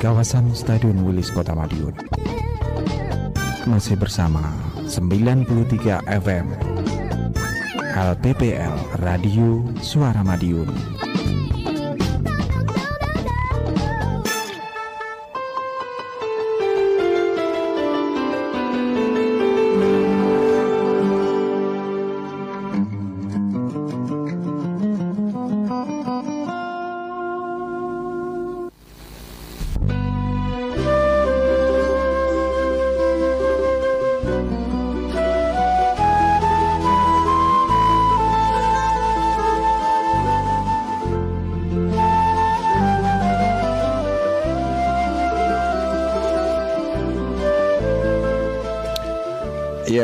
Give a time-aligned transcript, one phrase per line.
[0.00, 1.92] kawasan Stadion Wilis Kota Madiun.
[3.68, 4.40] Masih bersama
[4.88, 5.44] 93
[6.08, 6.46] FM
[7.92, 10.99] LPPL Radio Suara Madiun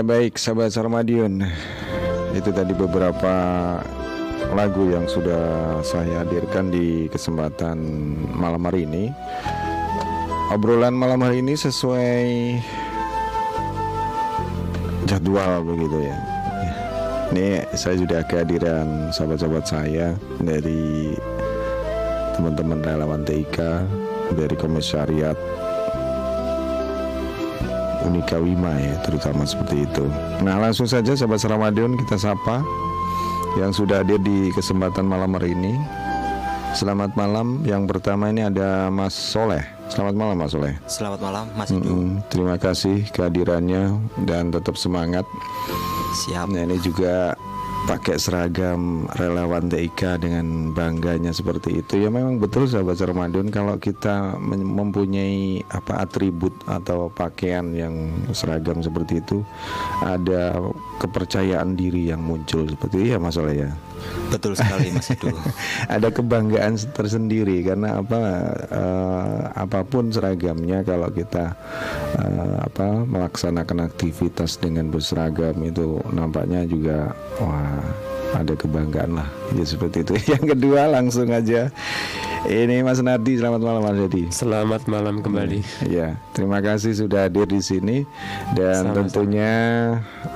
[0.06, 1.42] baik sahabat Sarmadion.
[2.30, 3.34] Itu tadi beberapa
[4.54, 7.82] lagu yang sudah saya hadirkan di kesempatan
[8.30, 9.10] malam hari ini.
[10.54, 12.22] Obrolan malam hari ini sesuai
[15.10, 16.16] jadwal begitu ya.
[17.34, 21.18] Ini saya sudah kehadiran sahabat-sahabat saya dari
[22.38, 23.58] teman-teman relawan TIK
[24.38, 25.34] dari komisariat
[28.06, 30.06] Unika Wima ya terutama seperti itu.
[30.46, 32.62] Nah langsung saja sahabat Ramadhan kita sapa
[33.58, 35.74] yang sudah hadir di kesempatan malam hari ini.
[36.76, 37.64] Selamat malam.
[37.64, 39.64] Yang pertama ini ada Mas Soleh.
[39.88, 40.76] Selamat malam Mas Soleh.
[40.84, 41.88] Selamat malam Mas Edu.
[41.88, 43.96] Mm-mm, terima kasih kehadirannya
[44.28, 45.24] dan tetap semangat.
[46.26, 46.52] Siap.
[46.52, 47.32] Nah ini juga
[47.86, 52.02] pakai seragam relawan TIK dengan bangganya seperti itu.
[52.02, 59.22] Ya memang betul sahabat Ramadan kalau kita mempunyai apa atribut atau pakaian yang seragam seperti
[59.22, 59.46] itu
[60.02, 60.58] ada
[60.98, 63.06] kepercayaan diri yang muncul seperti itu.
[63.14, 63.70] Ya Mas Oleh ya
[64.30, 65.30] Betul sekali Mas Edu.
[65.94, 68.20] ada kebanggaan tersendiri karena apa
[68.68, 71.54] eh, apa pun seragamnya kalau kita
[72.18, 77.80] eh, apa melaksanakan aktivitas dengan berseragam itu nampaknya juga wah
[78.42, 81.72] ada kebanggaan lah ya seperti itu yang kedua langsung aja
[82.46, 85.64] ini Mas Nardi selamat malam Mas Nardi Selamat malam kembali.
[85.90, 88.06] Ya, terima kasih sudah hadir di sini
[88.54, 88.96] dan Sama-sama.
[89.02, 89.52] tentunya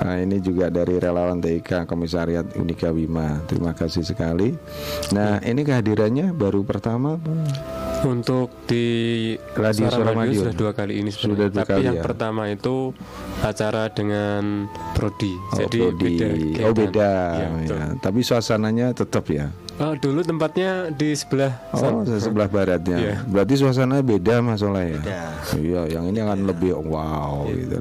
[0.03, 3.39] ah, ini juga dari relawan TIK Komisariat Unika Wima.
[3.47, 4.59] Terima kasih sekali.
[5.15, 7.21] Nah, ini kehadirannya baru pertama?
[8.01, 8.87] Untuk di
[9.53, 10.41] Radio Suara Suara Madiun Madiun.
[10.43, 11.49] sudah dua kali ini Sudah sebenarnya.
[11.51, 12.03] dua Tapi kali yang ya.
[12.03, 12.77] pertama itu
[13.39, 14.43] acara dengan
[14.93, 15.33] Prodi.
[15.37, 16.05] Oh, Jadi Prodi.
[16.09, 16.25] beda.
[16.25, 16.73] Oh, kegiatan.
[16.75, 17.11] beda.
[17.13, 17.77] Ya, betul.
[17.77, 17.87] ya.
[18.01, 19.47] Tapi suasananya tetap ya.
[19.77, 22.17] Oh, dulu tempatnya di sebelah Oh, sana.
[22.17, 22.97] sebelah baratnya.
[22.97, 23.17] Iya.
[23.25, 25.01] Berarti suasananya beda Mas Oleh ya.
[25.55, 27.81] Iya, yang ini akan lebih wow gitu.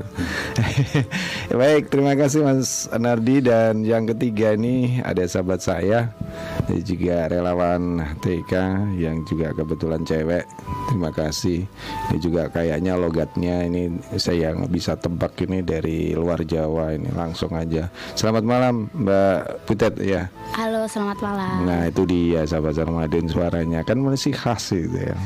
[1.59, 6.11] Baik, terima kasih Mas Nardi dan yang ketiga ini ada sahabat saya
[6.85, 8.53] juga relawan TK
[8.97, 10.45] yang juga kebetulan cewek.
[10.89, 11.65] Terima kasih.
[12.09, 17.53] Ini juga kayaknya logatnya ini saya nggak bisa tebak ini dari luar Jawa ini langsung
[17.57, 17.89] aja.
[18.13, 20.29] Selamat malam Mbak Putet ya.
[20.53, 21.65] Halo, selamat malam.
[21.65, 25.17] Nah itu dia sahabat Ramadan suaranya kan masih khas itu ya.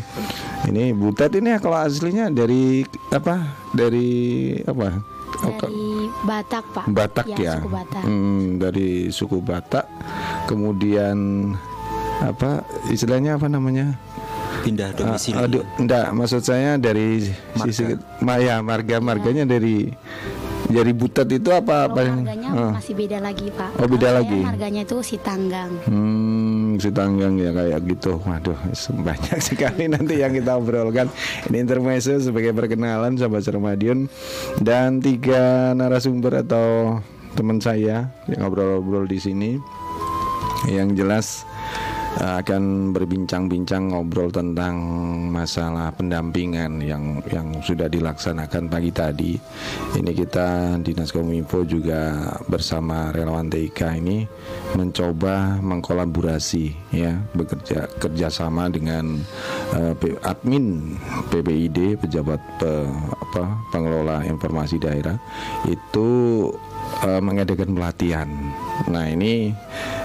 [0.68, 3.52] Ini Butet ini kalau aslinya dari apa?
[3.76, 4.10] Dari
[4.64, 4.90] apa?
[5.44, 6.86] Dari Batak, Pak.
[6.88, 7.58] Batak ya.
[7.58, 8.04] suku Batak.
[8.04, 9.86] Hmm, dari suku Batak.
[10.46, 11.18] Kemudian
[12.20, 13.98] apa istilahnya apa namanya?
[14.62, 15.36] Pindah domisili.
[15.36, 17.64] Ah, aduh, enggak, maksud saya dari Marga.
[17.68, 17.84] sisi
[18.22, 19.92] ma ya marga marganya dari
[20.64, 22.02] dari Butet itu apa Kalau apa?
[22.08, 22.72] marganya Ah.
[22.72, 23.70] masih beda lagi, Pak.
[23.76, 24.40] Oh, beda Kalau lagi.
[24.40, 25.72] Marganya itu si Tanggang.
[25.84, 26.33] Hmm,
[26.92, 28.20] tanggang ya kayak gitu.
[28.20, 28.58] Waduh,
[29.08, 31.08] banyak sekali nanti yang kita obrolkan.
[31.48, 34.10] Ini intermezzo sebagai perkenalan sahabat Sermadion
[34.60, 37.00] dan tiga narasumber atau
[37.38, 39.52] teman saya yang ngobrol-ngobrol di sini.
[40.68, 41.28] Yang jelas
[42.22, 44.78] akan berbincang-bincang ngobrol tentang
[45.34, 49.34] masalah pendampingan yang yang sudah dilaksanakan pagi tadi.
[49.98, 54.30] Ini kita Dinas Kominfo juga bersama relawan TIK ini
[54.78, 59.18] mencoba mengkolaborasi ya bekerja kerjasama dengan
[59.74, 60.98] eh, P- admin
[61.34, 63.44] PPID pejabat pe- apa,
[63.74, 65.18] pengelola informasi daerah
[65.66, 66.10] itu
[67.04, 68.30] eh, mengadakan pelatihan.
[68.90, 69.54] Nah ini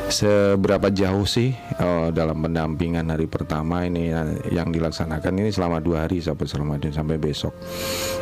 [0.08, 6.08] seberapa jauh sih oh, dalam pendampingan hari pertama ini eh, yang dilaksanakan ini selama dua
[6.08, 7.52] hari sampai Ramadan sampai besok.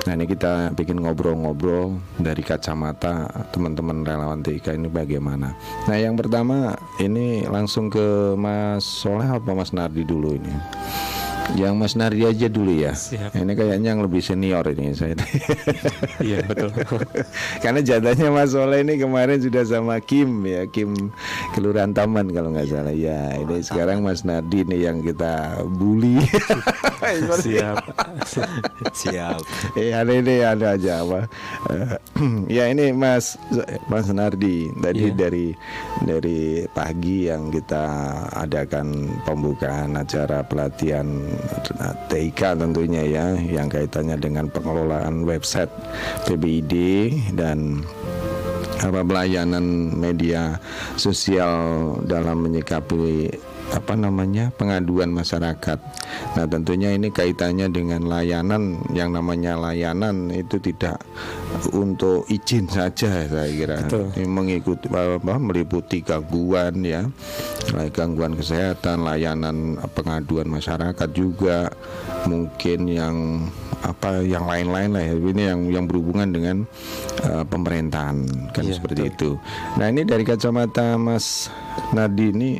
[0.07, 5.55] Nah ini kita bikin ngobrol-ngobrol dari kacamata teman-teman relawan TIK ini bagaimana.
[5.87, 10.53] Nah yang pertama ini langsung ke Mas Soleh apa Mas Nardi dulu ini?
[11.55, 12.91] Yang Mas Nardi aja dulu ya.
[12.91, 13.39] Siap.
[13.39, 15.15] Ini kayaknya yang lebih senior ini saya.
[16.19, 16.75] Iya, betul.
[17.63, 21.15] Karena jatahnya Mas Soleh ini kemarin sudah sama Kim ya, Kim
[21.55, 22.91] Kelurahan Taman kalau nggak salah.
[22.91, 26.19] Ya, ini sekarang Mas Nardi nih yang kita bully.
[27.47, 27.79] Siap.
[29.07, 29.39] Siap.
[29.79, 31.31] Eh ada ini ada aja apa?
[31.71, 31.95] Eh,
[32.59, 33.39] ya ini Mas
[33.87, 35.15] Mas Nardi tadi Iya.
[35.15, 35.47] dari
[36.03, 37.85] dari pagi yang kita
[38.35, 41.07] adakan pembukaan acara pelatihan
[42.09, 45.71] TIK tentunya ya yang kaitannya dengan pengelolaan website
[46.25, 46.75] PBID
[47.37, 47.83] dan
[48.81, 50.61] apa pelayanan media
[51.01, 53.33] sosial dalam menyikapi
[53.75, 55.79] apa namanya pengaduan masyarakat.
[56.39, 61.03] Nah tentunya ini kaitannya dengan layanan yang namanya layanan itu tidak
[61.75, 64.07] untuk izin saja saya kira Betul.
[64.15, 67.03] Ini mengikuti apa meliputi gangguan ya
[67.91, 71.73] gangguan kesehatan layanan pengaduan masyarakat juga
[72.31, 73.17] mungkin yang
[73.85, 76.57] apa yang lain-lain lah ya ini yang yang berhubungan dengan
[77.23, 79.31] eh, pemerintahan kan Iya, seperti itu.
[79.79, 81.53] Nah ini dari kacamata Mas
[81.93, 82.51] Nadi ini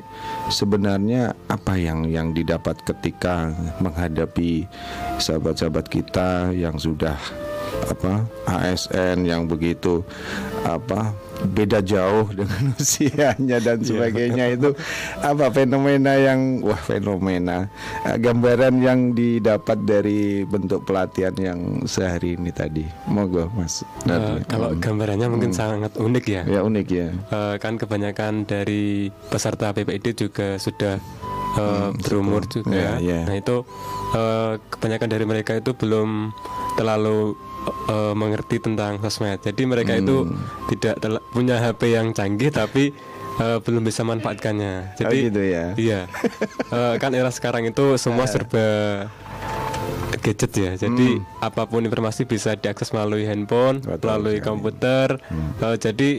[0.49, 3.51] sebenarnya apa yang yang didapat ketika
[3.83, 4.67] menghadapi
[5.19, 7.19] sahabat-sahabat kita yang sudah
[7.91, 10.07] apa ASN yang begitu
[10.63, 11.13] apa
[11.47, 14.73] beda jauh dengan usianya dan sebagainya itu
[15.19, 17.69] apa fenomena yang wah fenomena
[18.03, 24.43] eh, gambaran yang didapat dari bentuk pelatihan yang sehari ini tadi monggo Mas Nadi.
[24.47, 24.81] kalau Hmm.
[24.81, 26.43] gambarannya mungkin sangat unik ya.
[26.45, 30.97] ya unik ya Eh, kan kebanyakan dari peserta PPID juga sudah
[31.55, 32.73] eh, berumur juga.
[32.73, 33.21] Ya, ya.
[33.25, 33.65] Nah itu
[34.13, 36.33] eh, kebanyakan dari mereka itu belum
[36.75, 37.33] terlalu
[37.67, 39.39] eh, mengerti tentang sosmed.
[39.41, 40.39] Jadi mereka itu Hmm.
[40.69, 42.91] tidak tel- punya HP yang canggih tapi
[43.37, 44.97] eh, belum bisa manfaatkannya.
[44.97, 45.65] Jadi gitu ya.
[45.75, 46.01] Iya.
[46.67, 48.67] Eh, kan era sekarang itu semua serba
[50.17, 50.73] gadget ya.
[50.75, 54.47] Jadi apa pun informasi bisa diakses melalui handphone, Betul melalui sekali.
[54.47, 55.09] komputer.
[55.61, 56.11] Eh, jadi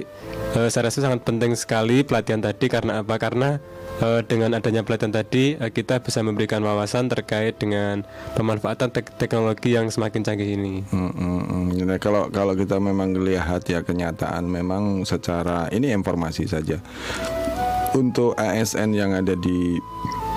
[0.54, 3.18] eh, saya rasa sangat penting sekali pelatihan tadi karena apa?
[3.18, 3.58] Karena
[4.02, 8.06] eh, dengan adanya pelatihan tadi eh, kita bisa memberikan wawasan terkait dengan
[8.38, 10.86] pemanfaatan tek- teknologi yang semakin canggih ini.
[10.90, 11.66] Mm, mm, mm.
[11.88, 16.80] Nah, kalau kalau kita memang lihat ya kenyataan memang secara ini informasi saja
[17.96, 19.80] untuk ASN yang ada di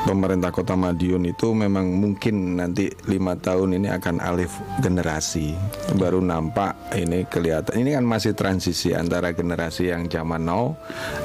[0.09, 5.53] pemerintah kota Madiun itu memang mungkin nanti lima tahun ini akan alif generasi.
[5.97, 7.77] Baru nampak ini kelihatan.
[7.77, 10.73] Ini kan masih transisi antara generasi yang zaman now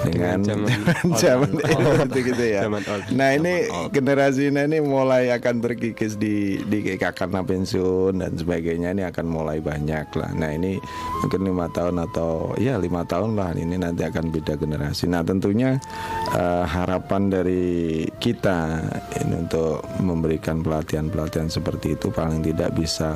[0.04, 0.70] dengan zaman,
[1.24, 2.12] zaman old.
[2.12, 2.62] itu gitu ya.
[2.68, 3.04] Zaman old.
[3.16, 8.92] nah ini generasi ini mulai akan terkikis di di karena pensiun dan sebagainya.
[8.92, 10.32] Ini akan mulai banyak lah.
[10.36, 10.78] Nah ini
[11.24, 15.08] mungkin lima tahun atau ya lima tahun lah ini nanti akan beda generasi.
[15.08, 15.80] Nah tentunya
[16.36, 18.65] eh, harapan dari kita
[19.22, 23.16] ini untuk memberikan pelatihan-pelatihan seperti itu paling tidak bisa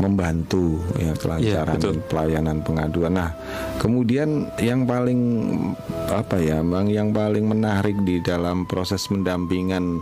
[0.00, 2.00] membantu ya kelancaran betul.
[2.08, 3.12] pelayanan pengaduan.
[3.12, 3.30] Nah,
[3.76, 5.20] kemudian yang paling
[6.08, 10.00] apa ya, Bang, yang paling menarik di dalam proses mendampingan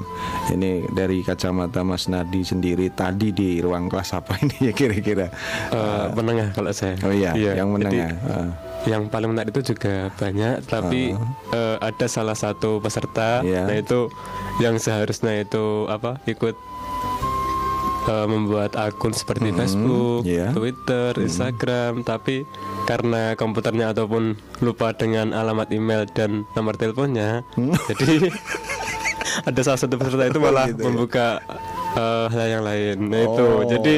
[0.54, 5.26] ini dari kacamata Mas Nadi sendiri tadi di ruang kelas apa ini ya kira-kira?
[5.75, 6.94] Eh, menengah kalau saya.
[7.02, 8.67] Oh iya, yang jadi, menengah.
[8.85, 11.12] Yang paling menarik itu juga banyak, tapi
[11.50, 13.66] eh, ada salah satu peserta, Iya.
[13.66, 14.06] nah itu
[14.58, 16.54] yang seharusnya itu apa ikut
[18.06, 20.50] eh, membuat akun seperti Facebook, iya.
[20.50, 22.47] Twitter, Instagram, tapi
[22.85, 27.44] karena komputernya ataupun lupa dengan alamat email dan nomor teleponnya,
[27.90, 28.32] jadi
[29.49, 30.87] ada salah satu peserta itu malah gitu ya.
[30.88, 31.26] membuka
[31.97, 32.97] hal yang lain.
[33.09, 33.95] Nah itu, jadi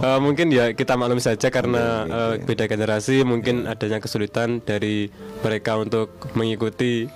[0.00, 5.10] eh, mungkin ya kita maklum saja karena eh, beda generasi, mungkin adanya kesulitan dari
[5.42, 7.10] mereka untuk mengikuti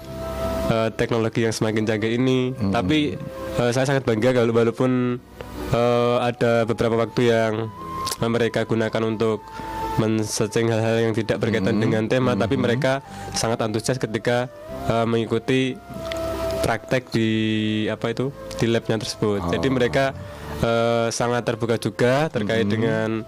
[0.68, 2.52] eh, teknologi yang semakin canggih ini.
[2.54, 3.14] Tapi
[3.60, 5.22] eh, saya sangat bangga kalau walaupun
[5.72, 7.70] eh, ada beberapa waktu yang
[8.18, 9.46] mereka gunakan untuk
[9.98, 13.02] men-searching hal-hal yang tidak berkaitan dengan tema, tapi mereka
[13.34, 14.46] sangat antusias ketika
[14.86, 15.74] eh, mengikuti
[16.62, 17.28] praktek di
[17.88, 19.48] apa itu di labnya tersebut.
[19.52, 20.12] Jadi mereka
[20.60, 23.22] eh, sangat terbuka juga terkait dengan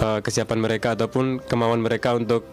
[0.00, 2.44] eh, kesiapan mereka ataupun kemauan mereka untuk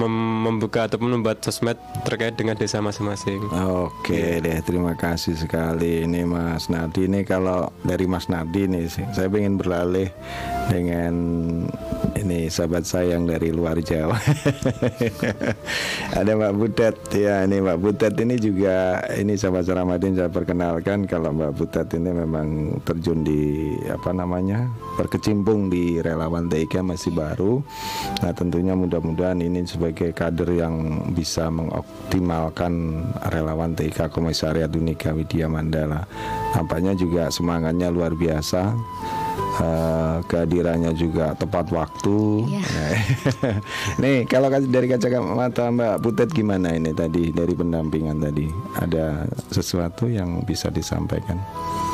[0.00, 3.40] mem- membuka ataupun membuat sosmed terkait dengan desa masing-masing.
[3.86, 7.06] Oke deh, terima kasih sekali ini Mas Nadi.
[7.06, 10.08] Ini kalau dari Mas Nadi nih, saya ingin beralih
[10.70, 11.14] dengan
[12.18, 14.16] ini sahabat saya yang dari luar Jawa.
[16.18, 21.32] Ada Mbak Butet ya, ini Mbak Butet ini juga ini sahabat Ramadhan saya perkenalkan kalau
[21.32, 24.68] Mbak Butet ini memang terjun di apa namanya
[25.00, 27.64] berkecimpung di relawan TIK masih baru.
[28.20, 36.04] Nah tentunya mudah-mudahan ini sebagai kader yang bisa mengoptimalkan relawan TIK Komisariat Unika Widya Mandala.
[36.52, 38.76] Nampaknya juga semangatnya luar biasa.
[39.54, 42.48] Eh, kehadirannya juga tepat waktu.
[42.50, 42.90] Nah,
[44.02, 50.42] nih kalau dari kacamata Mbak Butet gimana ini tadi dari pendampingan tadi ada sesuatu yang
[50.42, 51.36] bisa disampaikan?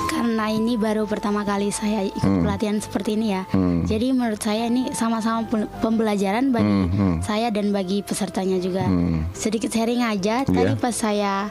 [0.09, 2.43] Karena ini baru pertama kali saya ikut Hmm.
[2.43, 3.43] pelatihan seperti ini ya.
[3.85, 7.15] Jadi menurut saya ini sama-sama pe- pembelajaran bagi Hmm, hmm.
[7.21, 8.83] saya dan bagi pesertanya juga.
[8.83, 9.29] Hmm.
[9.33, 10.43] Sedikit sharing aja.
[10.43, 10.49] Iya.
[10.49, 11.51] Tadi pas saya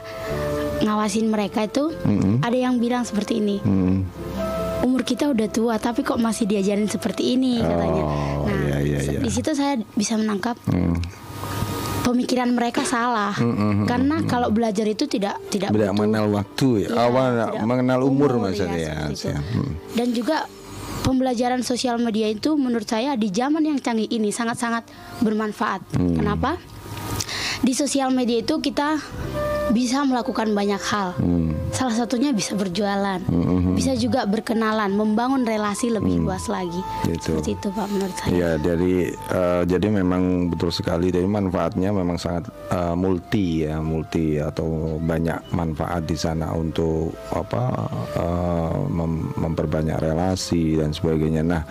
[0.80, 2.40] ngawasin mereka itu Hmm.
[2.40, 3.56] ada yang bilang seperti ini.
[3.58, 4.02] Hmm.
[4.80, 8.02] Umur kita udah tua tapi kok masih diajarin seperti ini katanya.
[8.02, 9.20] Oh, Nah, iya, iya, iya.
[9.20, 10.96] di situ saya bisa menangkap Hmm.
[12.00, 13.34] pemikiran mereka salah.
[13.84, 17.28] Karena kalau belajar itu tidak tidak Tidak butuh- mengenal waktu ya, Iya, awal
[17.62, 19.28] mengenal umur, umur, maksudnya ya, ya.
[19.28, 19.38] ya.
[19.38, 19.72] Hmm.
[19.92, 20.48] Dan juga
[21.00, 24.88] pembelajaran sosial media itu menurut saya di zaman yang canggih ini sangat-sangat
[25.20, 25.84] bermanfaat.
[25.94, 26.16] Hmm.
[26.16, 26.56] Kenapa?
[27.58, 28.96] Di sosial media itu kita
[29.68, 31.12] bisa melakukan banyak hal.
[31.20, 31.52] Hmm.
[31.68, 33.20] Salah satunya bisa berjualan,
[33.76, 36.80] bisa juga berkenalan, membangun relasi lebih luas lagi.
[37.04, 37.36] Gitu.
[37.36, 38.30] Seperti itu Pak menurut saya.
[38.32, 41.12] Iya, dari eh, jadi memang betul sekali.
[41.12, 47.64] Jadi manfaatnya memang sangat eh, multi ya, multi atau banyak manfaat di sana untuk apa
[48.16, 51.44] eh, mem- memperbanyak relasi dan sebagainya.
[51.44, 51.62] Nah,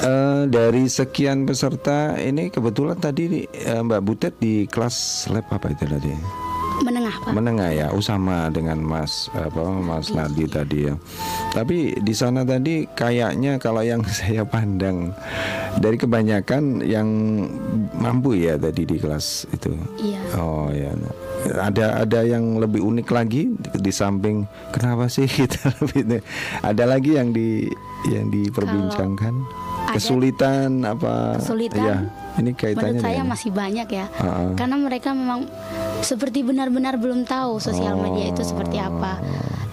[0.00, 5.84] eh, dari sekian peserta ini kebetulan tadi eh, Mbak Butet di kelas lab apa itu
[5.84, 6.12] tadi?
[6.78, 7.34] Menengah Pak.
[7.34, 10.94] menengah ya Usama dengan Mas apa Mas Nadi tadi ya.
[11.50, 15.10] Tapi di sana tadi kayaknya kalau yang saya pandang
[15.82, 17.08] dari kebanyakan yang
[17.98, 19.74] mampu ya tadi di kelas itu.
[19.98, 20.22] Iya.
[20.38, 20.94] Oh ya.
[21.50, 26.22] Ada ada yang lebih unik lagi di, di samping kenapa sih kita lebih
[26.62, 27.66] ada lagi yang di
[28.06, 31.96] yang diperbincangkan ada- kesulitan apa Kesulitan, ya
[32.36, 34.52] ini kaitannya Menurut saya dengan- masih banyak ya, Ah.
[34.52, 35.48] karena mereka memang
[36.00, 39.18] seperti benar-benar belum tahu sosial media itu seperti apa.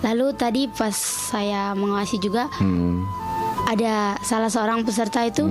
[0.02, 0.94] Lalu tadi pas
[1.30, 3.06] saya mengawasi juga Hmm.
[3.66, 5.46] ada salah seorang peserta itu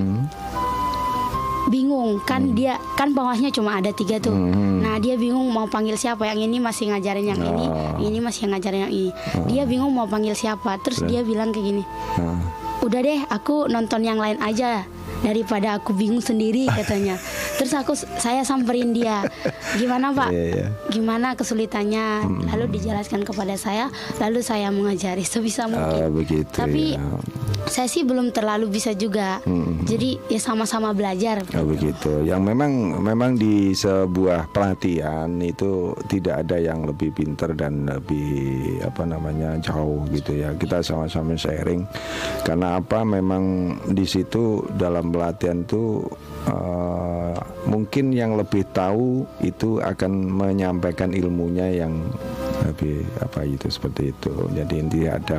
[1.65, 4.37] bingung kan dia kan bawahnya cuma ada tiga tuh.
[4.77, 7.67] Nah dia bingung mau panggil siapa yang ini masih ngajarin yang ini,
[7.99, 9.11] yang ini masih ngajarin yang ini.
[9.49, 10.77] Dia bingung mau panggil siapa.
[10.79, 11.83] Terus dia bilang kayak gini,
[12.15, 12.37] Ah.
[12.85, 14.85] Udah deh aku nonton yang lain aja
[15.25, 17.17] daripada aku bingung sendiri katanya
[17.57, 19.25] terus aku saya samperin dia
[19.75, 20.67] gimana pak Iya, iya.
[20.87, 23.89] gimana kesulitannya lalu dijelaskan kepada saya
[24.21, 27.03] lalu saya mengajari sebisa mungkin Ah, begitu tapi ya.
[27.65, 29.41] saya sih belum terlalu bisa juga
[29.85, 32.25] jadi ya sama-sama belajar Oh begitu.
[32.25, 38.35] Yang memang memang di sebuah pelatihan itu tidak ada yang lebih pinter dan lebih
[38.83, 40.51] apa namanya jauh gitu ya.
[40.53, 41.87] Kita sama-sama sharing.
[42.43, 43.07] Karena apa?
[43.07, 43.45] Memang
[43.87, 46.03] di situ dalam pelatihan itu
[46.51, 47.39] eh,
[47.71, 51.95] mungkin yang lebih tahu itu akan menyampaikan ilmunya yang
[52.67, 54.35] lebih apa itu seperti itu.
[54.51, 55.39] Jadi intinya ada.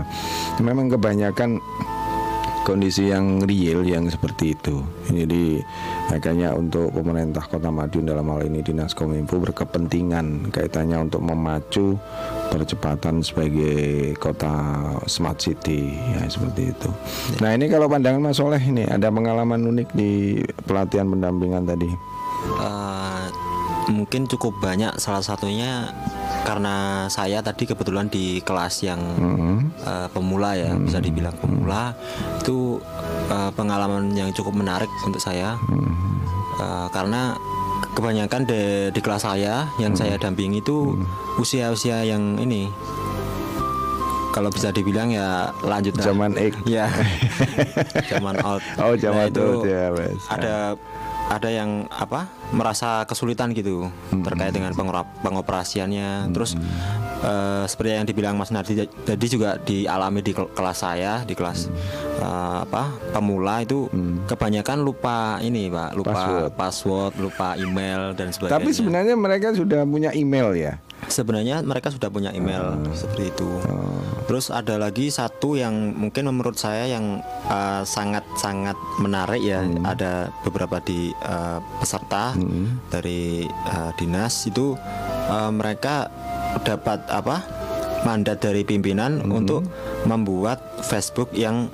[0.63, 1.59] Memang kebanyakan
[2.65, 4.81] kondisi yang real yang seperti itu.
[5.13, 5.61] Jadi
[6.09, 11.93] makanya untuk pemerintah Kota Madiun dalam hal ini Dinas Kominfo berkepentingan kaitannya untuk memacu
[12.49, 14.53] percepatan sebagai kota
[15.05, 16.89] smart city ya seperti itu.
[17.41, 21.89] Nah ini kalau pandangan Mas Soleh ini ada pengalaman unik di pelatihan pendampingan tadi.
[22.61, 23.25] Eh,
[23.89, 24.97] mungkin cukup banyak.
[24.97, 25.89] Salah satunya
[26.45, 29.01] karena saya tadi kebetulan di kelas yang
[29.81, 31.93] eh, pemula ya bisa dibilang pemula.
[32.41, 32.79] Itu
[33.29, 35.57] eh, pengalaman yang cukup menarik untuk saya.
[36.55, 37.35] Eh, karena
[37.95, 40.99] kebanyakan de- di kelas saya yang saya dampingi itu
[41.37, 42.67] usia-usia yang ini.
[44.29, 45.95] Kalau bisa dibilang ya lanjut.
[45.95, 46.59] Zaman X.
[46.67, 46.91] ya
[48.11, 48.59] zaman old.
[48.77, 50.19] Oh, zaman Nah, itu old, ya, Mas.
[50.27, 50.75] ada
[51.25, 53.87] ada yang apa merasa kesulitan gitu
[54.21, 54.75] terkait dengan
[55.23, 56.29] pengoperasiannya.
[56.29, 56.59] Terus
[57.17, 61.69] eh, seperti yang dibilang Mas Nardi tadi juga dialami di kel- kelas saya di kelas
[62.17, 63.87] eh, apa pemula itu
[64.25, 66.51] kebanyakan lupa ini Pak lupa Password.
[66.55, 70.73] password, lupa email dan sebagainya Tapi sebenarnya mereka sudah punya email ya.
[71.05, 73.49] Sebenarnya mereka sudah punya email seperti itu.
[74.25, 79.61] Terus ada lagi satu yang mungkin menurut saya yang uh, sangat-sangat menarik ya.
[79.85, 82.33] Ada beberapa di uh, peserta
[82.89, 84.73] dari uh, dinas itu
[85.29, 86.09] uh, mereka
[86.65, 87.45] dapat apa
[88.05, 89.65] mandat dari pimpinan untuk
[90.05, 91.67] membuat Facebook yang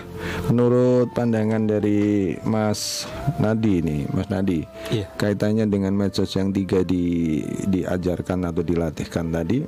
[0.48, 3.04] menurut pandangan dari Mas
[3.36, 5.04] Nadi nih, Mas Nadi, Iya.
[5.20, 9.60] kaitannya dengan medsos yang tiga di diajarkan atau dilatihkan tadi,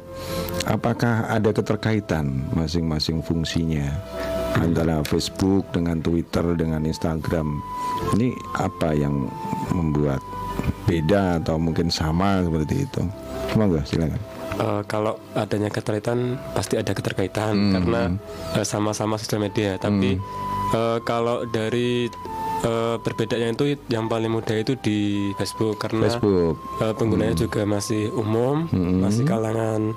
[0.64, 3.85] apakah ada keterkaitan masing-masing fungsinya?
[4.56, 7.60] Antara Facebook dengan Twitter dengan Instagram.
[8.18, 9.30] Ini apa yang
[9.72, 10.20] membuat
[10.84, 13.02] beda atau mungkin sama seperti itu?
[13.56, 14.20] Monggo silakan.
[14.52, 18.12] Eh, kalau adanya keterkaitan pasti ada keterkaitan karena
[18.52, 19.80] eh, sama-sama sosial media.
[19.80, 20.20] Tapi
[20.76, 22.06] eh, kalau dari
[22.62, 26.60] eh, perbedaannya itu yang paling mudah itu di Facebook karena Facebook.
[26.84, 28.68] eh, penggunanya juga masih umum
[29.00, 29.96] masih kalangan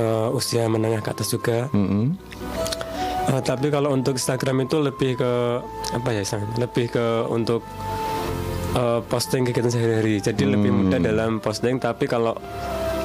[0.00, 1.68] eh, usia menengah ke atas juga.
[1.76, 2.16] Mm-mm.
[3.24, 5.32] Eh, tapi kalau untuk Instagram itu lebih ke
[5.92, 6.58] apa ya istilahnya?
[6.58, 7.62] lebih ke untuk
[8.72, 10.18] eh, posting kegiatan sehari-hari.
[10.18, 11.78] Jadi lebih mudah dalam posting.
[11.78, 12.34] Tapi kalau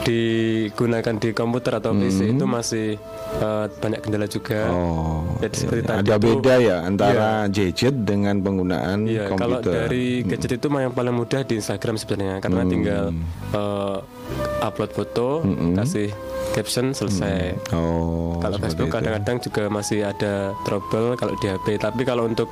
[0.02, 2.96] digunakan di komputer atau PC itu masih
[3.38, 4.72] eh, banyak kendala juga.
[4.72, 5.90] oh Jadi iya, seperti iya.
[5.90, 10.68] tadi ada itu- beda ya antara gadget dengan penggunaan Iya, kalau komputer dari gadget itu
[10.68, 13.04] mah yang paling mudah di Instagram sebenarnya karena tinggal
[13.52, 13.98] eh,
[14.64, 15.44] upload foto,
[15.76, 16.10] kasih
[16.56, 17.58] caption selesai.
[17.76, 21.82] oh Kalau Facebook kadang-kadang juga masih ada trouble kalau di HP.
[21.82, 22.48] Tapi kalau untuk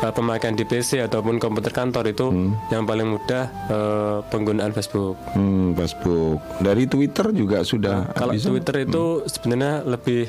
[0.00, 2.30] uh, pemakaian di PC ataupun komputer kantor itu
[2.70, 5.18] yang paling mudah uh, penggunaan Facebook.
[5.34, 8.48] Hmm, Facebook dari Twitter juga sudah Kalau bisa?
[8.52, 10.28] Twitter itu sebenarnya lebih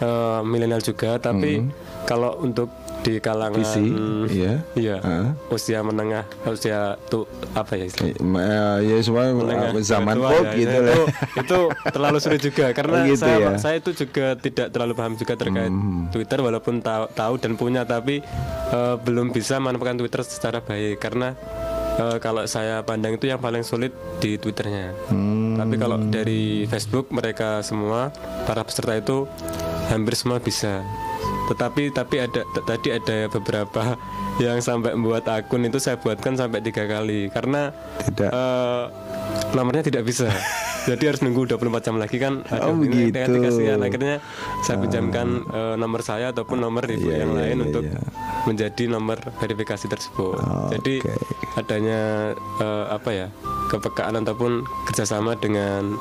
[0.00, 1.64] uh, milenial juga, tapi
[2.08, 3.74] kalau untuk di kalangan PC,
[4.28, 4.60] iya.
[4.74, 5.32] iya, Ah.
[5.48, 8.20] usia menengah, usia tuh apa ya istilahnya?
[8.20, 10.96] Eh, ya semua menengah zaman old ya, gitu itu, lah
[11.34, 11.58] itu
[11.88, 13.50] terlalu sulit juga karena Oh, gitu saya ya.
[13.56, 16.10] saya itu juga tidak terlalu paham juga terkait Hmm.
[16.10, 18.20] Twitter walaupun tahu, tahu dan punya tapi
[18.68, 21.32] eh, belum bisa manfaatkan Twitter secara baik karena
[21.96, 24.92] eh, kalau saya pandang itu yang paling sulit di Twitternya.
[25.08, 25.56] Hmm.
[25.56, 28.12] Tapi kalau dari Facebook mereka semua
[28.44, 29.24] para peserta itu
[29.88, 30.84] hampir semua bisa.
[31.50, 33.98] Tetapi tapi ada tadi ada beberapa
[34.44, 37.74] yang sampai membuat akun itu saya buatkan sampai tiga kali karena
[38.06, 38.30] Tidak.
[38.30, 38.82] eh,
[39.52, 40.30] nomornya tidak bisa.
[40.88, 42.40] Jadi harus nunggu 24 jam lagi kan.
[42.64, 43.12] Oh, begitu.
[43.12, 43.78] dengan kasihan.
[43.84, 44.16] Akhirnya
[44.64, 48.00] saya pinjamkan eh, nomor saya ataupun nomor review Iya, yang iya, lain iya, untuk iya.
[48.48, 50.40] menjadi nomor verifikasi tersebut.
[50.72, 51.12] Jadi Oke.
[51.60, 52.32] adanya
[52.62, 53.26] eh, apa ya
[53.68, 55.94] kepekaan ataupun kerjasama dengan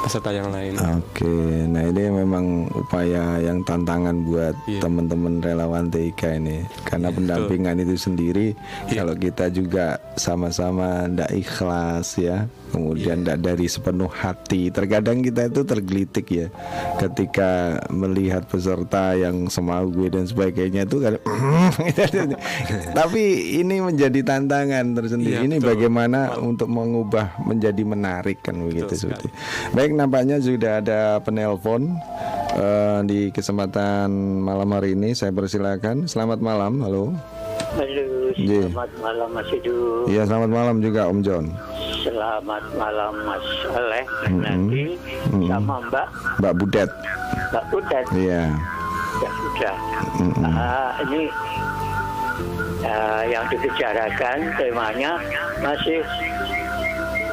[0.00, 0.74] peserta yang lain.
[0.96, 1.28] Oke,
[1.68, 4.80] nah ini memang upaya yang tantangan buat Iya.
[4.80, 8.56] teman-teman relawan TIK ini, karena pendampingan itu sendiri
[8.88, 9.04] Iya.
[9.04, 9.86] kalau kita juga
[10.16, 13.34] sama-sama ndak ikhlas ya, kemudian Iya.
[13.34, 16.46] ndak dari sepenuh hati, terkadang kita itu tergelitik ya,
[16.96, 17.50] ketika
[17.90, 21.14] melihat peserta yang semau gue dan sebagainya itu kan,
[22.98, 23.22] tapi
[23.58, 25.42] ini menjadi tantangan tersendiri.
[25.42, 25.68] Iya, ini betul.
[25.74, 29.28] bagaimana untuk mengubah menjadi menarik kan begitu seperti.
[29.72, 31.98] Baik, nampaknya sudah ada penelpon
[32.52, 35.12] eh, di kesempatan malam hari ini.
[35.12, 36.06] Saya persilakan.
[36.06, 36.80] Selamat malam.
[36.80, 37.14] Halo.
[37.70, 38.66] Halo, Iya.
[38.66, 39.78] selamat malam Mas Edu.
[40.06, 41.44] Iya, selamat malam juga Om John.
[42.00, 43.44] Selamat malam Mas
[43.76, 44.96] Oleh, nanti
[45.44, 46.06] sama Mbak
[46.40, 46.90] Mbak Budet.
[47.50, 48.06] Mbak Udat.
[48.14, 48.42] Iya.
[49.20, 49.76] Ya sudah.
[50.46, 51.22] Ah, ini
[52.86, 55.18] ah, yang dibicarakan temanya
[55.60, 56.00] masih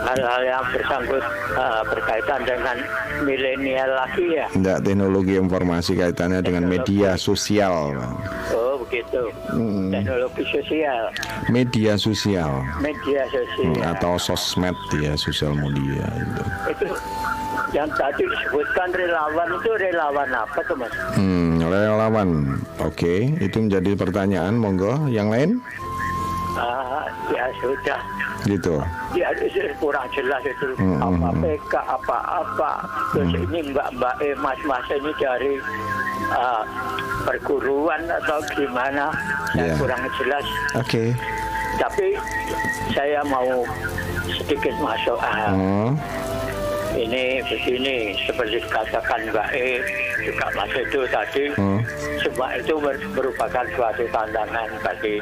[0.04, 1.24] hal-hal yang bersangkut
[1.56, 2.78] ah, berkaitan dengan
[3.24, 4.48] milenial lagi ya.
[4.52, 7.94] Enggak teknologi informasi kaitannya dengan media sosial.
[8.52, 8.57] Oh
[8.88, 9.24] begitu.
[9.52, 9.92] Hmm.
[9.92, 11.12] Teknologi sosial,
[11.48, 13.84] media sosial media Hmm, sosial.
[13.86, 16.44] atau sosmed ya sosial media itu.
[16.72, 16.86] Itu
[17.70, 20.94] yang tadi disebutkan relawan itu relawan apa tuh mas?
[21.14, 22.30] Hmm, relawan.
[22.80, 24.56] Oke, itu menjadi pertanyaan.
[24.56, 25.60] Monggo, yang lain?
[26.56, 28.00] Ah, ya sudah.
[28.42, 28.80] Gitu.
[29.12, 29.46] Ya itu
[29.78, 32.72] kurang jelas itu Hmm, apa hmm, PK apa apa.
[33.12, 35.54] Terus ini mbak-mbak eh mas-mas ini dari
[36.32, 36.64] ah,
[37.28, 39.12] perguruan atau gimana?
[39.52, 39.76] Saya Ya.
[39.76, 40.46] kurang jelas.
[40.74, 41.12] Oke.
[41.76, 42.16] Tapi
[42.90, 43.68] saya mau
[44.26, 45.20] sedikit masuk.
[45.20, 45.92] Ah, Oh,
[46.90, 49.78] Ini begini seperti dikatakan Mbak E
[50.18, 51.78] juga Mas Edo tadi Hmm.
[52.18, 52.74] semua itu
[53.14, 55.22] merupakan suatu tantangan bagi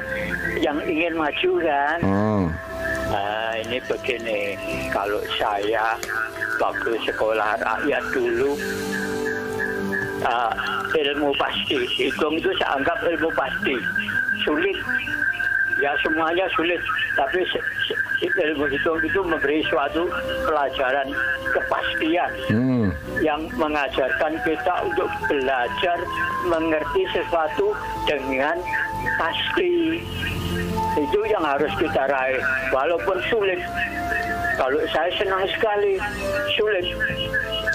[0.55, 1.97] yang ingin maju kan.
[1.99, 2.43] oh,
[3.05, 4.55] Nah, ini begini
[4.87, 5.99] kalau saya
[6.55, 8.55] waktu sekolah rakyat dulu
[10.23, 10.51] ah,
[10.95, 11.79] ilmu pasti.
[11.99, 13.75] Hitung itu saya anggap ilmu pasti.
[14.47, 14.77] Sulit.
[15.83, 16.79] Ya semuanya sulit.
[17.19, 17.43] Tapi
[18.23, 20.07] ilmu hitung itu memberi suatu
[20.47, 21.11] pelajaran
[21.51, 22.87] kepastian hmm,
[23.19, 25.97] yang mengajarkan kita untuk belajar
[26.47, 27.75] mengerti sesuatu
[28.07, 28.55] dengan
[29.19, 29.99] pasti.
[30.95, 32.39] Itu yang harus kita raih,
[32.71, 33.59] walaupun sulit.
[34.55, 35.99] Kalau saya senang sekali,
[36.55, 36.85] sulit.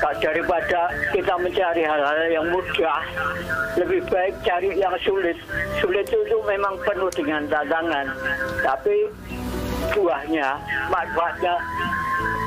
[0.01, 3.01] Kak, Daripada kita mencari hal-hal yang mudah,
[3.77, 5.37] lebih baik cari yang sulit.
[5.77, 8.09] Sulit itu memang penuh dengan tantangan,
[8.64, 9.12] tapi
[9.93, 10.57] buahnya,
[10.88, 11.55] manfaatnya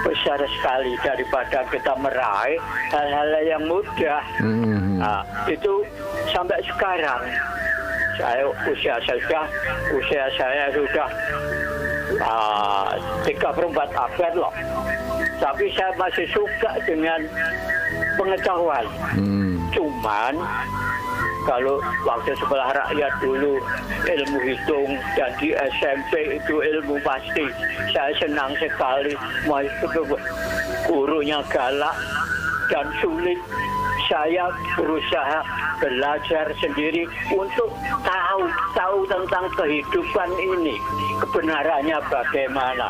[0.04, 2.60] besar sekali daripada kita meraih
[2.92, 4.22] hal-hal yang mudah.
[4.42, 5.20] hmm, Nah,
[5.52, 5.84] itu
[6.32, 7.22] sampai sekarang
[8.16, 9.46] saya usia saya sudah
[9.92, 11.08] usia saya sudah
[12.22, 14.54] ah, 34 abad loh.
[15.40, 17.20] Tapi saya masih suka dengan
[18.16, 18.86] pengetahuan.
[19.18, 20.34] hmm, Cuman
[21.44, 23.60] kalau waktu sekolah rakyat dulu
[24.08, 27.44] ilmu hitung dan di SMP itu ilmu pasti
[27.92, 29.12] saya senang sekali
[29.44, 29.88] itu
[30.88, 31.96] gurunya galak
[32.72, 33.40] dan sulit
[34.10, 35.40] saya berusaha
[35.80, 37.04] belajar sendiri
[37.36, 37.70] untuk
[38.04, 38.44] tahu
[38.76, 40.76] tahu tentang kehidupan ini
[41.24, 42.88] kebenarannya bagaimana.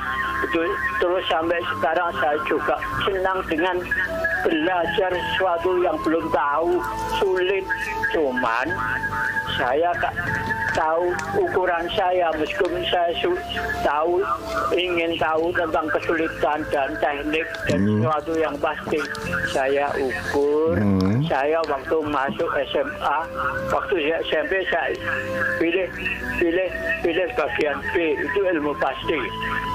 [0.99, 2.75] Terus sampai sekarang saya juga
[3.07, 3.77] senang dengan
[4.43, 6.69] belajar sesuatu yang belum tahu
[7.17, 7.65] sulit.
[8.13, 8.67] Cuman
[9.57, 9.89] saya
[10.73, 13.13] tahu ukuran saya meskipun saya
[13.85, 14.21] tahu
[14.73, 18.99] ingin tahu tentang kesulitan dan teknik dan sesuatu yang pasti
[19.53, 20.77] saya ukur.
[20.77, 21.02] Hmm.
[21.25, 23.17] Saya waktu masuk SMA
[23.71, 24.93] waktu saya SMP saya
[25.57, 25.87] pilih
[26.37, 26.69] pilih
[27.01, 29.19] pilih bagian B itu ilmu pasti.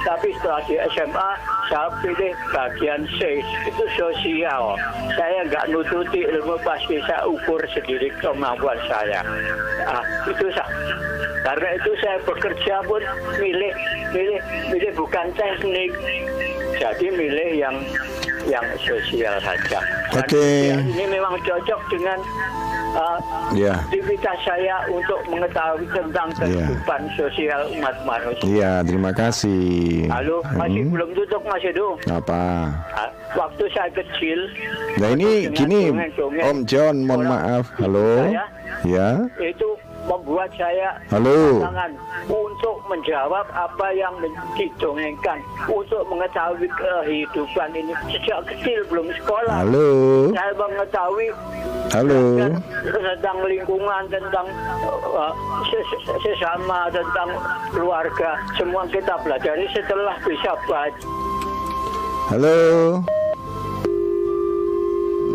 [0.07, 1.31] Tapi setelah di SMA
[1.69, 4.79] saya pilih bagian C itu sosial.
[5.17, 9.21] Saya nggak nututi ilmu pasti saya ukur sendiri kemampuan saya.
[9.85, 10.71] Ah, itu sa-
[11.45, 13.03] karena itu saya bekerja pun
[13.39, 13.73] milih
[14.13, 15.93] milih milih bukan teknik.
[16.79, 17.77] Jadi milih yang
[18.49, 19.79] yang sosial saja
[20.17, 20.41] Oke.
[20.73, 22.19] sosial ini memang cocok dengan
[22.97, 23.19] uh,
[23.53, 28.45] ya, aktivitas saya untuk mengetahui tentang kehidupan sosial umat manusia.
[28.49, 28.73] iya.
[28.81, 30.09] Terima kasih.
[30.09, 32.01] Halo, masih Hmm, belum tutup Mas Edo.
[32.09, 32.73] Apa?
[32.97, 34.39] Ah, Waktu saya kecil,
[34.97, 35.93] Nah ini gini,
[36.41, 37.69] Om John, mohon maaf.
[37.77, 38.45] Halo, saya,
[38.89, 39.69] ya, itu
[40.09, 41.61] membuat saya halo.
[41.61, 41.93] tantangan
[42.27, 44.17] untuk menjawab apa yang
[44.57, 49.63] didongengkan, untuk mengetahui kehidupan ini sejak kecil belum sekolah.
[49.63, 49.89] Halo,
[50.33, 51.29] Saya mengetahui
[51.93, 52.21] halo.
[52.89, 54.47] tentang lingkungan, tentang
[55.13, 55.33] uh,
[55.69, 57.29] ses- sesama, tentang
[57.77, 58.41] keluarga.
[58.57, 61.07] Semua kita pelajari setelah bisa baca.
[62.33, 62.59] Halo.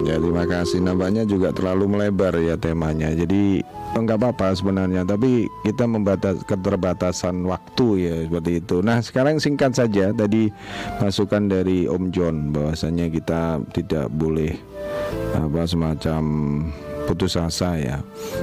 [0.03, 5.85] Ya terima kasih nampaknya juga terlalu melebar ya temanya Jadi enggak apa-apa sebenarnya Tapi kita
[5.85, 8.81] membatas keterbatasan waktu ya seperti itu.
[8.81, 10.49] Nah sekarang singkat saja Tadi
[10.99, 14.53] masukan dari Om John bahwasanya kita tidak boleh
[15.33, 16.23] apa semacam
[17.03, 17.97] putus asa ya.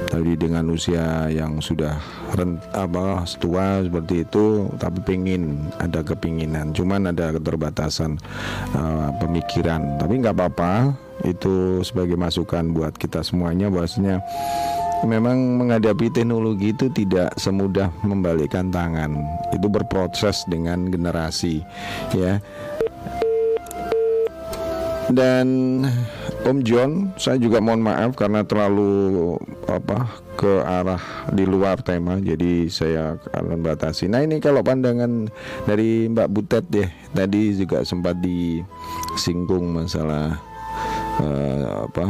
[0.07, 1.97] Tadi dengan usia yang sudah
[2.37, 6.71] rent, apa tua seperti itu tapi pengen ada kepinginan.
[6.71, 8.21] Cuman ada keterbatasan
[8.77, 9.97] uh, pemikiran.
[9.97, 10.93] Tapi nggak apa-apa
[11.25, 14.21] itu sebagai masukan buat kita semuanya bahwasanya
[15.05, 19.17] memang menghadapi teknologi itu tidak semudah membalikkan tangan
[19.53, 21.65] itu berproses dengan generasi
[22.13, 22.37] ya
[25.11, 25.47] dan
[26.41, 29.37] Om John, saya juga mohon maaf karena terlalu
[29.69, 34.09] apa ke arah di luar tema, jadi saya akan batasi.
[34.09, 35.29] Nah ini kalau pandangan
[35.69, 40.41] dari Mbak Butet ya, tadi juga sempat disinggung masalah
[41.21, 42.03] eh, apa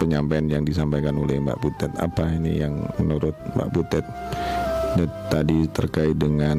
[0.00, 1.92] penyampaian yang disampaikan oleh Mbak Butet.
[2.00, 4.04] Apa ini yang menurut Mbak Butet
[5.28, 6.56] tadi terkait dengan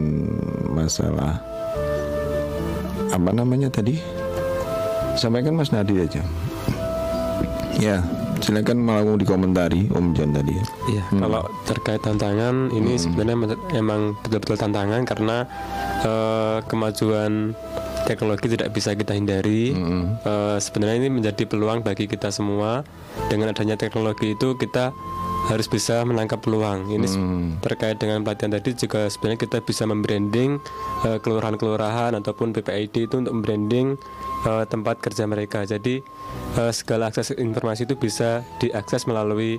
[0.69, 1.41] masalah
[3.09, 3.97] apa namanya tadi?
[5.17, 6.23] Sampaikan Mas Nadi aja.
[7.79, 7.99] Ya,
[8.39, 10.65] silakan mau dikomentari Om John tadi ya.
[10.87, 15.37] Iya, kalau terkait tantangan ini sebenarnya men- emang betul-betul tantangan karena
[16.03, 17.55] eh, kemajuan
[18.09, 19.77] teknologi tidak bisa kita hindari.
[20.19, 22.81] Eh, sebenarnya ini menjadi peluang bagi kita semua.
[23.27, 24.89] Dengan adanya teknologi itu kita
[25.45, 26.89] harus bisa menangkap peluang.
[26.89, 27.21] Ini se-
[27.61, 30.57] terkait dengan pelatihan tadi juga sebenarnya kita bisa membranding
[31.03, 33.93] eh, kelurahan-kelurahan ataupun PPID itu untuk membranding
[34.43, 35.63] eh, tempat kerja mereka.
[35.63, 36.01] Jadi
[36.55, 39.57] eh, segala akses informasi itu bisa diakses melalui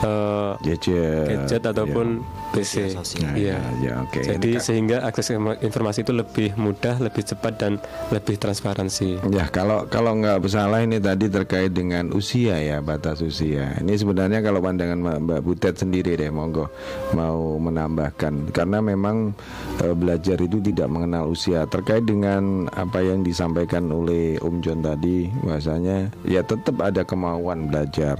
[0.00, 1.26] eh, Gadget.
[1.26, 2.94] gadget ataupun PC.
[2.96, 3.36] sosial.
[3.36, 3.58] Iya.
[3.78, 4.24] Ya, oke.
[4.24, 7.76] Jadi Ini sehingga akses informa- informasi itu lebih mudah, lebih cepat dan
[8.08, 9.20] lebih transparansi.
[9.28, 13.76] Ya kalau kalau nggak salah ini tadi terkait dengan usia ya batas usia.
[13.78, 16.72] Ini sebenarnya kalau pandangan Mbak, Butet sendiri deh monggo
[17.12, 19.36] mau menambahkan karena memang
[19.84, 25.28] eh, belajar itu tidak mengenal usia terkait dengan apa yang disampaikan oleh Om John tadi
[25.44, 28.16] bahasanya ya tetap ada kemauan belajar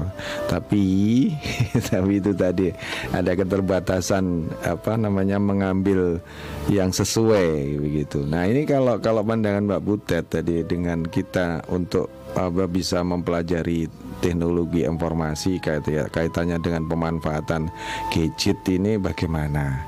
[0.46, 1.28] tapi
[1.90, 2.68] tapi itu tadi
[3.12, 6.20] ada keterbatasan apa namanya mengambil
[6.68, 8.24] yang sesuai begitu.
[8.28, 14.82] Nah ini kalau kalau pandangan Mbak Butet tadi dengan kita untuk apa bisa mempelajari teknologi
[14.82, 17.70] informasi kait ya, kaitannya dengan pemanfaatan
[18.10, 19.82] gadget ini bagaimana?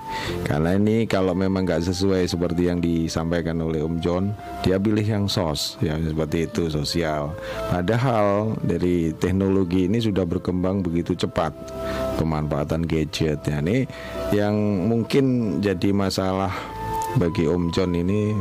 [0.46, 4.24] Karena ini kalau memang nggak sesuai seperti yang disampaikan oleh Om John,
[4.66, 7.34] dia pilih yang sos ya seperti itu sosial.
[7.70, 11.54] Padahal dari teknologi ini sudah berkembang begitu cepat
[12.18, 13.86] pemanfaatan gadget ya ini
[14.34, 14.54] yang
[14.86, 16.52] mungkin jadi masalah
[17.18, 18.34] bagi Om John ini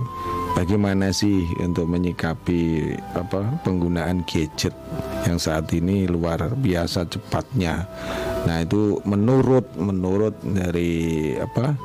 [0.58, 4.74] bagaimana sih untuk menyikapi apa penggunaan gadget
[5.28, 7.86] yang saat ini luar biasa cepatnya.
[8.48, 11.76] Nah, itu menurut menurut dari apa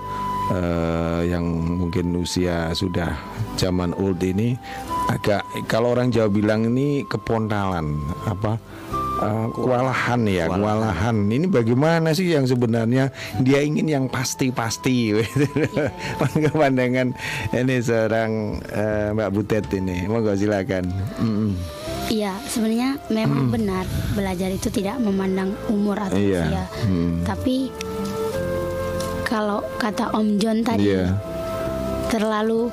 [0.54, 1.44] eh, yang
[1.80, 3.16] mungkin usia sudah
[3.58, 4.54] zaman old ini
[5.12, 8.56] agak kalau orang Jawa bilang ini kepontalan apa
[9.50, 13.08] kewalahan ya kewalahan ini bagaimana sih yang sebenarnya
[13.38, 15.12] dia ingin yang pasti-pasti
[16.54, 17.12] pandangan
[17.50, 18.30] ini seorang
[18.66, 21.52] eh, Mbak Butet ini monggo silakan Mm-mm.
[22.04, 26.44] Iya, sebenarnya memang benar belajar itu tidak memandang umur atau Iya.
[26.44, 26.64] usia.
[26.84, 27.24] Hmm.
[27.24, 27.72] Tapi
[29.24, 31.16] kalau kata Om John tadi Iya.
[32.06, 32.68] terlalu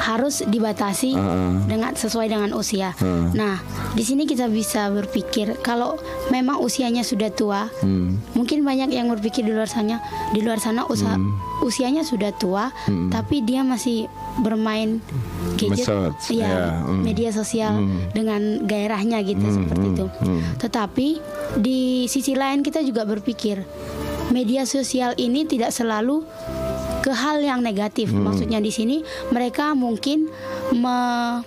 [0.00, 1.52] harus dibatasi Heeh.
[1.68, 2.96] dengan sesuai dengan usia.
[2.96, 3.36] Heeh.
[3.36, 3.60] Nah,
[3.92, 8.16] di sini kita bisa berpikir kalau memang usianya sudah tua, Hmm.
[8.32, 10.00] mungkin banyak yang berpikir di luar sana,
[10.32, 11.36] di luar sana usa- Hmm.
[11.60, 12.72] usianya sudah tua,
[13.10, 14.08] tapi dia masih
[14.38, 15.04] bermain
[15.54, 17.02] gadget, Medsos, ya, ya, hmm.
[17.02, 17.76] media sosial
[18.10, 20.06] dengan gairahnya gitu Hmm, seperti hmm, itu.
[20.08, 20.40] hmm.
[20.56, 21.08] Tetapi
[21.58, 23.60] di sisi lain kita juga berpikir
[24.30, 26.22] media sosial ini tidak selalu
[27.00, 28.08] ke hal yang negatif.
[28.08, 28.24] Hmm.
[28.24, 30.28] Maksudnya di sini mereka mungkin
[30.72, 31.40] me-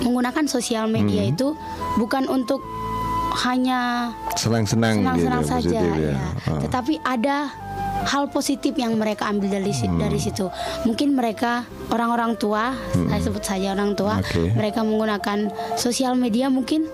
[0.00, 1.32] menggunakan sosial media Hmm.
[1.32, 1.48] itu
[1.96, 2.60] bukan untuk
[3.36, 6.16] hanya senang-senang senang-senang gitu, saja positif ya.
[6.46, 6.60] Ah.
[6.62, 7.36] Tetapi ada
[8.06, 9.98] hal positif yang mereka ambil dari Hmm.
[9.98, 10.46] dari situ.
[10.84, 14.52] Mungkin mereka orang-orang tua, saya sebut saja orang tua, Oke.
[14.52, 16.86] mereka menggunakan sosial media mungkin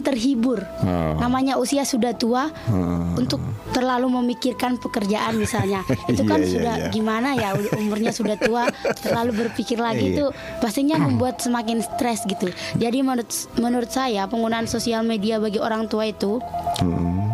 [0.00, 0.64] ingin terhibur.
[0.80, 1.20] Oh.
[1.20, 3.20] Namanya usia sudah tua Hmm.
[3.20, 3.38] untuk
[3.70, 5.84] terlalu memikirkan pekerjaan misalnya.
[6.10, 6.88] Itu kan Iya, iya, sudah iya.
[6.90, 10.10] gimana ya umurnya sudah tua, terlalu berpikir lagi Iya.
[10.10, 10.24] itu
[10.58, 12.48] pastinya membuat semakin stres gitu.
[12.74, 16.40] Jadi menurut menurut saya penggunaan sosial media bagi orang tua itu
[16.80, 17.29] Hmm.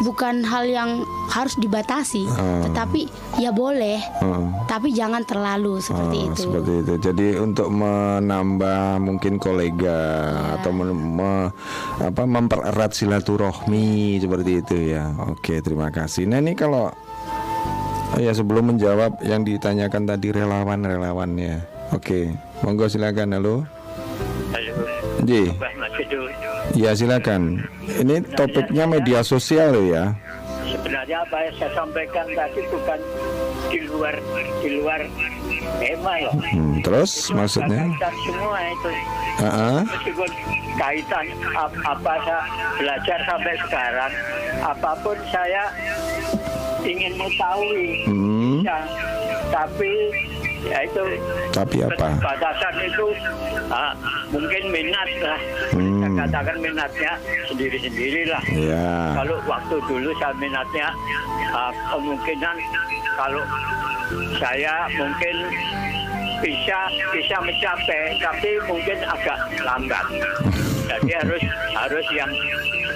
[0.00, 0.90] Bukan hal yang
[1.28, 2.24] harus dibatasi,
[2.64, 4.54] tetapi ya boleh, Hmm.
[4.64, 6.42] tapi jangan terlalu seperti Oh, itu.
[6.44, 6.94] Seperti itu.
[7.02, 9.98] Jadi untuk menambah mungkin kolega
[10.54, 11.50] atau men- me-
[11.98, 15.10] apa mempererat silaturahmi seperti itu ya.
[15.26, 16.24] Oke, terima kasih.
[16.24, 16.94] Nah, ini kalau
[18.16, 21.58] ya sebelum menjawab yang ditanyakan tadi relawan-relawan ya.
[21.90, 22.32] Oke,
[22.62, 23.34] monggo silakan.
[23.34, 23.66] Halo.
[24.48, 24.72] Halo,
[25.22, 25.52] Ji.
[26.72, 27.64] Ya, silakan.
[27.86, 30.12] Ini topiknya media sosial ya.
[30.68, 33.00] Sebenarnya apa yang saya sampaikan tadi bukan
[33.68, 34.14] di luar
[34.60, 35.00] di luar
[35.80, 36.34] tema loh.
[36.44, 37.88] Hmm, terus Itu maksudnya?
[37.88, 38.90] kaitan semua itu.
[39.38, 39.80] Ah.
[39.82, 40.30] Meskipun
[40.76, 42.40] kaitan ap- apa saya
[42.76, 44.12] belajar sampai sekarang,
[44.60, 45.62] apa pun saya
[46.84, 47.86] ingin mengetahui.
[48.04, 48.56] Hmm.
[48.60, 48.78] Ya,
[49.48, 49.92] tapi
[50.66, 51.02] ya itu
[51.54, 52.06] Tapi apa?
[52.18, 53.06] batasan itu
[53.70, 53.92] ah,
[54.34, 55.40] mungkin minat lah.
[55.74, 56.00] Hmm.
[56.02, 57.12] Saya katakan minatnya
[57.46, 58.42] sendiri-sendiri lah.
[58.50, 59.14] Ya.
[59.14, 60.88] Kalau waktu dulu saya minatnya
[61.54, 62.56] ah, kemungkinan
[63.18, 63.42] kalau
[64.38, 65.36] saya mungkin
[66.38, 66.78] bisa
[67.10, 70.06] bisa mencapai tapi mungkin agak lambat.
[70.88, 71.42] Jadi harus
[71.76, 72.30] harus yang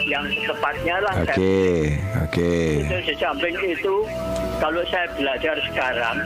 [0.09, 1.14] yang tepatnya lah.
[1.22, 2.22] Oke, oke.
[2.35, 3.95] Itu di samping itu
[4.57, 6.16] kalau saya belajar sekarang,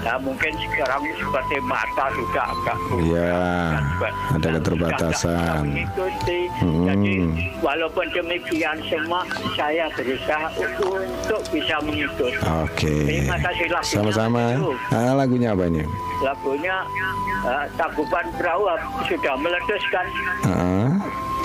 [0.00, 3.30] ya mungkin sekarang seperti mata juga agak Iya,
[3.78, 4.08] juga.
[4.32, 5.60] ada keterbatasan.
[5.62, 6.40] mengikuti.
[6.58, 6.84] Hmm.
[6.88, 7.14] Jadi
[7.60, 9.22] walaupun demikian semua
[9.54, 12.34] saya berusaha untuk bisa mengikuti.
[12.64, 12.94] Oke.
[13.04, 13.94] Terima kasih lagunya.
[14.02, 14.42] Sama-sama.
[14.90, 15.86] Ah, lagunya apa nih?
[16.24, 16.76] Lagunya
[17.44, 18.66] uh, Tagupan Perahu
[19.04, 20.06] sudah meletus kan?
[20.48, 20.90] Ah,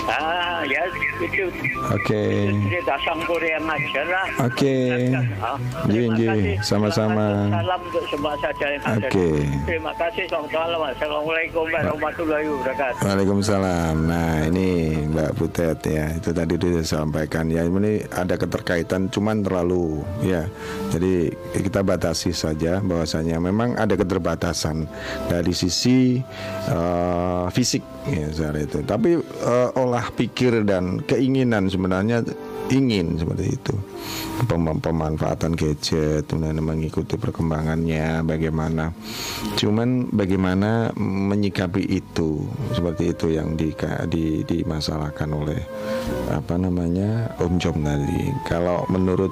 [0.09, 0.81] Ah, ya
[1.21, 1.45] itu
[1.93, 2.49] Oke.
[2.65, 4.27] cerita sang Korea ngajar lah.
[4.49, 5.13] Oke.
[5.37, 5.57] Ah,
[5.89, 6.09] ji.
[6.09, 6.55] kasih.
[6.65, 7.49] Sama-sama.
[7.53, 9.07] Salam untuk semua saja yang ada.
[9.07, 9.29] Oke.
[9.69, 10.25] Terima kasih.
[10.31, 13.03] Assalamualaikum warahmatullahi wabarakatuh.
[13.05, 13.95] Waalaikumsalam.
[14.09, 20.01] Nah ini Mbak Butet ya itu tadi sudah sampaikan ya ini ada keterkaitan cuman terlalu
[20.25, 20.45] ya
[20.93, 24.85] jadi kita batasi saja bahwasanya memang ada keterbatasan
[25.29, 26.21] dari sisi
[26.69, 32.23] eh, fisik ya itu tapi eh, olah pikir dan keinginan sebenarnya
[32.69, 33.75] ingin seperti itu.
[34.45, 38.93] Pem- pemanfaatan gadget kemudian mengikuti perkembangannya bagaimana.
[39.57, 43.73] Cuman bagaimana menyikapi itu seperti itu yang di,
[44.09, 45.61] di dimasalahkan oleh
[46.33, 48.33] apa namanya Om Jom tadi.
[48.45, 49.31] Kalau menurut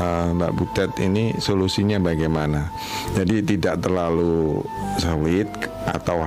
[0.00, 2.68] uh, Mbak Butet ini solusinya bagaimana?
[3.16, 4.60] Jadi tidak terlalu
[5.00, 5.48] sawit
[5.88, 6.22] atau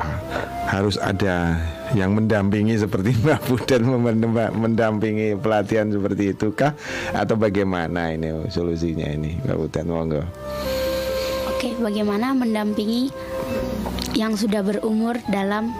[0.68, 1.60] harus ada
[1.94, 3.82] yang mendampingi seperti Mbak Butet
[4.54, 6.75] mendampingi pelatihan seperti itu kah
[7.15, 9.86] atau bagaimana ini solusinya ini Mbak Butet?
[9.88, 10.23] Monggo.
[11.47, 13.08] Oke, bagaimana mendampingi
[14.17, 15.71] yang sudah berumur dalam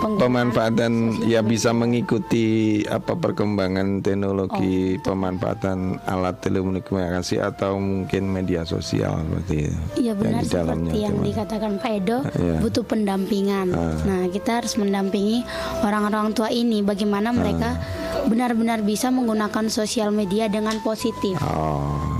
[0.00, 2.44] penggunaan pemanfaatan sosial ya bisa mengikuti
[2.82, 10.16] apa perkembangan teknologi Oh, pemanfaatan alat telekomunikasi atau mungkin media sosial seperti itu Iya yang
[10.16, 11.26] benar di dalamnya seperti yang cuman.
[11.26, 12.56] dikatakan Pak Edo Iya.
[12.58, 13.66] butuh pendampingan.
[13.70, 13.96] Ah.
[14.02, 15.44] Nah kita harus mendampingi
[15.80, 17.78] orang-orang tua ini bagaimana mereka Ah.
[18.22, 21.36] benar-benar bisa menggunakan sosial media dengan positif.
[21.40, 22.19] Oh,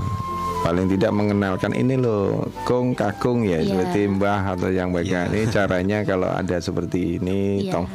[0.61, 3.73] paling tidak mengenalkan ini loh kong kakung ya Iya.
[3.73, 7.73] seperti mbah atau yang bagian ini caranya kalau ada seperti ini Iya.
[7.73, 7.87] tong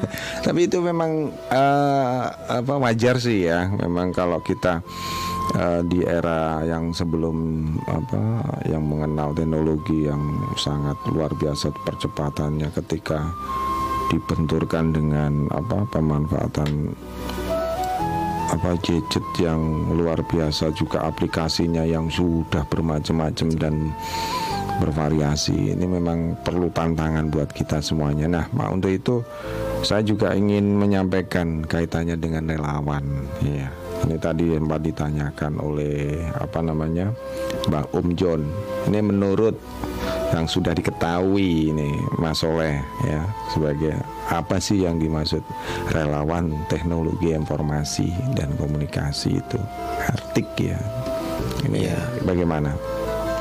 [0.43, 4.83] tapi itu memang eh, apa wajar sih ya memang kalau kita
[5.55, 10.21] eh, di era yang sebelum apa yang mengenal teknologi yang
[10.59, 13.31] sangat luar biasa percepatannya ketika
[14.07, 16.95] dibenturkan dengan apa pemanfaatan
[18.47, 23.75] apa gadget yang luar biasa juga aplikasinya yang sudah bermacam-macam dan
[24.79, 25.73] bervariasi.
[25.73, 28.29] Ini memang perlu tantangan buat kita semuanya.
[28.29, 29.25] Nah Mak, untuk itu
[29.83, 33.05] saya juga ingin menyampaikan kaitannya dengan relawan.
[33.41, 33.73] Ya
[34.05, 37.11] ini tadi yang ditanyakan oleh apa namanya
[37.67, 38.43] Mbak Om John.
[38.87, 39.57] Ini menurut
[40.31, 43.95] yang sudah diketahui ini Mas Soleh ya sebagai
[44.27, 45.43] apa sih yang dimaksud
[45.91, 49.59] relawan teknologi informasi dan komunikasi itu?
[50.03, 50.79] Artik ya.
[51.63, 51.99] Ini Iya.
[52.23, 52.75] bagaimana?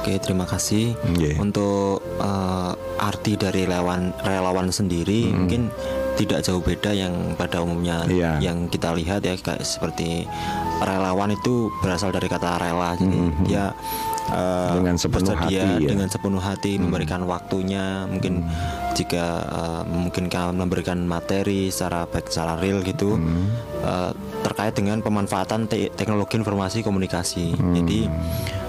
[0.02, 0.94] Oke, terima kasih.
[1.18, 1.42] Iya.
[1.42, 5.74] untuk eh, arti dari relawan relawan sendiri mungkin
[6.16, 8.40] tidak jauh beda yang pada umumnya Iya.
[8.40, 10.24] yang kita lihat ya kayak seperti
[10.80, 12.94] relawan itu berasal dari kata rela.
[12.96, 13.74] Jadi dia
[14.28, 15.90] eh, Dengan sepenuh bersedia hati ya.
[15.90, 18.46] dengan sepenuh hati memberikan waktunya mungkin
[18.94, 23.20] jika eh, memungkinkan memberikan materi secara baik secara real gitu
[23.82, 24.12] eh,
[24.42, 27.54] terkait dengan pemanfaatan te- teknologi informasi komunikasi.
[27.54, 28.06] Jadi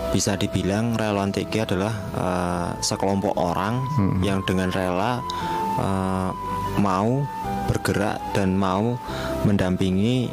[0.07, 3.85] bisa dibilang relawan TG adalah eh, sekelompok orang
[4.20, 5.20] yang dengan rela
[5.76, 6.30] eh,
[6.76, 7.24] mau
[7.66, 8.95] bergerak dan mau
[9.43, 10.30] mendampingi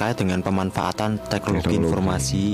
[0.00, 1.76] terkait dengan pemanfaatan teknologi, Teknologi.
[1.76, 2.44] informasi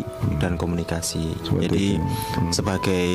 [0.42, 1.30] dan komunikasi.
[1.46, 2.02] Seperti Jadi itu.
[2.02, 2.50] Hmm.
[2.50, 3.06] sebagai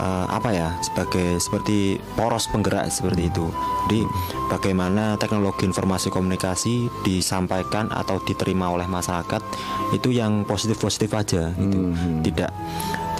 [0.00, 3.46] eh, apa ya sebagai seperti poros penggerak seperti itu.
[3.86, 4.00] Jadi
[4.48, 9.42] bagaimana teknologi informasi komunikasi disampaikan atau diterima oleh masyarakat
[9.92, 11.78] itu yang positif-positif aja gitu.
[12.24, 12.50] Tidak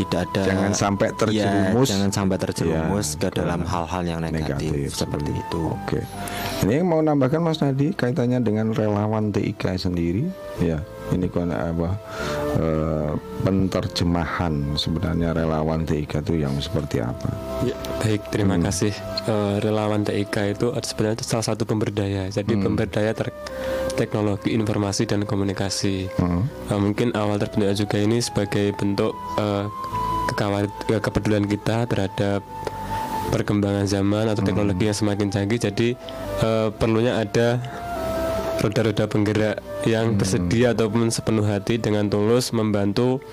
[0.00, 1.88] tidak ada Jangan sampai Ya, terjerumus.
[1.92, 5.60] jangan sampai terjerumus Ya, ke dalam ke hal-hal yang negatif, seperti itu.
[5.76, 6.00] Oke.
[6.64, 10.24] Ini yang mau nambahkan Mas Nadi kaitannya dengan relawan TIK sendiri.
[10.56, 11.98] Ya, ini kan apa
[12.56, 17.30] eh, penterjemahan sebenarnya relawan TIK itu yang seperti apa?
[17.66, 18.92] Ya, baik, terima kasih.
[19.26, 22.28] Eh, relawan TIK itu sebenarnya itu salah satu pemberdaya.
[22.28, 23.34] Jadi pemberdaya ter
[23.94, 26.08] teknologi informasi dan komunikasi.
[26.16, 26.46] Hmm.
[26.70, 29.64] Eh, mungkin awal terbentuknya juga ini sebagai bentuk eh,
[30.32, 32.44] kekawal- kepedulian kita terhadap
[33.30, 35.60] perkembangan zaman atau teknologi yang semakin canggih.
[35.60, 35.88] Jadi
[36.42, 37.60] eh, perlunya ada
[38.60, 43.24] roda-roda penggerak yang bersedia ataupun sepenuh hati dengan tulus membantu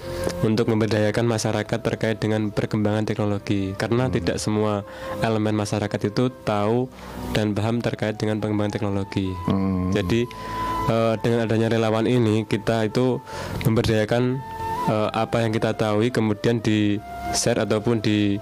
[0.42, 3.76] untuk memberdayakan masyarakat terkait dengan perkembangan teknologi.
[3.76, 4.88] Karena tidak semua
[5.20, 6.88] elemen masyarakat itu tahu
[7.36, 9.28] dan paham terkait dengan perkembangan teknologi.
[9.92, 10.24] Jadi
[10.88, 13.20] eh, dengan adanya relawan ini kita itu
[13.68, 14.40] memberdayakan
[14.88, 17.04] eh, apa yang kita tahu kemudian di
[17.36, 18.40] share ataupun di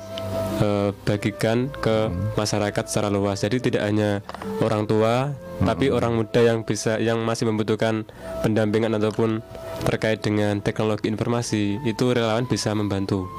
[0.61, 3.41] eh, bagikan ke masyarakat secara luas.
[3.41, 4.21] Jadi tidak hanya
[4.61, 5.33] orang tua,
[5.63, 8.03] tapi orang muda yang bisa yang masih membutuhkan
[8.43, 9.39] pendampingan ataupun
[9.87, 13.29] terkait dengan teknologi informasi itu relawan bisa membantu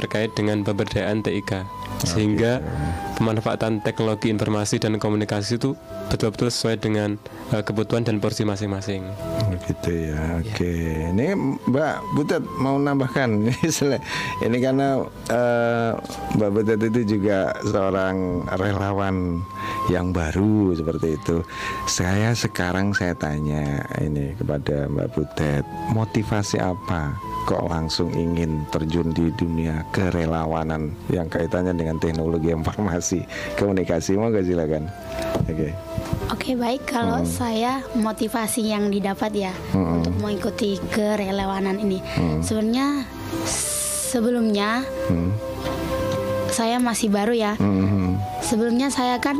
[0.00, 2.60] terkait dengan pemberdayaan TIK sehingga
[3.16, 5.72] pemanfaatan teknologi informasi dan komunikasi itu
[6.12, 7.16] betul-betul sesuai dengan
[7.54, 9.02] eh, kebutuhan dan porsi masing-masing.
[9.48, 10.20] Begitu ya.
[10.42, 10.72] Oke.
[11.16, 11.32] Ini
[11.64, 13.48] Mbak Butet mau nambahkan
[14.44, 15.00] ini karena
[15.32, 15.90] eh,
[16.36, 19.40] Mbak Butet itu juga seorang relawan
[19.88, 21.40] yang baru seperti itu.
[21.88, 27.16] Saya sekarang saya tanya ini kepada Mbak Butet, motivasi apa
[27.46, 33.22] kok langsung ingin terjun di dunia kerelawanan yang kaitannya dengan teknologi informasi
[33.54, 34.18] komunikasi.
[34.18, 34.90] Mau gak silakan.
[35.46, 35.70] Oke.
[36.34, 36.90] Oke baik.
[36.90, 42.02] Kalau saya motivasi yang didapat ya untuk mengikuti kerelawanan ini.
[42.42, 43.06] Sebenarnya
[44.10, 45.30] sebelumnya Hmm.
[46.50, 47.54] saya masih baru ya.
[47.62, 48.18] Mhm.
[48.42, 49.38] sebelumnya saya kan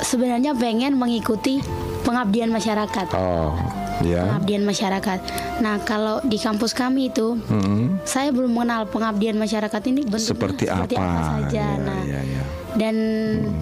[0.00, 1.60] sebenarnya pengen mengikuti
[2.04, 3.08] pengabdian masyarakat.
[3.16, 3.56] Oh
[4.04, 5.18] ya pengabdian masyarakat
[5.58, 8.04] nah kalau di kampus kami itu Mhm.
[8.04, 12.42] saya belum mengenal pengabdian masyarakat ini bentuknya seperti, apa, saja Ya, nah ya, ya.
[12.74, 12.94] dan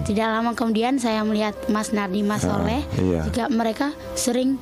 [0.03, 3.23] tidak lama kemudian saya melihat Mas Nardi Mas Soleh iya.
[3.23, 4.59] juga mereka sering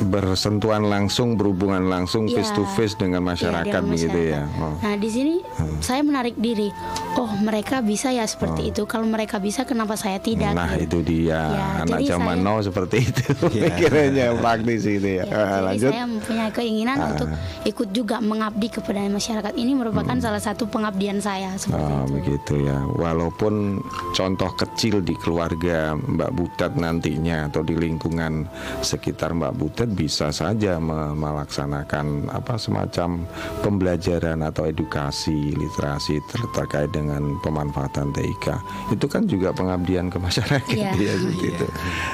[0.00, 4.74] bersentuhan langsung berhubungan langsung ya, face to face dengan ya, masyarakat dengan begitu ya oh.
[4.78, 5.34] Nah di sini
[5.80, 6.70] saya menarik diri.
[7.14, 8.84] Oh mereka bisa ya seperti itu.
[8.84, 10.54] Kalau mereka bisa kenapa saya tidak?
[10.54, 11.02] Nah gitu.
[11.02, 15.24] itu dia Ya, anak zaman saya- now seperti itu pikirannya praktis itu ya.
[15.24, 15.90] Ya, jadi lanjut.
[15.90, 17.08] saya mempunyai keinginan Ah.
[17.10, 17.28] untuk
[17.64, 19.52] ikut juga mengabdi kepada masyarakat.
[19.52, 21.90] Ini merupakan salah satu pengabdian saya seperti Hmm.
[21.90, 22.14] Oh, itu.
[22.14, 22.78] begitu ya.
[22.92, 23.82] Walaupun
[24.12, 28.46] contoh kecil di keluarga Mbak Butet nantinya atau di lingkungan
[28.80, 33.24] sekitar Mbak Butet bisa saja me- melaksanakan apa semacam
[33.60, 38.46] pembelajaran atau edukasi literasi ter- terkait dengan pemanfaatan TIK.
[38.92, 40.92] Itu kan juga pengabdian ke masyarakat Iya.
[41.08, 41.66] ya seperti itu.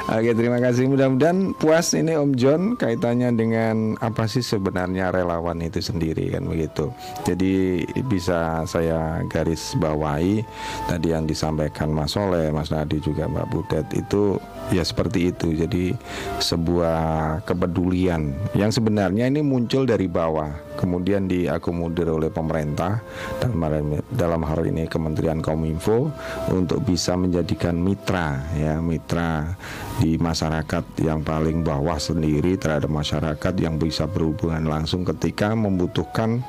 [0.06, 0.84] Oke, terima kasih.
[0.86, 6.90] Mudah-mudahan puas ini Om John kaitannya dengan apa sih sebenarnya relawan itu sendiri kan begitu.
[7.24, 10.44] Jadi bisa saya garis bawahi
[10.86, 14.38] tadi yang disampaikan Mas Soleh, Mas Nadi juga Mbak Butet itu
[14.70, 15.50] ya seperti itu.
[15.50, 15.92] Jadi
[16.38, 18.36] sebuah kepedulian.
[18.52, 23.00] Yang sebenarnya ini muncul dari bawah, kemudian diakomodir oleh pemerintah
[23.40, 26.12] dalam hal ini, dalam hal ini Kementerian Kominfo
[26.52, 29.56] untuk bisa menjadikan mitra ya mitra
[29.96, 36.44] di masyarakat yang paling bawah sendiri terhadap masyarakat yang bisa berhubungan langsung ketika membutuhkan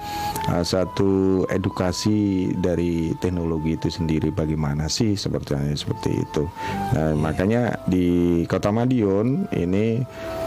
[0.51, 4.35] uh, satu edukasi dari teknologi itu sendiri.
[4.35, 6.43] Bagaimana sih sepertinya seperti itu.
[6.91, 10.01] Nah, makanya di Kota Madiun ini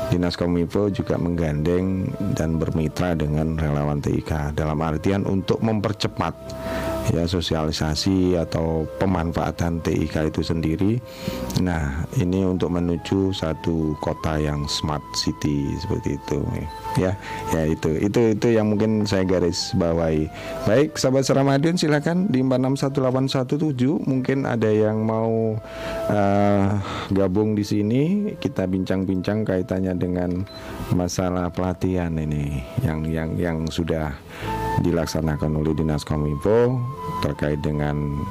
[0.09, 6.33] Dinas Kominfo juga menggandeng dan bermitra dengan relawan TIK dalam artian untuk mempercepat
[7.13, 10.93] ya sosialisasi atau pemanfaatan TIK itu sendiri.
[11.61, 16.69] Nah, ini untuk menuju satu kota yang smart city seperti itu ya.
[16.97, 17.13] Ya,
[17.69, 17.93] itu.
[18.01, 20.31] Itu itu yang mungkin saya garis bawahi.
[20.65, 25.59] Baik, sahabat Ramadhan silakan di 461817 mungkin ada yang mau
[26.09, 26.67] eh,
[27.13, 28.03] gabung di sini.
[28.41, 30.31] Kita bincang-bincang kaitannya dengan
[30.97, 34.17] masalah pelatihan ini yang yang yang sudah
[34.81, 36.79] dilaksanakan oleh Dinas Kominfo
[37.21, 38.23] terkait dengan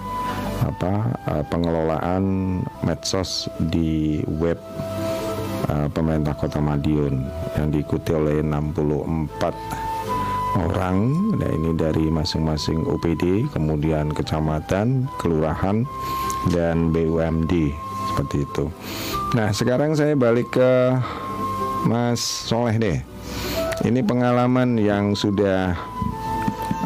[0.66, 4.58] apa eh, pengelolaan medsos di web
[5.66, 7.26] eh, pemerintah Kota Madiun
[7.58, 9.88] yang diikuti oleh 64
[10.58, 10.97] orang.
[11.38, 15.86] Nah ini dari masing-masing OPD kemudian kecamatan kelurahan
[16.49, 17.74] dan BUMD
[18.14, 18.66] seperti itu.
[19.36, 20.72] Nah sekarang saya balik ke
[21.86, 22.99] Mas Soleh deh.
[23.86, 25.78] Ini pengalaman yang sudah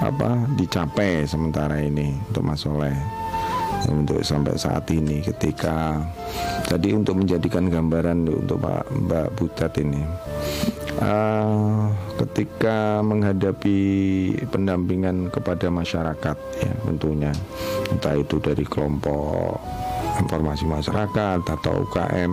[0.02, 3.21] apa dicapai sementara ini untuk Mas Soleh
[3.90, 5.98] untuk sampai saat ini ketika
[6.70, 10.02] tadi untuk menjadikan gambaran untuk Pak Mbak Butet ini
[11.02, 11.82] eh,
[12.22, 13.80] ketika menghadapi
[14.52, 17.32] pendampingan kepada masyarakat ya tentunya
[17.90, 19.58] entah itu dari kelompok
[20.22, 22.32] informasi masyarakat atau UKM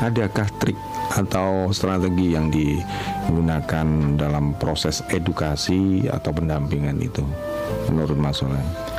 [0.00, 0.78] adakah trik
[1.08, 7.24] atau strategi yang digunakan dalam proses edukasi atau pendampingan itu
[7.88, 8.97] menurut Mas Soleh?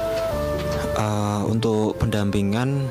[1.00, 2.84] Eh, untuk pendampingan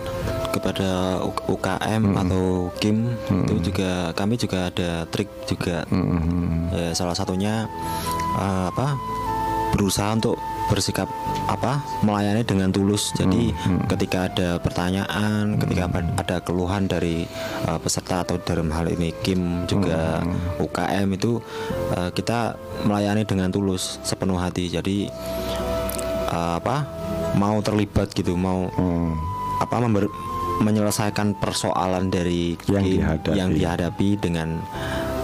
[0.49, 2.45] kepada UKM atau
[2.75, 3.05] KIM
[3.45, 5.85] itu juga kami juga ada trik juga.
[6.73, 7.69] Ya, salah satunya
[8.35, 8.97] eh, apa
[9.71, 11.05] berusaha untuk bersikap
[11.47, 13.13] apa melayani dengan tulus.
[13.13, 13.53] Jadi
[13.87, 17.29] ketika ada pertanyaan ketika apa- ada keluhan dari
[17.63, 20.25] eh, peserta atau dalam hal ini KIM juga
[20.57, 21.45] UKM itu
[21.93, 24.69] eh, kita melayani dengan tulus sepenuh hati.
[24.69, 25.13] Jadi
[26.27, 26.97] eh, apa
[27.39, 29.15] mau terlibat gitu mau Hmm.
[29.59, 30.11] apa member-
[30.59, 33.31] menyelesaikan persoalan dari Yang dihadapi.
[33.33, 34.59] yang dihadapi dengan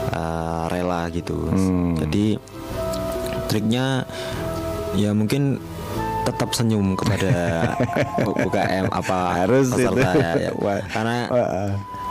[0.09, 1.35] uh, rela gitu.
[1.51, 1.99] Hmm.
[1.99, 2.39] Jadi
[3.45, 4.07] triknya
[4.95, 5.59] ya mungkin
[6.23, 7.31] tetap senyum kepada
[8.47, 10.23] UKM apa Harus peserta itu.
[10.23, 10.77] ya, ya.
[10.89, 11.17] Karena.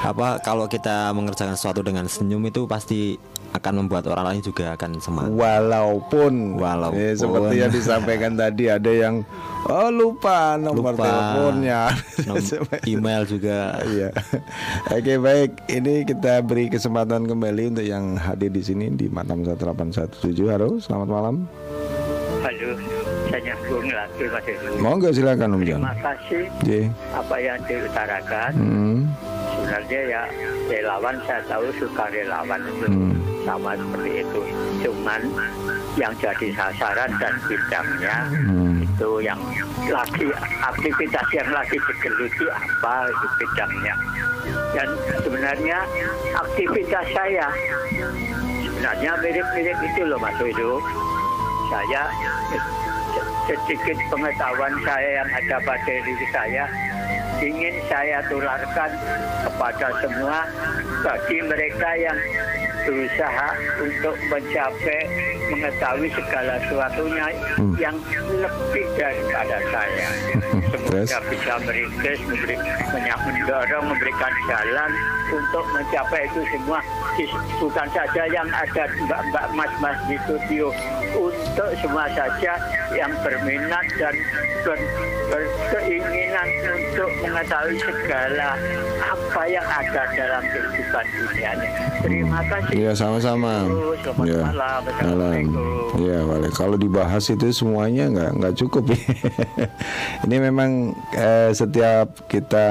[0.03, 3.15] Apa kalau kita mengerjakan sesuatu dengan senyum itu pasti
[3.53, 5.29] akan membuat orang lain juga akan semangat.
[5.31, 6.97] Walaupun, Walaupun.
[6.97, 9.21] Ya, seperti yang disampaikan tadi ada yang
[9.63, 11.05] oh lupa nomor Lupa.
[11.05, 11.81] teleponnya.
[12.25, 12.41] Nom-
[12.91, 14.09] email juga Iya.
[14.89, 20.19] Oke baik, ini kita beri kesempatan kembali untuk yang hadir di sini di Matam 1817.
[20.49, 21.35] Halo, selamat malam.
[22.41, 22.69] Halo,
[23.29, 24.81] saya Mas Heru.
[24.81, 25.77] Monggo silakan Om Jan.
[25.77, 26.69] Terima kasih J.
[27.13, 28.51] apa yang diutarakan.
[28.51, 28.99] Hmm.
[29.73, 30.21] Sebenarnya ya
[30.69, 33.17] relawan saya tahu suka relawan itu Hmm.
[33.41, 34.41] sama seperti itu.
[34.85, 35.21] Cuman
[35.97, 38.85] yang jadi sasaran dan bidangnya Hmm.
[38.85, 39.41] itu yang
[39.89, 40.29] lagi
[40.61, 43.95] aktivitas yang lagi digeluti apa itu bidangnya.
[44.77, 44.87] Dan
[45.25, 45.77] sebenarnya
[46.37, 47.49] aktivitas saya
[48.61, 50.77] sebenarnya mirip-mirip itu loh Mas Widu.
[51.73, 52.13] Saya
[53.43, 56.63] sedikit pengetahuan saya yang ada pada diri saya
[57.43, 58.91] ingin saya tularkan
[59.43, 60.47] kepada semua
[61.03, 62.17] bagi mereka yang
[62.83, 65.01] berusaha untuk mencapai
[65.51, 67.27] mengetahui segala sesuatunya
[67.79, 67.95] yang
[68.31, 70.07] lebih daripada saya.
[70.73, 72.57] Semoga bisa merintis, memberi,
[72.97, 74.91] mendorong, memberikan jalan
[75.31, 76.79] untuk mencapai itu semua.
[77.61, 80.73] Bukan saja yang ada mbak-mbak mas-mas di studio,
[81.13, 82.57] untuk semua saja
[82.97, 84.15] yang berminat dan
[84.61, 84.89] ber-
[85.27, 88.53] berkeinginan untuk mengetahui segala
[89.01, 91.69] apa yang ada dalam kehidupan dunia ini.
[92.03, 92.73] Terima kasih.
[92.77, 93.65] Iya sama-sama.
[94.03, 94.41] Selamat Ya.
[94.45, 94.81] malam.
[95.93, 96.51] Iya, boleh.
[96.51, 98.83] Kalau dibahas itu semuanya nggak nggak cukup.
[100.25, 102.67] Ini memang eh, setiap kita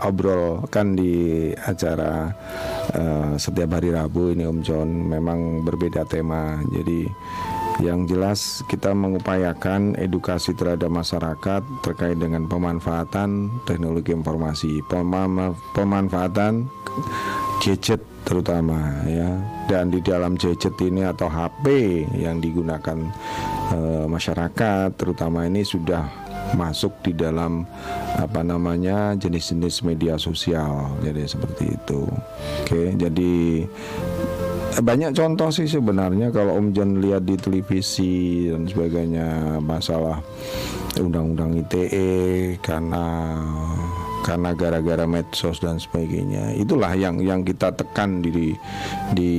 [0.00, 1.14] obrolkan di
[1.54, 2.32] acara
[2.90, 6.60] eh, setiap hari Rabu ini Om John memang berbeda tema.
[6.68, 7.04] Jadi
[7.82, 14.78] yang jelas kita mengupayakan edukasi terhadap masyarakat terkait dengan pemanfaatan teknologi informasi,
[15.74, 16.70] pemanfaatan
[17.58, 19.30] gadget terutama ya.
[19.66, 21.66] Dan di dalam gadget ini atau HP
[22.14, 22.98] yang digunakan
[23.74, 27.66] eh, masyarakat terutama ini sudah masuk di dalam
[28.14, 30.94] apa namanya jenis-jenis media sosial.
[31.02, 32.06] Jadi seperti itu.
[32.62, 33.64] Oke jadi
[34.80, 40.18] banyak contoh sih sebenarnya kalau Om Jan lihat di televisi dan sebagainya masalah
[40.98, 43.38] undang-undang ITE karena
[44.24, 46.56] karena gara-gara medsos dan sebagainya.
[46.56, 48.56] Itulah yang yang kita tekan di
[49.12, 49.32] di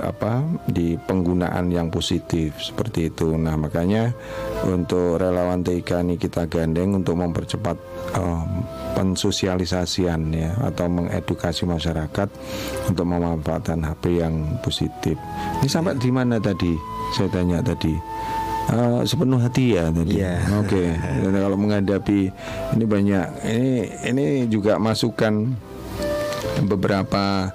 [0.00, 3.36] apa di penggunaan yang positif seperti itu.
[3.36, 4.16] Nah makanya
[4.64, 7.76] untuk relawan TIK ini kita gandeng untuk mempercepat
[8.16, 8.48] em,
[8.94, 12.28] pensosialisasian ya atau mengedukasi masyarakat
[12.90, 15.14] untuk memanfaatkan HP yang positif
[15.62, 16.74] ini sampai di mana tadi
[17.14, 17.94] saya tanya tadi
[18.70, 20.22] Eh, sepenuh hati ya tadi.
[20.22, 20.46] Iya.
[20.62, 20.94] Oke.
[20.94, 22.30] Dan kalau menghadapi
[22.78, 23.72] ini banyak ini
[24.06, 25.50] ini juga masukan
[26.70, 27.50] beberapa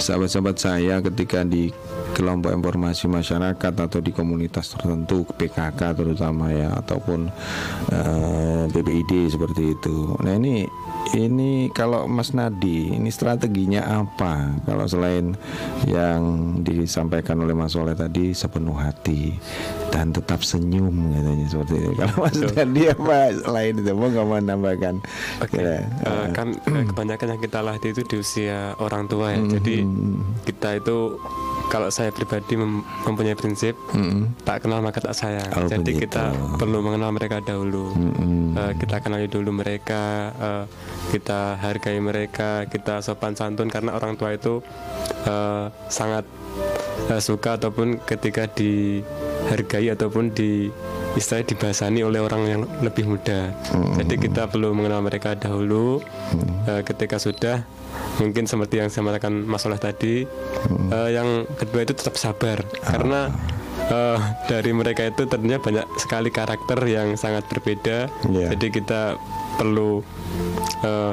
[0.00, 1.68] sahabat-sahabat saya ketika di
[2.16, 7.28] kelompok informasi masyarakat atau di komunitas tertentu PKK terutama ya ataupun
[8.72, 10.16] PPID seperti itu.
[10.24, 10.64] Nah ini
[11.14, 14.58] ini kalau Mas Nadi ini strateginya apa?
[14.64, 15.36] Kalau selain
[15.86, 16.20] yang
[16.64, 19.36] disampaikan oleh Mas Soleh tadi sepenuh hati
[19.94, 21.90] dan tetap senyum katanya seperti itu.
[21.94, 24.94] Kalau Mas Nadi apa selain itu mau nggak mau menambahkan?
[25.44, 29.40] Oke, Kira- eh, kan eh, kebanyakan yang kita latih itu di usia orang tua ya.
[29.46, 29.84] Jadi
[30.42, 31.20] kita itu
[31.66, 33.74] kalau saya pribadi mem- mempunyai prinsip
[34.42, 35.50] tak kenal maka tak sayang.
[35.52, 36.06] Oh, Jadi begitu.
[36.06, 37.90] kita perlu mengenal mereka dahulu.
[38.54, 40.02] Eh, kita kenali dulu mereka,
[40.32, 40.64] eh,
[41.10, 44.62] kita hargai mereka, kita sopan santun karena orang tua itu
[45.24, 46.22] eh, sangat
[47.08, 50.70] eh, suka ataupun ketika dihargai ataupun di
[51.14, 53.52] istilahnya dibahasani oleh orang yang lebih muda.
[53.96, 56.00] Jadi kita perlu mengenal mereka dahulu.
[56.66, 57.64] Eh, ketika sudah
[58.20, 60.24] mungkin seperti yang saya katakan Mas Oleh tadi,
[60.92, 62.64] eh, yang kedua itu tetap sabar.
[62.84, 63.28] Karena
[63.88, 64.18] eh,
[64.48, 68.08] dari mereka itu tentunya banyak sekali karakter yang sangat berbeda.
[68.30, 68.56] Iya.
[68.56, 69.20] Jadi kita
[69.60, 70.00] perlu
[70.84, 71.12] eh,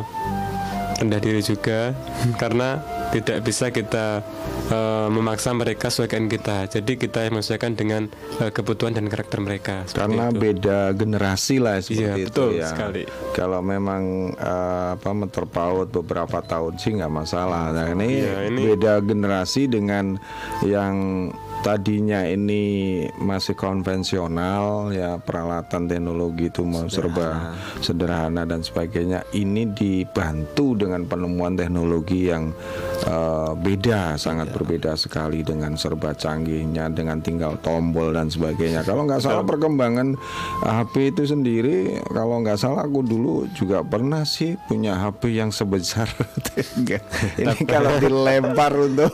[1.03, 1.91] rendah diri juga.
[2.39, 2.79] Karena
[3.11, 4.25] tidak bisa kita
[4.74, 6.65] eh, memaksa mereka sesuaikan kita.
[6.67, 8.09] Jadi kita yang menyesuaikan dengan
[8.41, 9.86] eh, kebutuhan dan karakter mereka.
[9.93, 10.41] Karena itu.
[10.41, 12.67] beda generasi lah seperti Iya, itu betul ya.
[12.74, 13.03] sekali.
[13.38, 17.69] Kalau memang eh, apa terpaut beberapa tahun sih nggak masalah.
[17.69, 20.17] Nah ini, Iya, ini- beda generasi dengan
[20.65, 21.30] yang
[21.63, 22.63] tadinya ini
[23.15, 29.24] masih konvensional ya peralatan teknologi itu mau serba sederhana dan sebagainya.
[29.32, 32.51] Ini dibantu dengan penemuan teknologi yang
[33.05, 34.62] eh, beda, sangat berbeda
[34.93, 38.84] sekali dengan serba canggihnya, dengan tinggal tombol dan sebagainya.
[38.84, 40.18] Kalau nggak salah perkembangan
[40.66, 41.78] eh, HP itu sendiri,
[42.11, 46.09] kalau nggak salah aku dulu juga pernah sih punya HP yang sebesar
[47.41, 49.09] ini kalau dilempar untuk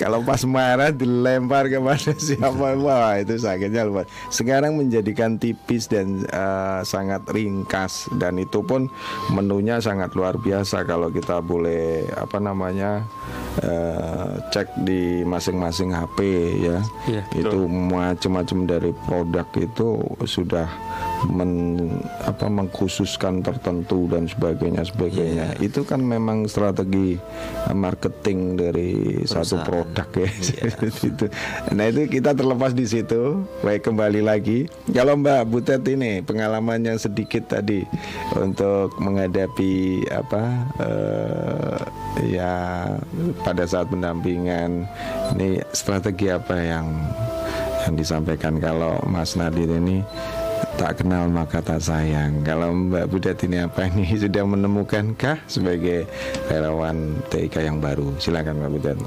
[0.00, 2.74] kalau pas marah dilempar kepada siapa?
[2.80, 4.08] Wah itu sakitnya luar.
[4.32, 8.10] Sekarang menjadikan tipis dan eh, sangat ringkas.
[8.16, 8.88] Dan itu pun
[9.30, 12.89] menunya sangat luar biasa kalau kita boleh apa namanya
[13.62, 16.18] eh, cek di masing-masing HP
[16.64, 16.78] ya.
[17.06, 19.88] Iya, itu macam-macam dari produk itu
[20.26, 20.66] sudah
[21.28, 21.52] men,
[22.24, 25.46] apa mengkhususkan tertentu dan sebagainya sebagainya.
[25.60, 27.20] Itu kan memang strategi
[27.68, 28.90] eh, marketing dari
[29.28, 30.30] satu produk ya.
[31.10, 31.26] itu.
[31.76, 33.44] Nah itu kita terlepas di situ.
[33.60, 34.64] Baik kembali lagi.
[34.88, 37.84] Kalau Mbak Butet ini pengalamannya sedikit tadi
[38.38, 40.44] untuk menghadapi apa
[40.80, 41.80] eh,
[42.32, 42.54] ya
[43.44, 44.86] pada saat pendampingan
[45.36, 46.86] ini strategi apa yang
[47.86, 50.04] yang disampaikan kalau Mas Nadir ini
[50.80, 52.40] tak kenal maka tak sayang.
[52.40, 56.08] Kalau Mbak Budet ini apa ini sudah menemukankah sebagai
[56.48, 58.16] relawan TIK yang baru?
[58.16, 58.98] Silakan Mbak Budet.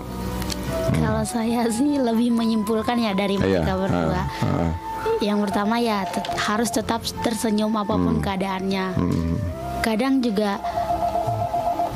[0.93, 4.13] Kalau saya sih lebih menyimpulkan ya dari Iya, mereka berdua.
[4.13, 4.71] ah, ah.
[5.17, 8.85] Yang pertama ya tet- harus tetap tersenyum apa pun keadaannya.
[8.93, 9.33] Hmm.
[9.81, 10.61] Kadang juga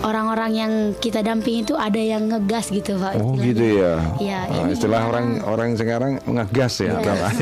[0.01, 3.17] orang-orang yang kita dampingi itu ada yang ngegas gitu pak.
[3.17, 3.45] Oh istilahnya.
[3.45, 3.93] gitu ya.
[4.17, 6.91] Iya, Ah, ini istilah orang orang sekarang ngegas ya.
[6.97, 7.29] apa?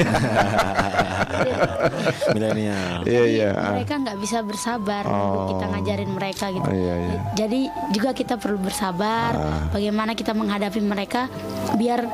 [2.33, 2.97] milenial.
[3.15, 3.49] Iya iya.
[3.71, 6.65] mereka nggak bisa bersabar nunggu kita ngajarin mereka gitu.
[6.65, 7.17] Oh, iya, iya.
[7.37, 7.59] Jadi
[7.91, 9.31] juga kita perlu bersabar.
[9.35, 9.63] Ah.
[9.69, 11.27] Bagaimana kita menghadapi mereka
[11.75, 12.07] biar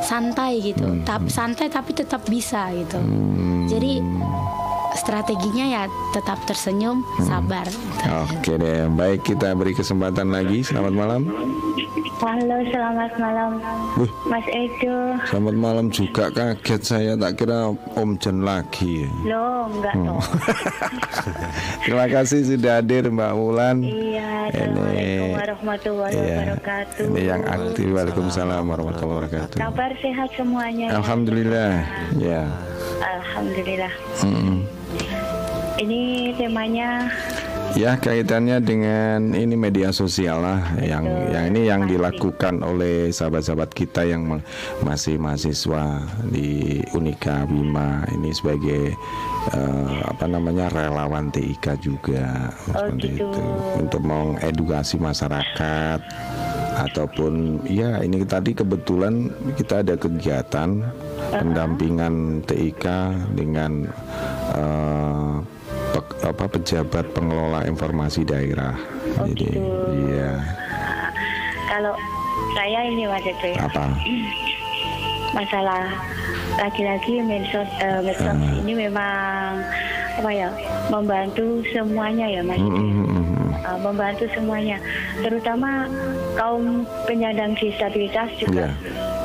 [0.00, 0.86] santai gitu.
[0.86, 1.04] Hmm.
[1.04, 2.96] Tapi santai tapi tetap bisa gitu.
[3.68, 4.00] Jadi
[4.92, 7.24] strateginya ya tetap tersenyum, Hmm.
[7.24, 7.66] sabar.
[7.66, 8.08] gitu.
[8.32, 10.60] Oke deh, baik kita beri kesempatan lagi.
[10.60, 11.22] Selamat malam.
[12.20, 13.50] Halo, selamat malam,
[13.96, 15.16] Wih, Mas Edo.
[15.24, 19.08] selamat malam juga kaget saya tak kira Om Jen lagi.
[19.22, 20.04] Loh, enggak Hmm.
[20.06, 20.20] dong.
[21.82, 23.76] Terima kasih sudah hadir Mbak Wulan.
[23.80, 27.04] Iya, Assalamualaikum Ini warahmatullahi Iya, wabarakatuh.
[27.06, 27.86] ini yang aktif.
[27.88, 29.56] Waalaikumsalam warahmatullahi wabarakatuh.
[29.58, 30.86] Kabar sehat semuanya.
[30.86, 30.96] ya?
[30.96, 31.72] Alhamdulillah.
[32.16, 32.42] Ya.
[33.00, 33.92] Alhamdulillah.
[34.20, 34.58] Mm-mm.
[35.80, 37.08] Ini temanya
[37.78, 44.02] Ya kaitannya dengan ini media sosial lah yang yang ini yang dilakukan oleh sahabat-sahabat kita
[44.02, 44.42] yang ma-
[44.82, 48.90] masih mahasiswa di Unika Bima ini sebagai
[49.54, 52.50] eh, apa namanya relawan TIK juga.
[52.74, 53.30] Oh, seperti gitu.
[53.30, 53.42] itu.
[53.78, 56.00] Untuk mengedukasi masyarakat
[56.90, 60.90] ataupun ya ini tadi kebetulan kita ada kegiatan
[61.30, 62.84] pendampingan TIK
[63.38, 63.86] dengan
[64.58, 65.59] eh,
[65.90, 68.74] pe- apa pejabat pengelola informasi daerah.
[69.20, 69.58] Jadi
[70.06, 70.38] iya
[71.66, 71.94] kalau
[72.52, 73.84] saya ini Mas Edo apa?
[75.30, 75.86] masalah
[76.56, 78.58] laki-laki medsos eh, medsos Ah.
[78.58, 79.62] ini memang
[80.12, 80.48] apa ya
[80.88, 82.58] membantu semuanya ya Mas.
[82.58, 82.66] Edo.
[82.68, 83.28] Mm-mm.
[83.60, 84.80] Uh, membantu semuanya,
[85.20, 85.84] terutama
[86.32, 88.72] kaum penyandang disabilitas juga Iya.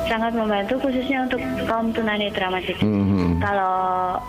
[0.06, 2.84] sangat membantu khususnya untuk kaum tunanetra Mas Edo.
[2.84, 3.40] Mm-mm.
[3.40, 4.20] Kalau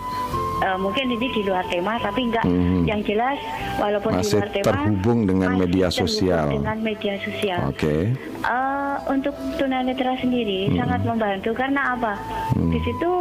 [0.62, 2.86] uh, mungkin ini di luar tema, tapi enggak Mhm.
[2.86, 3.38] yang jelas
[3.78, 6.46] walaupun di Masih luar tema terhubung dengan masih media sosial.
[6.50, 7.60] Dengan media sosial.
[7.70, 7.96] Oke.
[8.42, 10.78] Uh, untuk tunanetra sendiri Hmm.
[10.80, 12.14] sangat membantu karena apa?
[12.54, 13.12] Di situ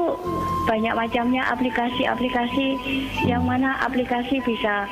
[0.64, 2.68] banyak macamnya aplikasi-aplikasi
[3.24, 4.89] yang mana aplikasi bisa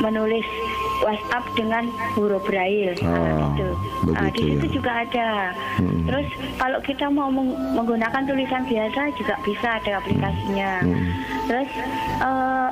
[0.00, 0.44] menulis
[1.00, 1.84] WhatsApp dengan
[2.14, 2.94] huruf braille.
[2.98, 3.68] Oh, Nah, itu.
[4.08, 4.72] Nah, di situ ya.
[4.72, 5.28] juga ada.
[5.76, 6.04] Hmm.
[6.04, 6.26] Terus
[6.56, 10.72] kalau kita mau meng- menggunakan tulisan biasa juga bisa ada aplikasinya.
[10.80, 11.06] Hmm.
[11.44, 11.70] Terus
[12.18, 12.68] eh,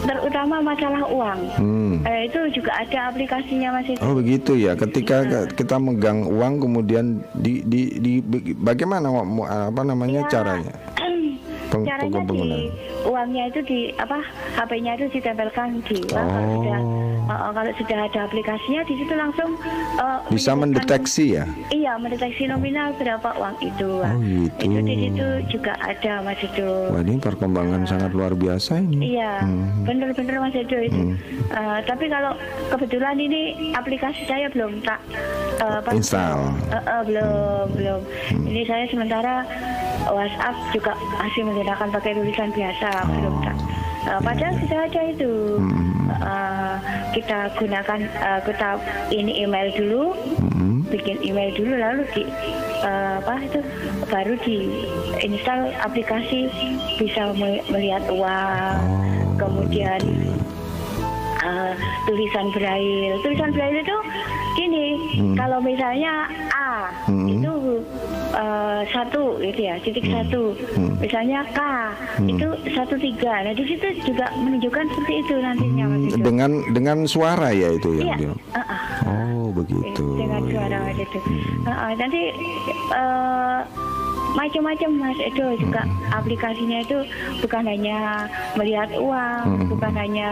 [0.00, 1.40] terutama masalah uang.
[1.54, 1.94] Hmm.
[2.02, 4.00] Eh, itu juga ada aplikasinya Mas itu.
[4.00, 4.72] Oh begitu ya.
[4.74, 7.04] Ketika kita megang uang kemudian
[7.34, 8.12] di di, di
[8.54, 9.12] bagaimana
[9.68, 10.74] apa namanya Ya, caranya?
[11.70, 12.68] Peng- caranya di
[13.02, 14.18] uangnya itu di apa
[14.54, 16.52] HP-nya itu ditempelkan di uang kalau Oh.
[16.56, 16.80] sudah
[17.22, 19.50] uh, uh, kalau sudah ada aplikasinya di situ langsung
[19.96, 21.44] uh, Bisa mendeteksi ya?
[21.70, 23.90] Iya, mendeteksi nominal berapa uang itu.
[23.96, 24.58] Oh, gitu.
[24.60, 26.90] Itu di situ juga ada Mas Edo.
[26.90, 29.14] Wah ini perkembangan sangat luar biasa ini.
[29.14, 29.84] Iya, Hmm.
[29.84, 31.14] bener-bener Mas Edo itu.
[31.48, 32.34] Uh, tapi kalau
[32.68, 33.40] kebetulan ini
[33.72, 34.98] aplikasi saya belum tak
[35.58, 36.38] uh, apa- Install.
[36.66, 38.00] Uh, uh, belum, belum.
[38.44, 39.46] Ini saya sementara
[40.02, 43.56] WhatsApp juga masih menggunakan pakai tulisan biasa, belum tak.
[44.08, 45.32] Uh, padahal sudah ada itu.
[46.10, 46.74] Uh,
[47.12, 48.80] kita gunakan, uh, kita
[49.12, 50.16] ini email dulu,
[50.60, 50.84] Hmm.
[50.88, 52.24] bikin email dulu lalu di
[52.84, 53.60] uh, apa itu
[54.08, 54.84] baru di
[55.20, 56.52] install aplikasi
[57.00, 58.76] bisa me- melihat uang,
[59.36, 60.00] kemudian
[61.44, 61.72] uh,
[62.08, 63.16] tulisan braille.
[63.24, 63.98] Tulisan braille itu
[64.60, 64.86] gini,
[65.36, 67.39] kalau misalnya A itu
[68.32, 70.54] uh, satu gitu ya, titik satu.
[70.98, 71.58] Misalnya K
[72.22, 73.42] itu satu tiga.
[73.42, 76.16] Nah di situ juga menunjukkan seperti itu nantinya Edo.
[76.20, 78.16] Dengan dengan suara ya itu yang Iya.
[78.18, 78.32] dia.
[78.32, 78.80] uh-uh.
[79.06, 80.06] Oh begitu.
[80.16, 81.06] dengan suara Iya, Mas iya.
[81.06, 81.20] Edo.
[81.60, 82.22] Uh-uh, nanti
[82.90, 83.58] uh,
[84.34, 85.82] macam-macam Mas Edo juga
[86.14, 86.98] aplikasinya itu
[87.42, 90.30] bukan hanya melihat uang, bukan hanya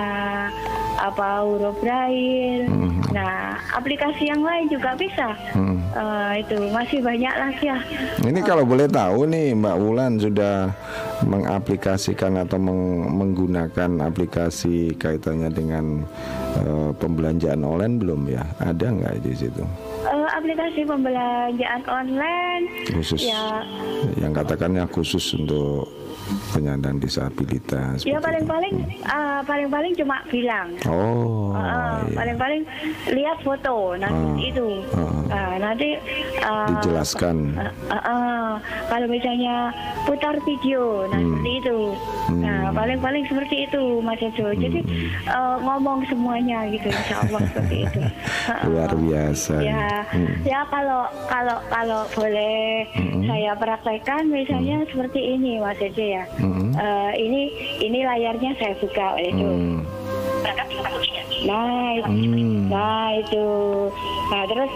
[0.98, 2.66] apa huruf braille.
[3.08, 5.32] Nah, aplikasi yang lain juga bisa.
[5.56, 5.80] Hmm.
[5.96, 7.78] Uh, itu masih banyak lagi ya.
[8.20, 10.68] Ini kalau boleh tahu nih Mbak Wulan sudah
[11.24, 16.04] mengaplikasikan atau meng- menggunakan aplikasi kaitannya dengan
[16.60, 18.44] eh, pembelanjaan online belum ya?
[18.60, 19.64] Ada nggak di situ?
[20.38, 22.86] Aplikasi pembelanjaan online.
[22.86, 23.26] Khusus.
[23.26, 23.66] Ya.
[24.22, 25.90] Yang katakannya khusus untuk
[26.50, 28.02] penyandang disabilitas.
[28.02, 30.74] ya paling-paling uh, paling-paling cuma bilang.
[30.84, 32.14] Oh, Ah, iya.
[32.14, 32.62] paling-paling
[33.10, 35.22] lihat foto nah Ah, itu ah.
[35.28, 35.96] Ah, nanti
[36.40, 37.36] ah, dijelaskan.
[37.54, 38.48] ah, ah, ah.
[38.86, 39.72] kalau misalnya
[40.04, 41.34] putar video nah Hmm.
[41.34, 41.78] seperti itu
[42.38, 45.10] nah paling-paling seperti itu Mas Edo jadi Hmm.
[45.26, 48.00] eh, ngomong semuanya gitu Insya Allah seperti itu.
[48.68, 49.54] Luar biasa.
[49.60, 50.34] ya Hmm.
[50.42, 52.86] ya kalau kalau kalau boleh
[53.24, 56.72] saya praktekkan misalnya seperti ini Mas Edo ya Hmm.
[56.74, 57.42] Eh, ini
[57.82, 59.82] ini layarnya saya buka Mas Edo Hmm.
[61.46, 62.10] Nah, itu.
[62.10, 62.66] Hmm.
[62.66, 63.48] Nah, itu.
[64.30, 64.72] Nah, terus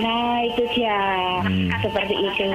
[0.00, 0.98] Nah, itu dia.
[1.44, 1.70] Hmm.
[1.82, 2.48] Seperti itu.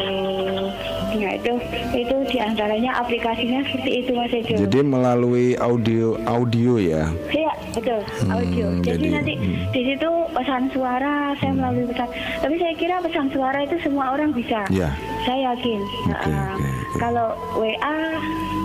[1.19, 1.53] Nah, itu
[1.95, 4.55] itu di antaranya aplikasinya seperti itu Mas Edo.
[4.65, 7.07] Jadi melalui audio audio ya.
[7.29, 8.67] Iya, betul, audio.
[8.73, 9.55] Hmm, jadi, jadi, nanti hmm.
[9.71, 12.07] di situ pesan suara, saya melalui pesan.
[12.43, 14.65] Tapi saya kira pesan suara itu semua orang bisa.
[14.73, 14.89] Ya.
[15.23, 15.79] Saya yakin.
[16.09, 16.69] Nah, oke, oke.
[16.97, 17.97] Kalau WA,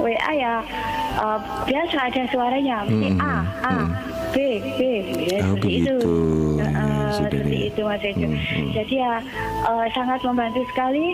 [0.00, 0.54] WA ya
[1.20, 3.88] uh, biasa ada suaranya, Hmm, A, A, hmm.
[4.32, 4.36] B,
[4.74, 4.80] B,
[5.28, 5.94] ya Oh, seperti itu.
[5.94, 5.96] begitu.
[6.56, 8.00] Ya, uh, sudah seperti itu Mas.
[8.02, 8.68] Hmm, hmm.
[8.72, 9.14] Jadi ya
[9.68, 11.12] uh, sangat membantu sekali.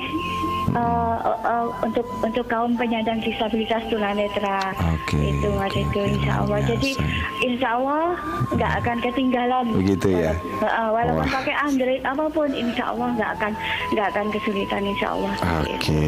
[0.75, 6.33] Uh, uh, uh, untuk untuk kaum penyandang disabilitas tunanetra Oke, itu Mas Edo oke, Insya
[6.41, 7.41] Allah jadi biasa.
[7.41, 8.05] Insya Allah
[8.51, 10.33] nggak akan ketinggalan Begitu ya?
[10.61, 11.35] Uh, walaupun Wah.
[11.41, 13.53] pakai Android apa pun Insya Allah nggak akan
[13.91, 16.03] nggak akan kesulitan Insya Allah Oke,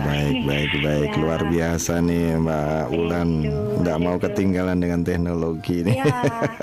[0.00, 1.22] baik, baik, baik, Ya.
[1.22, 3.28] luar biasa nih Mbak Ulan.
[3.40, 4.24] Itu, Nggak mau itu.
[4.26, 5.96] ketinggalan dengan teknologi nih.
[5.96, 6.16] Ya,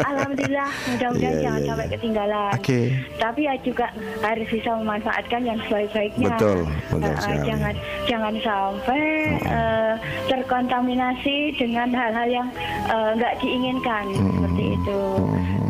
[0.04, 1.94] alhamdulillah mudah-mudahan Iya, jangan iya, sampai iya.
[1.94, 2.52] ketinggalan.
[2.54, 2.80] Oke.
[3.16, 3.86] Tapi ya juga
[4.20, 6.28] harus bisa memanfaatkan yang sebaik-baiknya.
[6.30, 6.58] Betul,
[6.92, 7.50] betul eh, sekali.
[7.50, 7.74] jangan
[8.06, 9.04] jangan sampai
[9.42, 9.94] eh,
[10.28, 12.48] terkontaminasi dengan hal-hal yang
[12.88, 15.02] eh, nggak diinginkan seperti itu.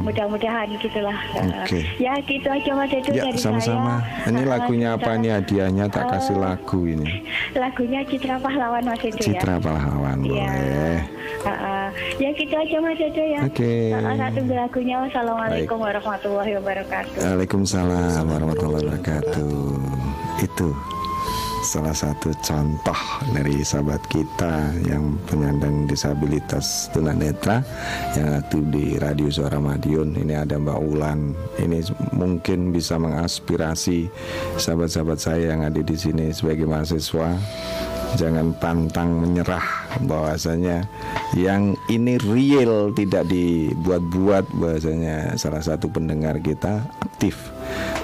[0.03, 1.15] Mudah-mudahan gitulah.
[1.63, 1.79] Oke.
[1.95, 4.03] Ya gitu aja Mas Edo Ya, dari sama-sama.
[4.03, 4.27] saya.
[4.27, 5.85] Ini lagunya apa kita- nih hadiahnya?
[5.87, 7.07] Tak kasih Eh, lagu ini.
[7.55, 9.23] Lagunya Citra Pahlawan Mas Edo ya.
[9.31, 10.43] Citra Pahlawan Iya.
[10.43, 10.99] boleh.
[11.39, 11.87] Ah, ah.
[12.19, 13.39] Ya gitu aja Mas Edo ya.
[13.47, 13.73] Oke.
[13.89, 17.19] Ah, ah, Satu lagunya Wassalamualaikum warahmatullahi wabarakatuh.
[17.23, 19.55] Waalaikumsalam warahmatullahi wabarakatuh.
[20.41, 20.67] Itu
[21.73, 23.01] salah satu contoh
[23.33, 27.65] dari sahabat kita yang penyandang disabilitas tunanetra
[28.13, 30.13] yang aktif di Radio Suara Madiun.
[30.13, 31.33] Ini ada Mbak Ulan.
[31.57, 31.81] Ini
[32.13, 34.05] mungkin bisa mengaspirasi
[34.61, 37.33] sahabat-sahabat saya yang ada di sini sebagai mahasiswa.
[38.21, 39.65] Jangan pantang menyerah
[40.05, 40.85] bahwasanya
[41.33, 47.52] yang ini real tidak dibuat-buat bahwasanya salah satu pendengar kita aktif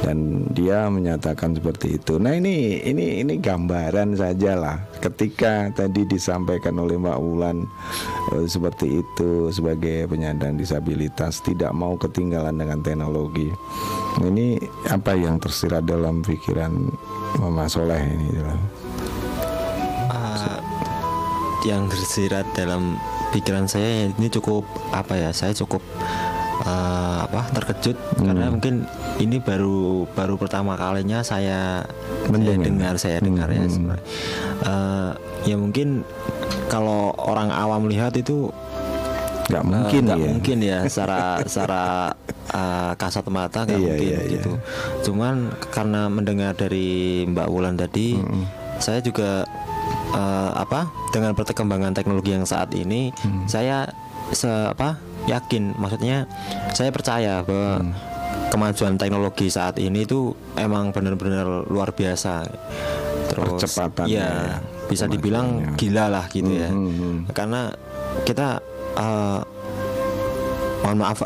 [0.04, 2.18] dan dia menyatakan seperti itu.
[2.18, 4.78] Nah ini ini ini gambaran saja lah.
[5.04, 7.68] Ketika tadi disampaikan oleh Mbak Wulan
[8.36, 13.52] eh, seperti itu sebagai penyandang disabilitas tidak mau ketinggalan dengan teknologi.
[14.20, 16.72] Ini apa yang tersirat dalam pikiran
[17.40, 18.28] Mama Soleh ini?
[20.10, 20.60] Ah,
[21.64, 22.98] yang tersirat dalam
[23.30, 25.86] pikiran saya ini cukup apa ya saya cukup
[26.62, 28.84] ah, apa terkejut karena mungkin
[29.18, 32.62] ini baru baru pertama kalinya saya saya Mendengar.
[32.62, 33.72] dengar saya dengar ya Hmm.
[33.72, 34.06] sebenarnya.
[34.62, 35.12] Eh,
[35.46, 36.04] ya mungkin
[36.68, 38.52] kalau orang awam lihat itu
[39.48, 41.84] nggak eh, mungkin nggak ya mungkin ya secara secara
[42.50, 44.32] eh, kasat mata nggak Iya, mungkin iya, iya.
[44.36, 44.52] gitu
[45.04, 45.36] cuman
[45.68, 46.90] karena mendengar dari
[47.26, 48.20] Mbak Wulan tadi
[48.78, 49.42] saya juga
[50.12, 53.46] eh, apa dengan perkembangan teknologi yang saat ini Mm.
[53.46, 53.90] saya
[54.32, 55.76] se apa yakin.
[55.76, 56.26] Maksudnya
[56.72, 57.94] saya percaya bahwa Mm.
[58.50, 62.46] kemajuan teknologi saat ini itu emang benar-benar luar biasa.
[63.30, 64.58] Terus Percepatannya ya ya,
[64.90, 66.70] bisa dibilang gila lah gitu ya.
[66.74, 67.70] Hmm, hmm, karena
[68.26, 68.58] kita
[68.98, 69.40] eh,
[70.82, 71.22] mohon maaf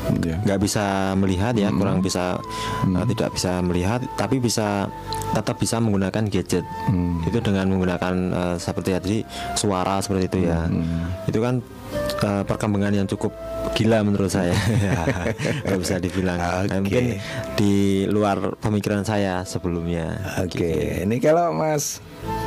[0.00, 0.40] Iya.
[0.42, 2.34] nggak bisa melihat ya kurang bisa
[2.82, 4.88] eh, tidak bisa melihat tapi bisa
[5.30, 6.64] tetap bisa menggunakan gadget.
[6.88, 7.20] Hmm.
[7.22, 9.18] itu dengan menggunakan eh, seperti tadi
[9.54, 10.66] suara seperti itu ya.
[11.28, 11.60] Itu kan
[12.20, 13.32] eh, perkembangan yang cukup
[13.72, 14.54] gila menurut saya
[15.64, 16.80] kalau bisa dibilang Nah, Oke.
[16.80, 17.04] mungkin
[17.54, 17.74] di
[18.06, 22.00] luar pemikiran saya sebelumnya Oke, ini kalau Mas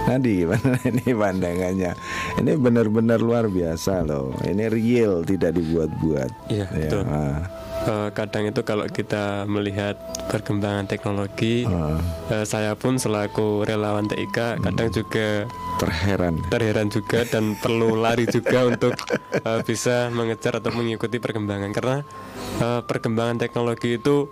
[0.03, 1.91] Nadi gimana ini pandangannya?
[2.37, 4.35] Ini benar-benar luar biasa loh.
[4.43, 6.29] Ini real, tidak dibuat-buat.
[6.45, 7.01] Iya, Ya, betul.
[7.09, 7.41] ah.
[7.83, 9.99] Eh, kadang itu kalau kita melihat
[10.31, 11.99] perkembangan teknologi, Ah.
[12.31, 15.43] eh, saya pun selaku relawan TIK kadang juga
[15.77, 16.39] terheran.
[16.47, 18.95] terheran juga dan perlu lari juga untuk
[19.35, 21.97] eh, bisa mengejar atau mengikuti perkembangan karena
[22.57, 24.31] eh, perkembangan teknologi itu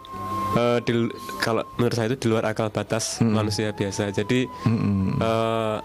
[0.56, 4.16] eh, di, kalau menurut saya itu di luar akal batas manusia biasa.
[4.16, 4.48] Jadi
[5.20, 5.78] eh,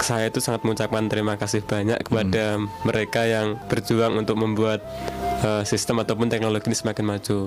[0.00, 2.56] saya itu sangat mengucapkan terima kasih banyak kepada
[2.88, 4.80] mereka yang berjuang untuk membuat
[5.40, 7.38] eh, sistem ataupun teknologi ini semakin maju.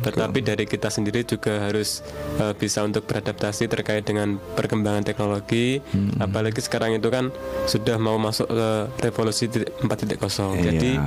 [0.00, 2.02] Tetapi dari kita sendiri juga harus
[2.36, 5.78] eh, bisa untuk beradaptasi terkait dengan perkembangan teknologi.
[6.18, 7.30] Apalagi sekarang itu kan
[7.64, 8.68] sudah mau masuk ke
[9.02, 10.58] revolusi 4.0.
[10.58, 11.06] Jadi Iya.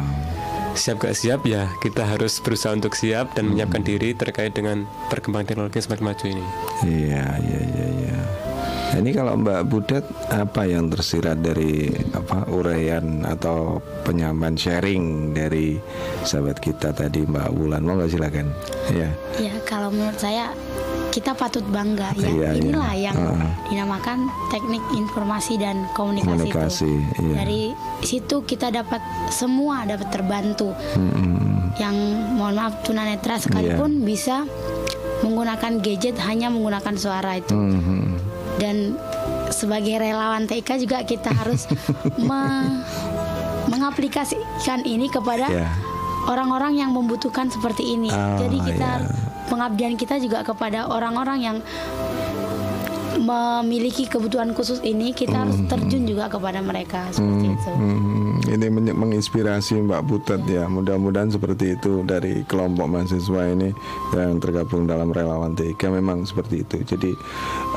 [0.74, 5.46] siap gak siap ya kita harus berusaha untuk siap dan menyiapkan diri terkait dengan perkembangan
[5.46, 6.46] teknologi semakin maju ini.
[6.82, 8.20] Iya, iya, iya, iya.
[8.94, 15.82] Nah, Ini kalau Mbak Budet apa yang tersirat dari apa uraian atau penyampaian sharing dari
[16.22, 18.54] sahabat kita tadi Mbak Wulan mau nggak silakan?
[18.94, 19.10] Ya.
[19.42, 20.54] Ya kalau menurut saya
[21.10, 22.30] kita patut bangga ya.
[22.30, 22.62] Iya, iya.
[22.62, 23.50] Inilah yang Heeh.
[23.74, 27.22] dinamakan teknik informasi dan komunikasi, Komunikasi, itu.
[27.26, 27.36] iya.
[27.42, 27.62] Dari
[28.06, 29.02] situ kita dapat
[29.34, 30.70] semua dapat terbantu.
[30.94, 31.74] Mm-mm.
[31.82, 31.98] Yang
[32.38, 34.46] mohon maaf tunanetra sekalipun bisa
[35.26, 37.58] menggunakan gadget hanya menggunakan suara itu.
[37.58, 38.33] Mhm.
[38.56, 38.96] Dan
[39.50, 41.66] sebagai relawan TK juga kita harus
[42.20, 42.82] me-
[43.66, 45.70] mengaplikasikan ini kepada Ya.
[46.26, 48.08] orang-orang yang membutuhkan seperti ini.
[48.08, 49.10] Ah, Jadi kita ya.
[49.46, 51.58] pengabdian kita juga kepada orang-orang yang
[53.16, 57.72] memiliki kebutuhan khusus ini kita harus terjun juga kepada mereka seperti itu.
[57.72, 60.68] Hmm, ini men- menginspirasi Mbak Butet ya.
[60.68, 63.72] Mudah-mudahan seperti itu dari kelompok mahasiswa ini
[64.12, 66.78] yang tergabung dalam relawan TIK memang seperti itu.
[66.84, 67.12] Jadi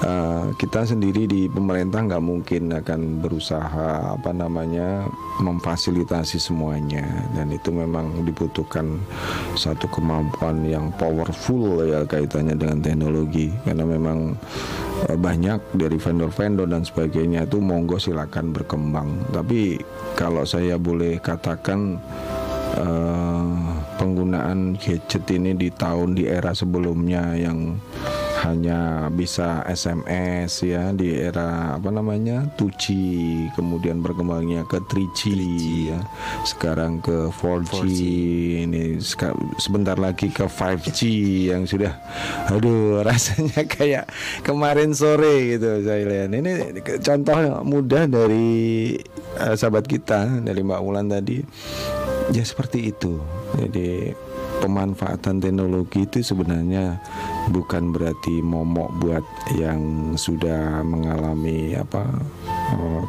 [0.03, 5.07] eh, kita sendiri di pemerintah nggak mungkin akan berusaha apa namanya
[5.41, 7.05] memfasilitasi semuanya
[7.37, 8.97] dan itu memang dibutuhkan
[9.55, 14.33] satu kemampuan yang powerful ya kaitannya dengan teknologi karena memang
[15.09, 19.77] eh, banyak dari vendor-vendor dan sebagainya itu monggo silakan berkembang tapi
[20.17, 22.01] kalau saya boleh katakan
[22.81, 23.57] eh,
[24.01, 27.77] penggunaan gadget ini di tahun di era sebelumnya yang
[28.47, 32.85] hanya bisa SMS ya di era apa namanya 2G
[33.59, 35.23] kemudian berkembangnya ke 3G,
[35.91, 36.01] ya
[36.47, 37.99] sekarang ke 4G,
[38.69, 41.01] ini seka- sebentar lagi ke 5G
[41.51, 41.97] yang sudah
[42.53, 44.07] aduh rasanya kayak
[44.47, 46.31] kemarin sore gitu saya lihat.
[46.31, 46.53] Ini
[47.03, 48.95] contoh mudah dari
[49.37, 51.41] eh, sahabat kita dari Mbak Wulan tadi
[52.33, 53.21] ya seperti itu.
[53.57, 54.13] Jadi
[54.61, 56.99] pemanfaatan teknologi itu sebenarnya
[57.53, 59.25] bukan berarti momok buat
[59.55, 62.09] yang sudah mengalami apa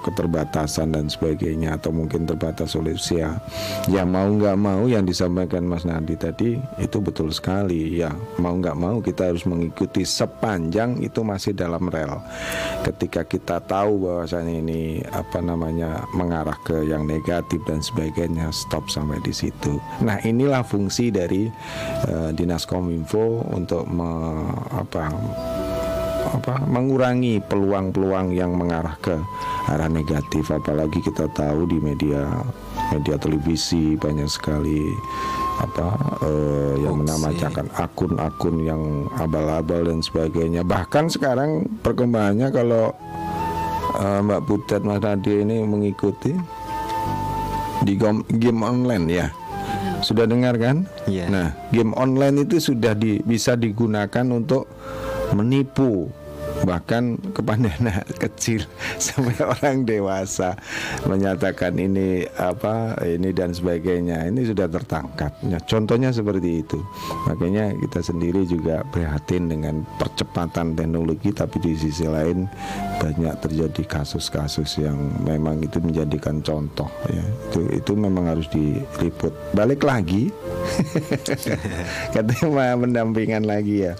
[0.06, 3.38] keterbatasan dan sebagainya atau mungkin terbatas oleh usia.
[3.90, 7.98] Ya mau nggak mau yang disampaikan Mas Nadi tadi itu betul sekali.
[7.98, 12.22] Ya mau nggak mau kita harus mengikuti sepanjang itu masih dalam rel.
[12.86, 14.82] Ketika kita tahu bahwasannya ini
[15.12, 19.82] apa namanya mengarah ke yang negatif dan sebagainya stop sampai di situ.
[20.06, 21.50] Nah inilah fungsi dari
[22.08, 25.10] eh, dinas kominfo untuk me- apa
[26.28, 29.16] apa mengurangi peluang-peluang yang mengarah ke
[29.68, 32.28] arah negatif apalagi kita tahu di media
[32.92, 34.92] media televisi banyak sekali
[35.58, 38.82] apa eh, yang menamakan akun-akun yang
[39.18, 42.94] abal-abal dan sebagainya bahkan sekarang perkembangannya kalau
[43.98, 46.32] eh, Mbak Butet Mas Nadi ini mengikuti
[47.82, 49.28] di gom- game online ya
[49.98, 50.86] sudah dengar kan?
[51.10, 51.26] Iya.
[51.26, 54.70] Nah, game online itu sudah di- bisa digunakan untuk
[55.36, 56.08] menipu
[56.66, 58.66] bahkan kepada anak kecil
[59.04, 60.58] sampai orang dewasa
[61.06, 65.34] menyatakan ini apa ini dan sebagainya ini sudah tertangkap.
[65.46, 66.80] Nah, contohnya seperti itu.
[67.30, 72.48] Makanya kita sendiri juga prihatin dengan percepatan teknologi tapi di sisi lain
[72.98, 77.26] banyak terjadi kasus-kasus yang memang itu menjadikan contoh ya.
[77.52, 79.34] Itu itu memang harus diliput.
[79.54, 80.32] Balik lagi
[82.16, 83.94] katanya mendampingan lagi ya.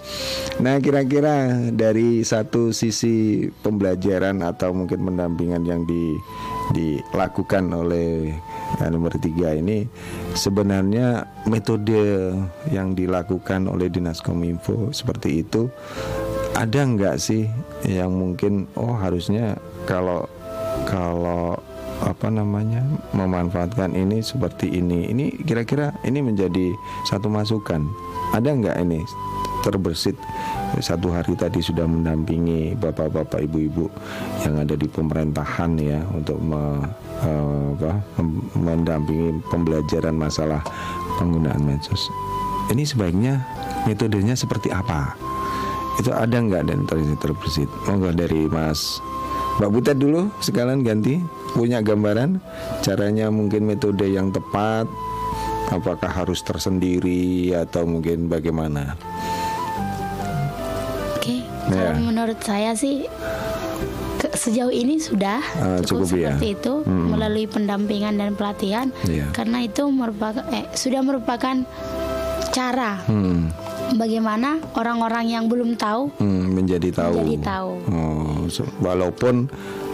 [0.58, 6.18] Nah, kira-kira dari satu sisi pembelajaran atau mungkin pendampingan yang di
[6.76, 8.36] dilakukan oleh
[8.76, 9.88] yang nomor tiga ini
[10.36, 12.36] sebenarnya metode
[12.68, 15.72] yang dilakukan oleh dinas kominfo seperti itu
[16.52, 17.48] ada nggak sih
[17.88, 19.56] yang mungkin oh harusnya
[19.88, 20.28] kalau
[20.84, 21.56] kalau
[22.04, 25.10] apa namanya memanfaatkan ini seperti ini.
[25.10, 26.74] Ini kira-kira ini menjadi
[27.08, 27.82] satu masukan.
[28.34, 29.02] Ada nggak ini
[29.66, 30.14] terbersit?
[30.78, 33.90] Satu hari tadi sudah mendampingi bapak-bapak ibu-ibu
[34.46, 36.86] yang ada di pemerintahan ya untuk me,
[37.24, 37.98] uh, apa,
[38.54, 40.62] mendampingi pembelajaran masalah
[41.18, 42.06] penggunaan medsos.
[42.68, 43.42] Ini sebaiknya
[43.88, 45.16] metodenya seperti apa?
[45.98, 46.86] Itu ada nggak dan
[47.18, 47.66] terbersit?
[47.88, 49.02] Monggo dari Mas
[49.58, 51.18] Mbak Butet dulu sekalian ganti
[51.50, 52.38] punya gambaran
[52.80, 54.84] caranya mungkin metode yang tepat
[55.68, 58.96] apakah harus tersendiri atau mungkin bagaimana
[61.14, 61.92] Oke, Ya.
[61.92, 63.04] kalau menurut saya sih
[64.18, 66.32] ke- sejauh ini sudah Ah, cukup, cukup ya.
[66.32, 67.06] seperti itu Hmm.
[67.12, 69.28] melalui pendampingan dan pelatihan Iya.
[69.30, 71.56] karena itu merupakan eh, sudah merupakan
[72.48, 73.38] cara hmm,
[73.94, 77.70] bagaimana orang-orang yang belum tahu hmm, menjadi tahu Menjadi tahu.
[77.86, 79.46] Oh, so- walaupun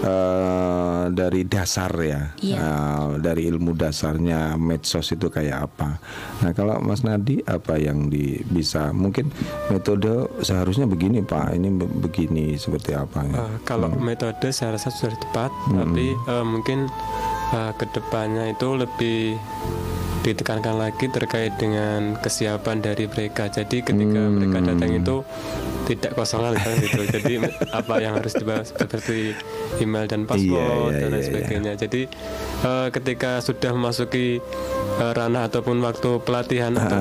[0.05, 2.23] eh, dari dasar ya.
[2.39, 2.57] Iya.
[2.57, 5.97] eh, dari ilmu dasarnya medsos itu kayak apa.
[6.45, 9.33] Nah kalau Mas Nadi apa yang di, bisa mungkin
[9.69, 11.57] metode seharusnya begini Pak.
[11.57, 13.37] Ini be- begini seperti apa ya?
[13.41, 16.87] Eh, kalau metode saya rasa sudah tepat, tapi eh, mungkin
[17.55, 19.39] eh, ke depannya itu lebih
[20.25, 23.53] ditekankan lagi terkait dengan kesiapan dari mereka.
[23.53, 25.17] Jadi ketika mereka datang itu
[25.85, 27.03] tidak kosongan kan gitu.
[27.05, 27.35] Jadi
[27.71, 29.37] apa yang harus dibahas seperti
[29.85, 31.73] email dan password Iya, iya, dan lain iya, sebagainya.
[31.77, 32.03] Jadi
[32.65, 34.41] eh, ketika sudah memasuki
[34.99, 36.99] eh, ranah ataupun waktu pelatihan atau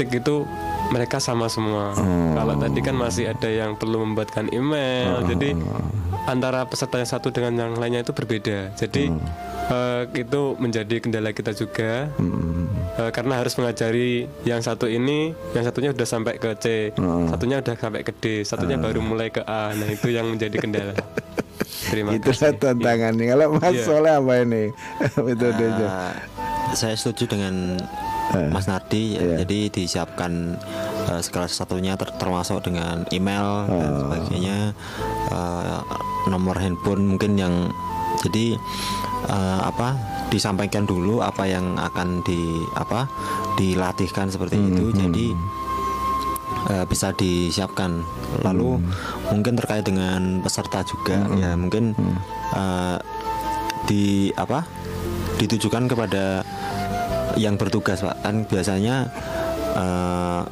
[0.00, 0.48] praktik itu
[0.90, 1.92] mereka sama semua.
[2.34, 5.22] Kalau tadi kan masih ada yang perlu membuatkan email.
[5.28, 5.54] Jadi
[6.24, 8.74] antara peserta yang satu dengan yang lainnya itu berbeda.
[8.74, 9.12] Jadi
[9.70, 12.10] eh, itu menjadi kendala kita juga.
[12.92, 16.66] Eh, karena harus mengajari yang satu ini, yang satunya sudah sampai ke C,
[17.30, 19.70] satunya sudah sampai ke D, satunya baru mulai ke A.
[19.72, 20.94] Nah, itu yang menjadi kendala.
[21.82, 22.60] Terima Itulah kasih.
[22.60, 23.24] tantangannya.
[23.26, 23.84] Kalau Mas Iya.
[23.84, 24.64] Soleh apa ini
[25.24, 25.88] metodenya?
[25.88, 26.12] Eh,
[26.72, 27.80] saya setuju dengan
[28.52, 29.22] Mas Nardi ya.
[29.24, 29.36] iya.
[29.42, 30.54] jadi disiapkan
[31.08, 34.58] eh, segala sesuatunya ter- termasuk dengan email dan sebagainya
[35.30, 35.78] eh,
[36.26, 37.54] nomor handphone mungkin yang
[38.20, 38.54] jadi
[39.28, 39.96] eh, apa
[40.30, 43.10] disampaikan dulu apa yang akan di apa
[43.58, 44.94] dilatihkan seperti itu.
[44.94, 45.26] jadi
[46.70, 48.04] eh, bisa disiapkan.
[48.46, 48.78] Lalu
[49.28, 51.92] mungkin terkait dengan peserta juga ya mungkin
[52.54, 52.98] eh,
[53.90, 54.64] di apa
[55.42, 56.46] ditujukan kepada
[57.34, 58.16] yang bertugas pak.
[58.22, 59.10] Kan biasanya
[59.74, 60.42] eh,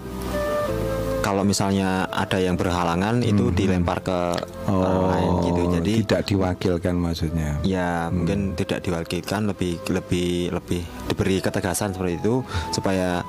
[1.18, 4.18] kalau misalnya ada yang berhalangan itu dilempar ke
[4.66, 5.62] orang lain gitu.
[5.70, 7.50] Jadi Oh, tidak diwakilkan maksudnya.
[7.62, 12.40] ya mungkin tidak diwakilkan lebih lebih lebih diberi ketegasan seperti itu
[12.70, 13.22] supaya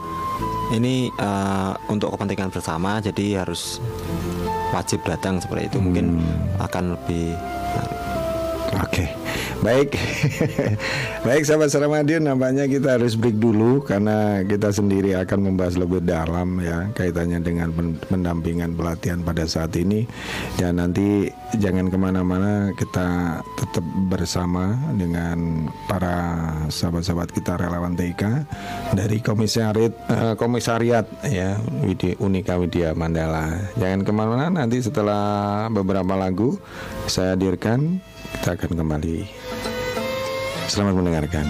[0.69, 3.81] ini eh, untuk kepentingan bersama jadi harus
[4.69, 6.21] wajib datang seperti itu mungkin
[6.57, 7.33] akan lebih
[8.79, 9.09] Oke,
[9.61, 9.95] baik,
[11.27, 16.59] baik sahabat Seramadion, nampaknya kita harus break dulu karena kita sendiri akan membahas lebih dalam
[16.63, 20.07] ya kaitannya dengan pen- pendampingan pelatihan pada saat ini
[20.55, 26.17] dan nanti jangan ke mana-mana kita tetap bersama dengan para
[26.69, 28.23] sahabat-sahabat kita relawan TK
[28.95, 31.59] dari komisariat eh, komisariat ya
[32.19, 33.59] Unika Widya Mandala.
[33.75, 36.55] Jangan ke mana-mana nanti setelah beberapa lagu
[37.09, 37.99] saya hadirkan
[38.39, 39.18] kita akan kembali.
[40.69, 41.45] Selamat mendengarkan.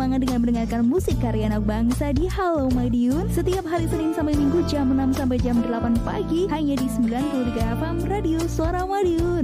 [0.00, 4.64] Semangat dengan mendengarkan musik karya anak bangsa di Halo Madiun setiap hari Senin sampai Minggu
[4.64, 9.39] jam 6 sampai jam 8 pagi hanya di 93 FM Radio Suara Madiun.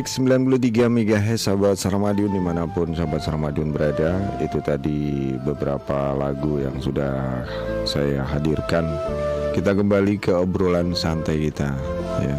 [0.00, 4.16] Baik 93 MHz sahabat Saramadion di mana pun sahabat Saramadion berada.
[4.40, 7.44] Itu tadi beberapa lagu yang sudah
[7.84, 8.88] saya hadirkan.
[9.52, 11.76] Kita kembali ke obrolan santai kita
[12.16, 12.32] ya.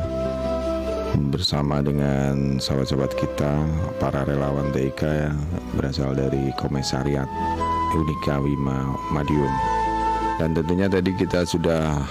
[1.29, 3.53] Bersama dengan sahabat-sahabat kita
[4.01, 5.29] Para relawan TIK ya
[5.77, 7.29] Berasal dari Komisariat
[7.93, 9.81] Unika Wima Madiun.
[10.41, 12.01] Dan tentunya tadi kita sudah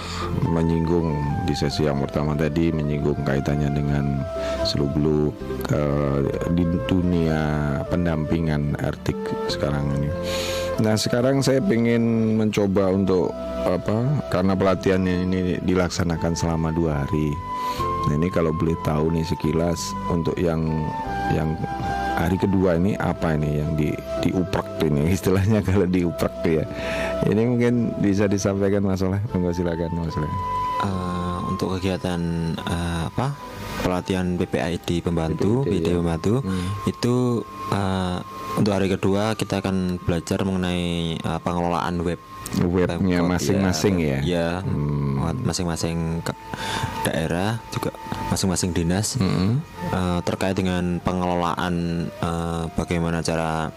[0.47, 1.11] menyinggung
[1.43, 4.23] di sesi yang pertama tadi menyinggung kaitannya dengan
[4.65, 5.33] seluk-beluk
[5.73, 6.19] uh,
[6.53, 7.41] di dunia
[7.89, 9.17] pendampingan artik
[9.49, 10.09] sekarang ini.
[10.81, 13.29] Nah sekarang saya ingin mencoba untuk
[13.61, 17.29] apa karena pelatihannya ini dilaksanakan selama dua hari.
[18.09, 20.65] Nah ini kalau boleh tahu nih sekilas untuk yang
[21.29, 21.53] yang
[22.17, 23.93] hari kedua ini apa ini yang di
[24.25, 26.65] diuprak ini istilahnya kalau diuprak ya
[27.29, 30.29] ini mungkin bisa disampaikan Mas Oleh monggo silakan Mas Oleh
[30.83, 32.19] uh, untuk kegiatan
[32.61, 33.50] uh, apa
[33.81, 35.97] pelatihan PPID pembantu PD, ya.
[35.97, 36.89] pembantu hmm.
[36.89, 37.43] itu
[37.73, 38.21] uh,
[38.55, 42.19] untuk hari kedua kita akan belajar mengenai uh, pengelolaan web
[42.59, 44.19] webnya masing-masing ya, ya.
[44.27, 45.39] ya hmm.
[45.47, 46.19] masing-masing
[47.07, 47.95] daerah juga
[48.27, 49.63] masing-masing dinas hmm.
[49.95, 53.71] uh, terkait dengan pengelolaan uh, bagaimana cara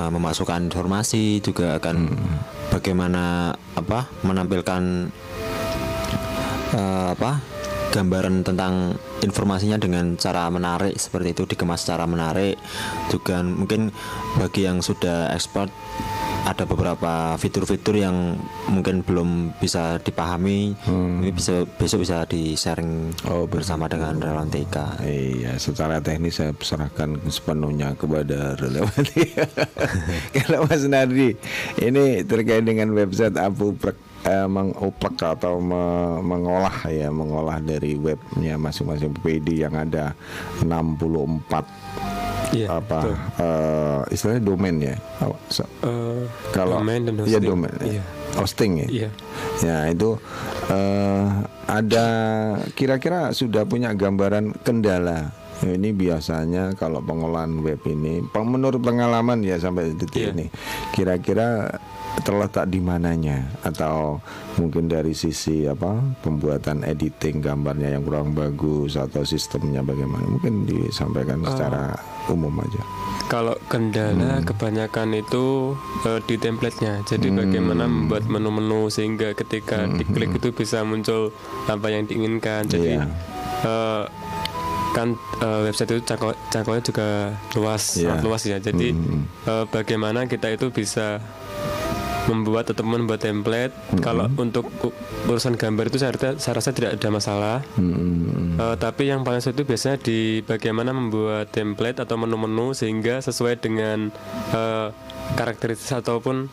[0.00, 2.36] uh, memasukkan informasi juga akan hmm.
[2.72, 5.12] bagaimana apa menampilkan
[6.72, 7.44] uh, apa
[7.92, 12.56] gambaran tentang informasinya dengan cara menarik seperti itu dikemas secara menarik.
[13.12, 13.92] Juga mungkin
[14.40, 15.68] bagi yang sudah expert
[16.42, 18.34] ada beberapa fitur-fitur yang
[18.66, 20.74] mungkin belum bisa dipahami.
[20.82, 21.22] Hmm.
[21.22, 26.50] ini bisa besok bisa di sharing oh, bersama dengan relawan TK iya secara teknis saya
[26.58, 29.04] serahkan sepenuhnya kepada relawan
[30.36, 31.38] kalau Mas Nardi
[31.78, 33.74] ini terkait dengan website Abu
[34.26, 35.82] eh, mengoplek atau me
[36.22, 40.14] mengolah ya mengolah dari webnya masing-masing PD yang ada
[40.62, 42.02] 64
[42.54, 43.00] yeah, apa
[43.40, 44.96] uh, istilahnya domain ya
[45.48, 46.22] so, uh,
[46.52, 47.32] kalau domain dan iya, hosting.
[47.32, 48.04] ya domain yeah.
[48.36, 49.12] hosting ya yeah.
[49.64, 50.10] ya itu
[50.70, 51.26] uh,
[51.66, 52.06] ada
[52.76, 55.32] kira-kira sudah punya gambaran kendala
[55.62, 60.34] ini biasanya kalau pengolahan web ini menurut pengalaman ya sampai detik yeah.
[60.34, 60.46] ini
[60.90, 61.78] kira-kira
[62.20, 64.20] terletak di mananya atau
[64.60, 71.40] mungkin dari sisi apa pembuatan editing gambarnya yang kurang bagus atau sistemnya bagaimana mungkin disampaikan
[71.40, 71.96] uh, secara
[72.28, 72.82] umum aja.
[73.32, 74.44] Kalau kendala hmm.
[74.44, 75.72] kebanyakan itu
[76.04, 77.00] uh, di templatenya.
[77.08, 77.38] Jadi hmm.
[77.40, 79.96] bagaimana membuat menu-menu sehingga ketika hmm.
[80.04, 81.32] diklik itu bisa muncul
[81.64, 82.68] apa yang diinginkan.
[82.68, 83.08] Jadi yeah.
[83.08, 83.66] Iya.
[83.66, 84.04] uh,
[84.92, 87.08] kan uh, website itu cangkau cangkaunya juga
[87.56, 88.12] luas, yeah.
[88.12, 88.58] sangat luas ya.
[88.60, 89.48] Jadi hmm.
[89.48, 91.24] uh, bagaimana kita itu bisa
[92.30, 93.72] membuat atau membuat template.
[93.72, 94.02] Mm-hmm.
[94.02, 94.68] Kalau untuk
[95.26, 97.58] urusan gambar itu saya, saya rasa tidak ada masalah.
[97.78, 98.58] Mm-hmm.
[98.58, 103.58] Uh, tapi yang paling sulit itu biasanya di bagaimana membuat template atau menu-menu sehingga sesuai
[103.58, 104.12] dengan
[104.54, 104.94] uh,
[105.34, 106.50] karakteristik ataupun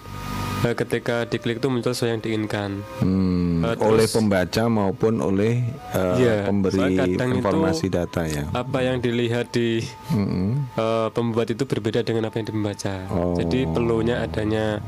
[0.63, 2.69] uh, ketika diklik itu muncul sesuai yang diinginkan.
[2.99, 5.63] Hmm, uh, oleh pembaca maupun oleh
[5.95, 8.43] uh, ya, pemberi informasi itu, data ya.
[8.51, 10.75] Apa yang dilihat di hmm.
[10.75, 12.95] uh, pembuat itu berbeda dengan apa yang dibaca.
[13.11, 13.35] Oh.
[13.37, 14.83] Jadi perlunya adanya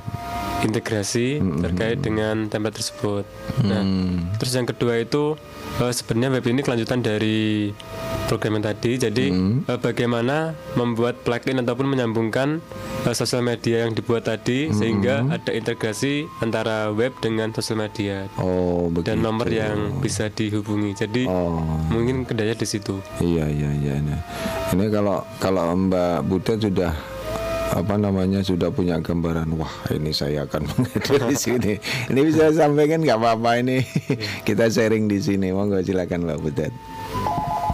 [0.62, 1.62] integrasi hmm.
[1.66, 3.26] terkait dengan template tersebut.
[3.66, 4.38] Nah, hmm.
[4.38, 5.36] terus yang kedua itu
[5.80, 7.72] uh, sebenarnya web ini kelanjutan dari
[8.28, 8.92] program yang tadi.
[9.00, 9.68] Jadi hmm.
[9.68, 12.60] uh, bagaimana membuat plugin ataupun menyambungkan
[13.08, 14.76] uh, sosial media yang dibuat tadi hmm.
[14.76, 18.28] sehingga ada integrasi antara web dengan sosial media.
[18.40, 19.16] Oh, begitu.
[19.16, 20.96] Dan nomor yang bisa dihubungi.
[20.96, 21.60] Jadi oh.
[21.92, 23.00] mungkin kendalanya di situ.
[23.20, 23.96] Iya, iya, iya.
[24.02, 24.20] Nah.
[24.72, 27.11] Ini kalau kalau Mbak Buta sudah
[27.72, 31.74] apa namanya sudah punya gambaran wah ini saya akan menghadir di sini
[32.12, 33.80] ini bisa sampaikan nggak apa-apa ini
[34.48, 36.74] kita sharing di sini monggo silakan Mbak Butet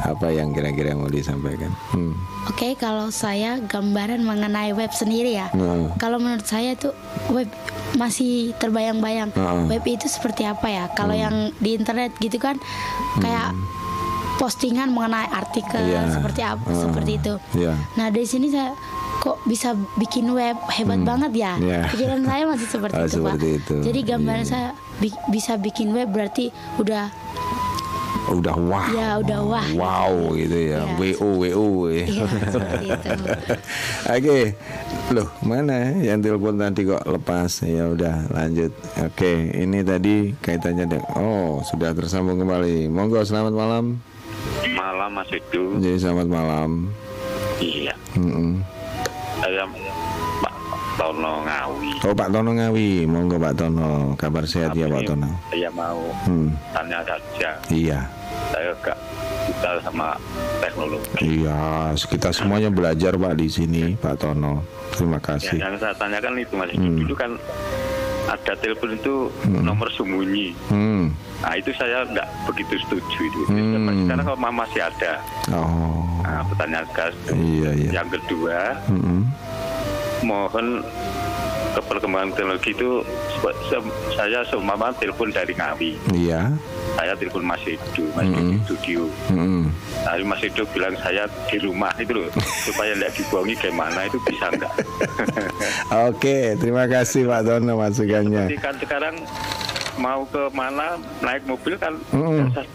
[0.05, 2.13] apa yang kira-kira mau disampaikan hmm.
[2.47, 5.97] oke okay, kalau saya gambaran mengenai web sendiri ya hmm.
[5.97, 6.93] kalau menurut saya tuh
[7.33, 7.49] web
[7.97, 9.65] masih terbayang-bayang hmm.
[9.67, 11.23] web itu seperti apa ya kalau hmm.
[11.25, 12.61] yang di internet gitu kan
[13.17, 13.77] kayak hmm
[14.37, 16.05] postingan mengenai artikel yeah.
[16.13, 17.33] seperti apa uh, seperti itu.
[17.57, 17.75] Yeah.
[17.97, 18.71] Nah dari sini saya
[19.19, 20.57] kok bisa bikin web?
[20.69, 21.07] Hebat hmm.
[21.07, 21.53] banget ya.
[21.59, 21.85] yeah.
[21.89, 23.75] pikiran saya masih seperti oh, itu seperti pak itu.
[23.83, 24.49] jadi gambaran yeah.
[24.49, 26.49] saya bi bisa bikin web berarti
[26.81, 27.09] udah
[28.27, 28.87] udah wah.
[28.91, 29.67] Ya udah wah.
[29.71, 30.99] Wow gitu ya, ya.
[30.99, 32.25] wo wo ya, itu.
[34.19, 34.37] Oke.
[35.15, 37.63] Loh mana yang telepon nanti kok lepas?
[37.63, 38.75] Ya udah lanjut.
[38.99, 42.91] Oke ini tadi kaitannya dengan oh sudah tersambung kembali.
[42.91, 44.03] Monggo selamat malam.
[44.75, 45.79] Malam Mas Edu.
[45.79, 46.91] Jadi selamat malam.
[47.63, 47.95] Iya.
[48.19, 48.76] Mm -mm
[49.47, 49.63] saya
[50.97, 51.89] Tono Ngawi.
[52.03, 55.29] Oh Pak Tono Ngawi, monggo Pak Tono, kabar sehat ya Pak Tono.
[55.47, 57.49] Saya mau Hmm, tanya saja.
[57.69, 57.99] iya,
[58.49, 58.97] Saya gak
[59.45, 60.17] bisa sama
[60.57, 61.13] teknologi.
[61.37, 61.59] iya,
[61.93, 64.65] kita semuanya belajar Pak di sini Pak Tono.
[64.89, 65.57] Terima Ya, kasih.
[65.61, 66.97] yang saya tanyakan itu Mas, Hmm.
[66.97, 67.31] dulu kan
[68.27, 70.51] ada telepon itu nomor sembunyi.
[70.67, 73.39] Hmm, Nah itu saya nggak begitu setuju itu.
[73.47, 73.87] Hmm.
[74.03, 75.13] Sekarang kalau masih ada.
[75.51, 77.15] oh, Nah, pertanyaan gas.
[77.31, 77.89] iya iya.
[77.95, 79.31] Yang kedua, Hmm,
[80.21, 80.83] mohon
[81.79, 83.05] perkembangan teknologi itu
[83.65, 85.91] se- saya seumpama telepon dari Ngawi.
[86.11, 86.49] iya.
[86.93, 89.01] Saya telepon Mas Edo, Mas Edo di studio.
[89.27, 89.69] Hmm.
[90.01, 92.29] Nah, Mas Edo bilang saya di rumah itu loh,
[92.65, 94.73] supaya tidak dibuangi gimana itu bisa nggak?
[96.09, 98.49] Oke, terima kasih Pak Tono masukannya.
[98.49, 99.15] Jadi kan sekarang
[99.95, 102.49] mau ke mana naik mobil kan Mm-mm.
[102.51, 102.65] saya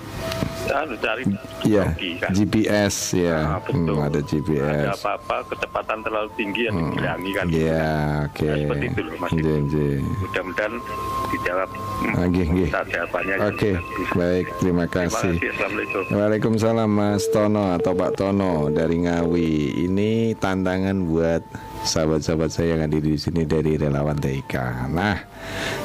[0.64, 2.30] harus cari teknologi kan.
[2.32, 3.94] GPS ya, Ah, betul.
[3.94, 4.88] Hmm, ada Ada GPS.
[4.96, 7.46] apa-apa kecepatan terlalu tinggi yang dibilangi kan.
[7.48, 7.90] Iya,
[8.26, 8.44] oke.
[8.44, 9.30] Ya, seperti itu loh, Mas.
[9.32, 10.74] Mudah-mudahan
[11.28, 11.68] dijawab.
[11.72, 12.42] Hmm, oke.
[12.44, 13.34] minta jawabannya.
[13.44, 13.70] Oke,
[14.12, 15.32] baik, terima Terima kasih.
[15.34, 15.50] kasih.
[15.52, 16.02] Assalamualaikum.
[16.12, 19.52] Waalaikumsalam Mas Tono atau Pak Tono dari Ngawi.
[19.82, 21.42] Ini tantangan buat
[21.82, 24.54] sahabat-sahabat saya yang ada di sini dari relawan TIK.
[24.88, 25.18] Nah,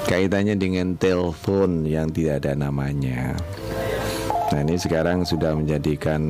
[0.03, 3.33] kaitannya dengan telepon yang tidak ada namanya.
[4.47, 6.23] Nah ini sekarang sudah menjadikan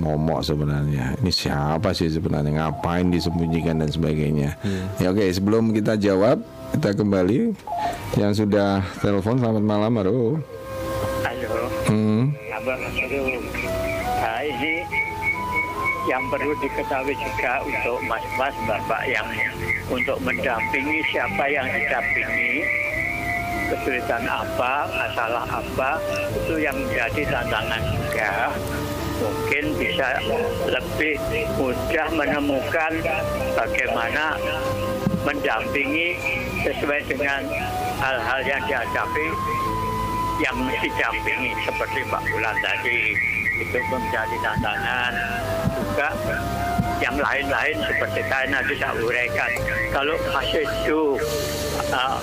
[0.00, 1.12] momok sebenarnya.
[1.20, 2.56] Ini siapa sih sebenarnya?
[2.56, 4.56] Ngapain disembunyikan dan sebagainya?
[4.96, 6.40] Ya oke, sebelum kita jawab,
[6.72, 7.52] kita kembali.
[8.16, 10.40] Yang sudah telepon, selamat malam, halo.
[11.20, 11.50] Halo,
[11.84, 12.80] Hmm, Abang.
[12.80, 14.74] Nah, ini
[16.08, 19.26] yang perlu diketahui juga untuk mas-mas, bapak yang
[19.86, 22.64] untuk mendampingi siapa yang didampingi,
[23.70, 25.90] kesulitan apa, masalah apa,
[26.34, 28.32] itu yang menjadi tantangan juga.
[29.20, 30.08] Mungkin bisa
[30.64, 31.14] lebih
[31.60, 32.92] mudah menemukan
[33.52, 34.34] bagaimana
[35.28, 36.16] mendampingi
[36.64, 37.44] sesuai dengan
[38.00, 39.28] hal-hal yang dihadapi
[40.40, 43.12] yang mesti dampingi seperti Pak Bulan tadi.
[43.60, 45.12] Itu menjadi tantangan.
[45.76, 46.08] Juga
[47.00, 49.50] yang lain-lain seperti saya nanti saya uraikan
[49.92, 51.00] kalau masih itu
[51.92, 52.18] uh,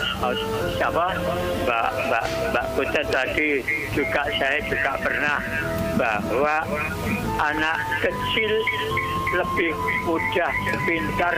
[0.75, 1.05] siapa
[1.67, 3.49] Mbak Mbak Mbak Kutet tadi
[3.95, 5.39] juga saya juga pernah
[5.97, 6.55] bahwa
[7.41, 8.51] anak kecil
[9.27, 9.75] lebih
[10.07, 10.53] mudah
[10.87, 11.35] pintar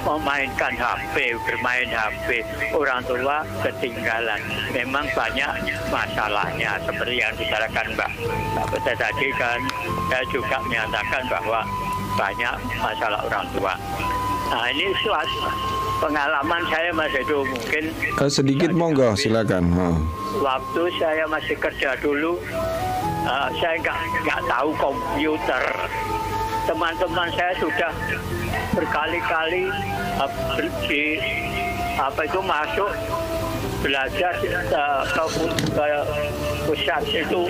[0.00, 2.40] memainkan HP, bermain HP.
[2.72, 4.40] Orang tua ketinggalan.
[4.72, 5.52] Memang banyak
[5.92, 8.10] masalahnya seperti yang dibicarakan Mbak
[8.56, 9.60] Mbak Peta tadi kan.
[10.08, 11.60] Saya juga menyatakan bahwa
[12.16, 13.74] banyak masalah orang tua.
[14.52, 15.48] Nah ini suatu
[16.02, 19.70] pengalaman saya Mas Edo mungkin Eh, sedikit monggo, silakan.
[19.72, 19.96] Oh.
[20.34, 22.42] waktu saya masih kerja dulu,
[23.22, 25.64] eh, saya nggak nggak tahu komputer.
[26.62, 27.92] Teman-teman saya sudah
[28.72, 29.70] berkali-kali
[30.50, 31.18] ber- di
[31.94, 32.90] apa itu masuk
[33.78, 35.24] belajar eh, ke,
[35.68, 35.84] ke
[36.64, 37.42] pusat itu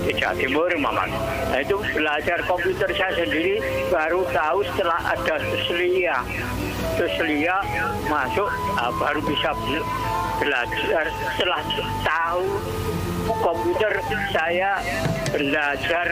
[0.00, 1.10] di Jawa Timur, Maman.
[1.50, 3.58] Nah, itu belajar komputer saya sendiri
[3.90, 6.22] baru tahu setelah ada Teslia.
[6.96, 7.56] Teslia
[8.04, 9.88] masuk ah, baru bisa bel-
[10.36, 11.60] belajar setelah
[12.02, 12.44] tahu
[13.26, 13.92] komputer
[14.30, 14.78] saya
[15.28, 16.06] belajar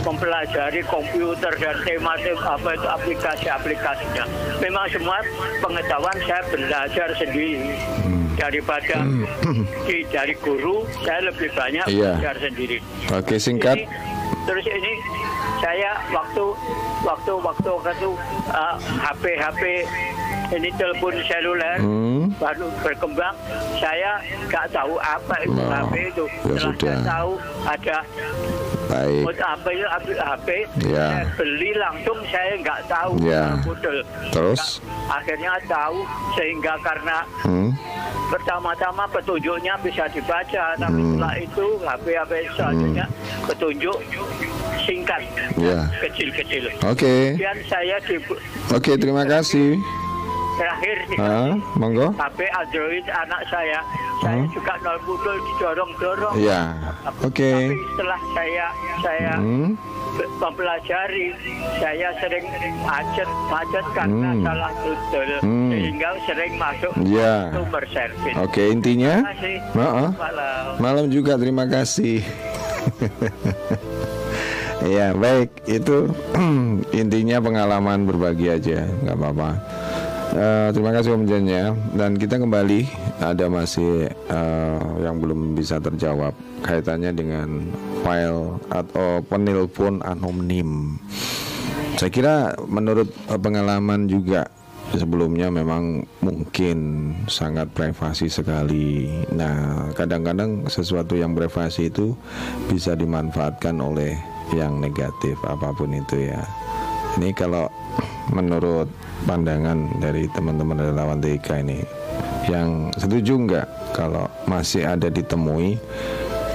[0.00, 4.24] mempelajari komputer dan tema-tema apa itu aplikasi-aplikasinya.
[4.58, 5.18] Memang semua
[5.58, 7.72] pengetahuan saya belajar sendiri
[8.34, 9.02] daripada
[9.82, 12.14] di, dari guru saya lebih banyak Iya.
[12.14, 12.78] belajar sendiri.
[13.10, 13.76] Oke, singkat.
[13.76, 13.88] Ini-
[14.48, 14.92] terus ini
[15.58, 16.44] saya waktu
[17.02, 18.08] waktu waktu waktu
[18.48, 19.62] uh, HP HP
[20.50, 22.32] ini telepon seluler Hmm.
[22.36, 23.36] baru berkembang
[23.76, 26.80] saya nggak tahu apa itu Nah, HP itu ya setelah sudah.
[26.80, 27.32] saya tahu
[27.66, 27.96] ada
[28.88, 29.22] Baik.
[29.46, 30.48] apa itu HP, HP
[30.86, 31.06] Ya.
[31.12, 33.44] saya beli langsung saya nggak tahu Ya.
[33.60, 33.96] model
[34.30, 34.80] Terus?
[34.80, 35.96] Nggak- akhirnya tahu
[36.32, 37.68] sehingga karena Hmm.
[38.28, 41.12] pertama-tama petunjuknya bisa dibaca tapi Hmm.
[41.14, 43.06] setelah itu HP-HP selanjutnya
[43.44, 43.98] petunjuk
[44.80, 45.22] singkat
[45.54, 45.80] Ya.
[46.00, 47.36] kecil-kecil Oke.
[47.36, 48.16] kemudian saya di
[48.68, 49.76] Oke, terima kasih.
[50.58, 52.10] Terakhir Ah, monggo.
[52.12, 53.78] HP Android anak saya
[54.18, 54.50] saya Hmm.
[54.50, 56.74] juga nol pudul didorong-dorong Ya.
[57.22, 57.46] Oke.
[57.48, 58.66] tapi setelah saya
[58.98, 59.78] saya Hmm.
[60.42, 61.30] mempelajari
[61.78, 62.42] saya sering
[62.82, 64.42] macet macet karena Hmm.
[64.42, 65.70] salah tutul Hmm.
[65.70, 67.34] sehingga sering masuk Ya.
[67.54, 69.22] sumber servis Oke, intinya.
[69.22, 69.56] Terima kasih.
[69.72, 70.10] Maaf.
[70.18, 70.62] Malam.
[70.82, 72.18] Malam juga terima kasih.
[74.88, 76.10] ya baik itu
[76.96, 79.50] intinya pengalaman berbagi aja nggak apa-apa.
[80.28, 81.72] Eh, terima kasih Om Jan ya.
[81.96, 82.84] Dan kita kembali
[83.24, 87.64] ada masih eh, yang belum bisa terjawab kaitannya dengan
[88.04, 91.00] file atau penelpon anonim.
[91.96, 92.36] Saya kira
[92.68, 94.44] menurut eh, pengalaman juga
[94.92, 99.08] sebelumnya memang mungkin sangat privasi sekali.
[99.32, 102.12] Nah, kadang-kadang sesuatu yang privasi itu
[102.68, 104.16] bisa dimanfaatkan oleh
[104.52, 106.40] yang negatif apa pun itu ya.
[107.16, 107.68] Ini kalau
[108.32, 108.88] menurut
[109.24, 111.78] pandangan dari teman-teman relawan TK ini
[112.46, 115.76] yang setuju nggak kalau masih ada ditemui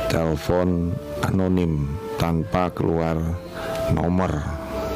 [0.08, 3.18] telepon anonim tanpa keluar
[3.90, 4.32] nomor.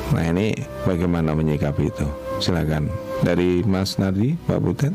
[0.07, 0.53] Nah ini
[0.83, 2.07] bagaimana menyikapi itu?
[2.39, 2.87] Silakan
[3.19, 4.93] dari Mas Nardi, Pak Butet.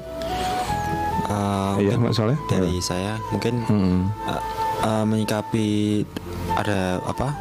[1.24, 2.36] Uh, Iya, Mas Soleh.
[2.46, 4.00] dari saya mungkin Hmm.
[4.22, 4.42] uh,
[4.82, 6.02] uh, menyikapi
[6.52, 7.32] ada apa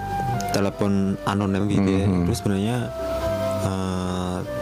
[0.52, 2.24] telepon anonim gitu ya Mhm.
[2.24, 3.11] itu sebenarnya uh,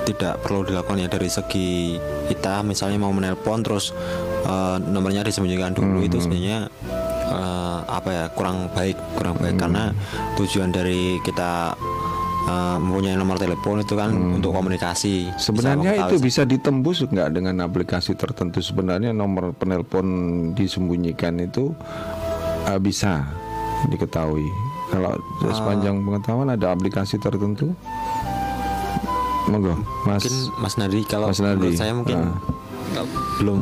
[0.09, 3.93] tidak perlu dilakukan ya dari segi kita misalnya mau menelpon terus
[4.49, 6.01] uh, nomornya disembunyikan dulu.
[6.01, 6.65] Itu sebenarnya
[7.29, 9.61] uh, apa ya kurang baik kurang baik.
[9.61, 9.93] Karena
[10.33, 11.77] tujuan dari kita
[12.49, 15.29] uh, mempunyai nomor telepon itu kan untuk komunikasi.
[15.29, 18.65] Bisa Sebenarnya itu mengetahui- bisa ditembus nggak dengan aplikasi tertentu?
[18.65, 20.07] Sebenarnya nomor penelpon
[20.57, 21.71] disembunyikan itu
[22.65, 23.29] uh, bisa
[23.93, 24.49] diketahui.
[24.89, 25.13] Kalau
[25.53, 27.77] sepanjang pengetahuan ada aplikasi tertentu,
[29.49, 29.73] monggo,
[30.03, 30.21] Mas.
[30.21, 31.57] mungkin Mas Nadi kalau Mas Nadi.
[31.57, 32.17] menurut saya mungkin
[32.95, 33.07] uh,
[33.37, 33.61] belum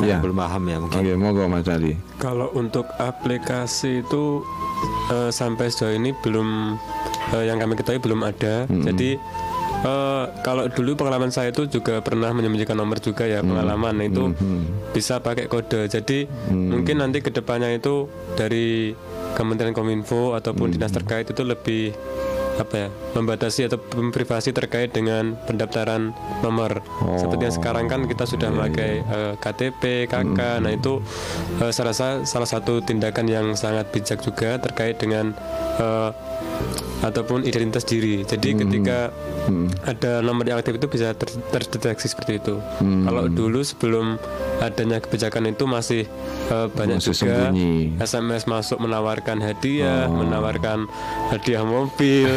[0.00, 0.18] Iya.
[0.18, 1.94] belum paham ya mungkin Oke, monggo Mas Adi.
[2.16, 4.42] Kalau untuk aplikasi itu
[5.08, 6.74] eh, sampai sejauh ini belum
[7.30, 8.66] eh, yang kami ketahui belum ada.
[8.66, 9.14] Jadi
[9.78, 14.24] eh, kalau dulu pengalaman saya itu juga pernah menyembunyikan nomor juga ya pengalaman Nah, itu
[14.90, 15.86] bisa pakai kode.
[15.86, 18.96] Jadi mungkin nanti ke depannya itu dari
[19.32, 21.94] Kementerian Kominfo ataupun dinas terkait itu lebih
[22.60, 23.80] apa ya membatasi atau
[24.12, 26.12] privasi terkait dengan pendaftaran
[26.44, 26.84] nomor.
[27.16, 30.38] Seperti yang sekarang kan kita sudah memakai eh, KTP, KK.
[30.60, 31.00] Nah itu
[31.60, 35.32] eh, saya rasa salah satu tindakan yang sangat bijak juga terkait dengan
[35.80, 36.10] eh,
[37.02, 38.22] ataupun identitas diri.
[38.22, 39.10] Jadi ketika
[39.82, 42.54] ada nomor yang aktif itu bisa ter- terdeteksi seperti itu.
[42.80, 44.16] Kalau dulu sebelum
[44.62, 46.06] adanya kebijakan itu masih
[46.48, 47.98] eh, banyak Masih juga sembunyi.
[47.98, 50.86] SMS masuk menawarkan hadiah, menawarkan
[51.34, 52.30] hadiah mobil,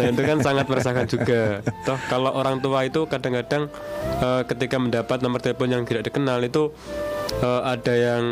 [0.00, 1.60] dan itu kan sangat meresahkan juga.
[1.84, 3.68] Toh kalau orang tua itu kadang-kadang
[4.24, 6.72] eh, ketika mendapat nomor telepon yang tidak dikenal itu
[7.42, 8.22] eh, ada yang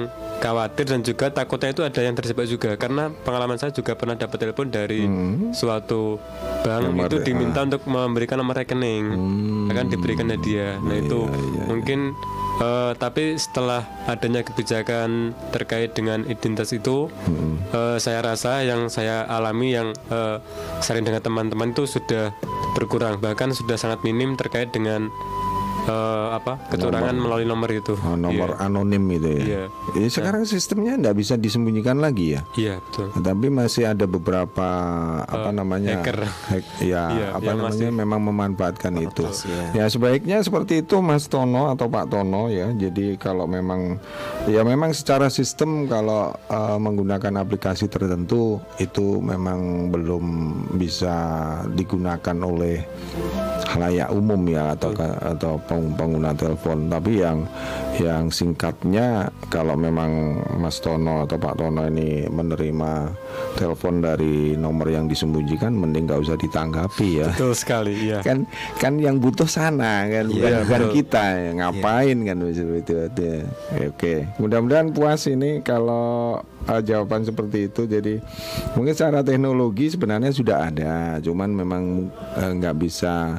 [0.45, 2.71] khawatir dan juga takutnya itu ada yang terjebak juga.
[2.77, 5.09] Karena pengalaman saya juga pernah dapat telepon dari
[5.57, 6.21] suatu
[6.61, 7.25] bank Nomor, itu ah.
[7.25, 9.05] diminta untuk memberikan nomor rekening.
[9.73, 10.77] Akan diberikan hadiah.
[10.85, 11.25] Nah itu
[11.65, 12.13] mungkin
[12.61, 17.09] eh, tapi setelah adanya kebijakan terkait dengan identitas itu
[17.73, 20.37] eh, saya rasa yang saya alami yang eh,
[20.85, 22.37] sering dengan teman-teman itu sudah
[22.77, 25.09] berkurang bahkan sudah sangat minim terkait dengan
[25.85, 29.43] eh, apa kecurangan melalui nomor itu Oh, nomor anonim itu ya.
[29.45, 29.63] Iya.
[29.95, 32.41] Ini sekarang sistemnya nggak bisa disembunyikan lagi ya.
[32.55, 34.69] iya betul Tapi masih ada beberapa
[35.21, 36.19] apa namanya hacker.
[36.23, 39.25] hack- ya Iya, apa yang namanya masih- memang memanfaatkan itu.
[39.45, 39.63] ya.
[39.75, 42.71] Ya sebaiknya seperti itu Mas Tono atau Pak Tono ya.
[42.71, 43.99] Jadi kalau memang
[44.47, 48.45] ya memang secara sistem kalau eh, menggunakan aplikasi tertentu
[48.77, 50.25] itu memang belum
[50.75, 51.15] bisa
[51.71, 52.83] digunakan oleh
[53.67, 54.93] halayak umum ya atau
[55.25, 56.89] atau pengguna telepon.
[56.93, 57.45] Tapi yang
[57.99, 62.93] yang singkatnya kalau memang Mas Tono atau Pak Tono ini menerima
[63.55, 67.29] telepon dari nomor yang disembunyikan mending nggak usah ditanggapi ya.
[67.31, 68.19] Betul sekali iya.
[68.21, 68.47] Kan
[68.79, 70.95] kan yang butuh sana kan bukan, Iya, bukan betul.
[71.01, 71.25] kita.
[71.35, 71.51] Ya.
[71.55, 72.93] ngapain kan seperti itu
[73.25, 76.39] Ya, oke mudah-mudahan puas ini kalau
[76.69, 77.85] uh, jawaban seperti itu.
[77.85, 78.21] Jadi
[78.75, 81.85] mungkin secara teknologi sebenarnya sudah ada cuman memang
[82.37, 83.39] uh, nggak bisa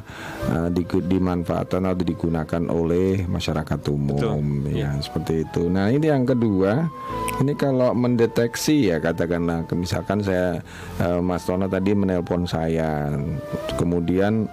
[0.50, 0.68] uh,
[1.06, 5.68] dimanfaatkan atau digunakan oleh masyarakat umum ya seperti itu.
[5.68, 6.88] Nah ini yang kedua.
[7.36, 10.58] Ini kalau mendeteksi ya katakanlah misalkan saya
[10.98, 13.14] uh, Mas Tono tadi menelpon saya.
[13.78, 14.50] Kemudian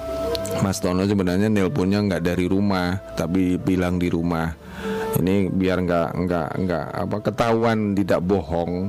[0.64, 4.48] Mas Tono sebenarnya nelponnya nggak dari rumah tapi bilang di rumah.
[5.20, 8.88] Ini biar nggak nggak nggak apa ketahuan tidak bohong.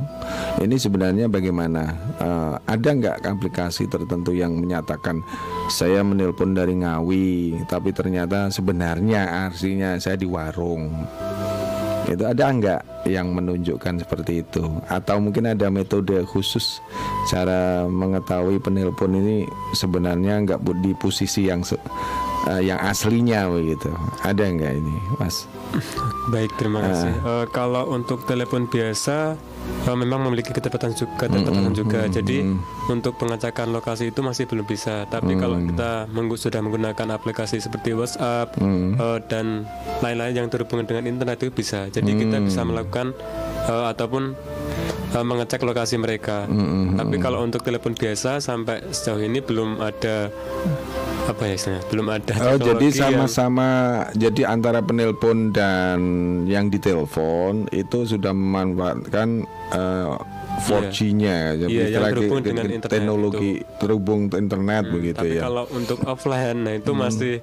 [0.63, 1.91] Ini sebenarnya bagaimana?
[2.22, 5.19] Eh, ada nggak aplikasi tertentu yang menyatakan
[5.68, 10.91] saya menelpon dari Ngawi tapi ternyata sebenarnya artinya saya di warung
[12.07, 14.64] itu ada nggak yang menunjukkan seperti itu?
[14.88, 16.82] Atau mungkin ada metode khusus
[17.28, 21.61] cara mengetahui penelpon ini sebenarnya nggak bu- di posisi yang
[22.49, 23.90] eh, yang aslinya begitu?
[24.22, 25.45] Ada nggak ini mas?
[26.30, 27.11] Baik, terima kasih.
[27.14, 29.38] Eh, kalau untuk telepon biasa
[29.82, 32.00] eh, memang memiliki kecepatan juga, kecepatan juga.
[32.08, 32.38] Jadi
[32.88, 35.06] untuk pengecekan lokasi itu masih belum bisa.
[35.06, 38.58] Tapi kalau kita menggu- sudah menggunakan aplikasi seperti WhatsApp
[38.96, 39.66] eh, dan
[40.00, 41.88] lain-lain yang terhubungan dengan internet itu bisa.
[41.88, 43.14] Jadi kita bisa melakukan
[43.66, 44.34] eh, ataupun
[45.12, 46.46] eh, mengecek lokasi mereka.
[46.92, 50.30] Tapi kalau untuk telepon biasa sampai sejauh ini belum ada
[51.23, 51.84] apa ya istilahnya?
[51.88, 53.68] Belum ada Oh, jadi teknologi yang- sama-sama
[54.14, 55.99] jadi antara penelpon dan
[56.45, 59.30] yang ditelepon itu sudah memanfaatkan
[59.72, 60.14] eh,
[60.61, 65.48] 4G-nya Iya, jadi yang terhubung dengan internet teknologi terhubung ke internet begitu tapi ya.
[65.48, 67.34] kalau untuk offline nah itu masih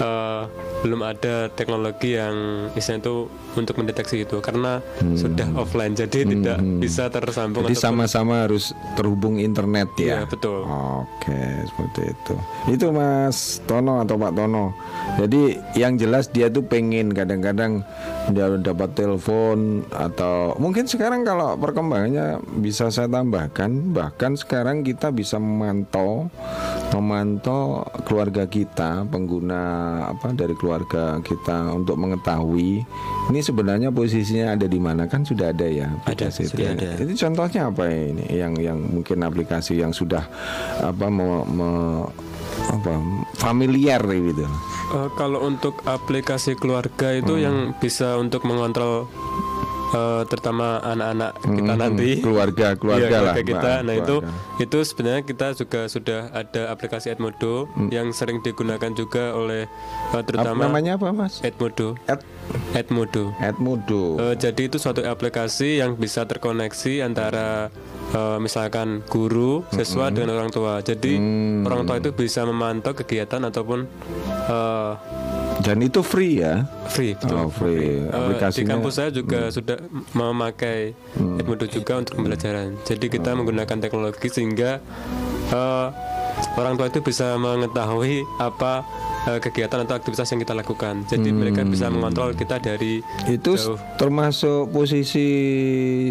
[0.00, 0.42] eh,
[0.84, 3.16] belum ada teknologi yang istilahnya itu
[3.56, 4.78] untuk mendeteksi itu karena
[5.16, 10.22] sudah offline jadi tidak bisa tersambung Jadi sama-sama harus terhubung internet ya.
[10.22, 10.62] Iya, betul.
[10.68, 12.34] Oke, seperti itu.
[12.70, 14.76] Itu Mas Tono atau Pak Tono.
[15.16, 17.80] Jadi yang jelas dia tuh pengen kadang-kadang
[18.26, 25.38] dia dapat telepon atau mungkin sekarang kalau perkembangannya bisa saya tambahkan bahkan sekarang kita bisa
[25.38, 26.26] memantau
[26.90, 29.62] memantau keluarga kita pengguna
[30.10, 32.82] apa dari keluarga kita untuk mengetahui
[33.28, 36.74] ini sebenarnya posisinya ada di mana kan sudah ada ya Ada, sudah ya.
[36.74, 36.90] ada.
[36.98, 40.26] Itu contohnya apa ini yang yang mungkin aplikasi yang sudah
[40.78, 42.06] apa me- me-
[42.68, 42.92] apa
[43.34, 44.46] familiar gitu.
[44.88, 47.42] Eh, kalau untuk aplikasi keluarga itu Hmm.
[47.42, 49.06] yang bisa untuk mengontrol
[49.88, 54.58] eh, terutama anak-anak kita Hmm, nanti keluarga- Iya, keluarga lah, kita nah itu keluarga.
[54.58, 57.88] itu sebenarnya kita juga sudah ada aplikasi Edmodo Hmm.
[57.88, 61.38] yang sering digunakan juga oleh eh, Apa terutama namanya apa Mas?
[61.40, 62.18] Edmodo Ed
[62.74, 64.18] Edmodo Edmodo.
[64.20, 67.70] Eh, jadi itu suatu aplikasi yang bisa terkoneksi antara
[68.08, 70.78] eh, misalkan guru siswa dengan orang tua.
[70.80, 71.62] Jadi Hmm.
[71.62, 73.86] orang tua itu bisa memantau kegiatan ataupun
[74.46, 74.92] eh,
[75.56, 76.68] Dan itu free ya.
[76.86, 77.36] free betul.
[77.38, 78.04] Oh, free.
[78.04, 78.72] Eh, di Aplikasinya Hmm.
[78.78, 79.80] kampus saya juga sudah
[80.12, 82.76] memakai Edmodo juga untuk pembelajaran.
[82.82, 83.40] Jadi kita Hmm.
[83.40, 84.78] menggunakan teknologi sehingga
[85.48, 85.88] eh,
[86.56, 88.82] orang tua itu bisa mengetahui apa
[89.24, 91.04] eh, kegiatan atau aktivitas yang kita lakukan.
[91.04, 93.32] Jadi mereka bisa mengontrol kita dari Hmm.
[93.32, 93.76] Itu jauh.
[93.96, 95.28] termasuk posisi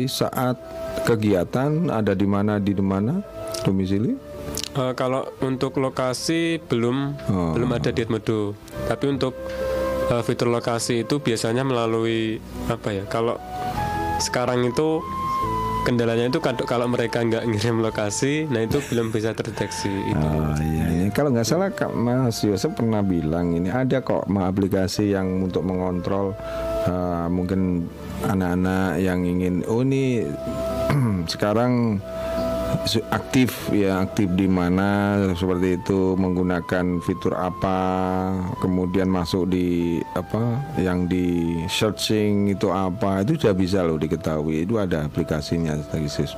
[0.05, 0.57] saat
[1.03, 3.19] kegiatan ada di mana di mana
[3.61, 4.13] domisili?
[4.75, 7.51] Eh, kalau untuk lokasi belum Oh.
[7.51, 8.53] belum ada di Edmodo.
[8.85, 9.33] Tapi untuk
[10.05, 13.03] eh, fitur lokasi itu biasanya melalui apa ya?
[13.05, 13.39] Kalau
[14.17, 15.01] sekarang itu
[15.85, 19.93] kendalanya itu kad- kalau mereka nggak ngirim lokasi, nah itu belum bisa terdeteksi.
[20.09, 20.25] Itu.
[20.25, 25.13] Oh iya, ini kalau nggak salah Kak Mas Yosef pernah bilang ini ada kok aplikasi
[25.13, 26.33] yang untuk mengontrol
[26.89, 27.85] eh, mungkin
[28.25, 30.25] anak-anak yang ingin oh ini
[31.33, 32.01] sekarang
[33.09, 37.77] aktif ya aktif di mana seperti itu menggunakan fitur apa
[38.61, 44.77] kemudian masuk di apa yang di searching itu apa itu sudah bisa loh diketahui itu
[44.77, 46.37] ada aplikasinya Stagisis.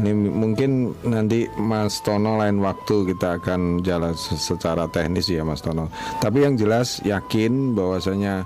[0.00, 5.64] ini mungkin nanti Mas Tono lain waktu kita akan jalan se- secara teknis ya Mas
[5.64, 5.88] Tono
[6.20, 8.44] tapi yang jelas yakin bahwasanya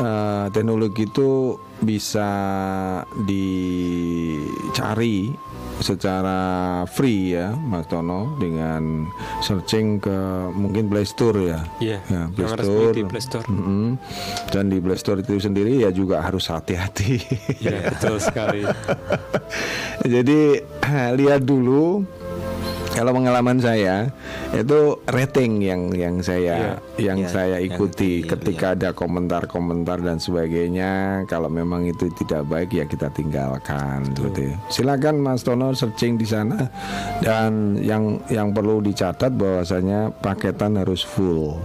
[0.00, 2.28] eh, teknologi itu bisa
[3.24, 5.32] dicari
[5.80, 6.38] secara
[6.86, 9.08] free ya Mas Tono dengan
[9.40, 10.18] searching ke
[10.52, 11.60] mungkin Play Store ya.
[11.80, 13.46] Iya, Ya, yang resmi di Play Store.
[13.48, 13.96] Mm-mm.
[14.52, 17.20] Dan di Play Store itu sendiri ya juga harus hati-hati.
[17.60, 18.62] Iya, betul sekali.
[20.14, 20.40] Jadi
[21.20, 22.04] lihat dulu
[23.00, 24.12] kalau pengalaman saya
[24.52, 31.24] itu rating yang yang saya yang Iya, saya ikuti di- ketika ada komentar-komentar dan sebagainya.
[31.24, 36.68] Kalau memang itu tidak baik ya kita tinggalkan seperti silakan Mas Tono searching di sana.
[37.18, 41.56] Dan yang yang perlu dicatat bahwasanya paketan harus full.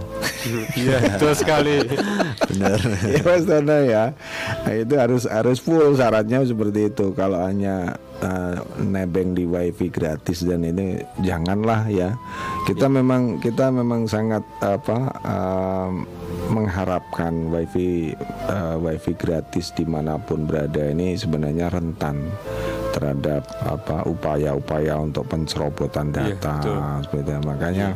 [0.72, 1.76] Iya, betul sekali.
[2.54, 2.78] benar.
[3.02, 4.04] Ya Mas Tono ya.
[4.62, 7.10] Nah, itu harus harus full syaratnya seperti itu.
[7.12, 12.14] Kalau hanya eh, nebeng di wifi gratis dan ini janganlah ya
[12.64, 15.90] kita memang kita memang sangat apa eh,
[16.46, 18.14] mengharapkan wifi
[18.46, 22.30] eh, wifi gratis di mana pun berada ini sebenarnya rentan
[22.92, 26.78] terhadap apa upaya-upaya untuk pencerobotan Iya, data betul.
[27.04, 27.44] seperti itu.
[27.44, 27.88] makanya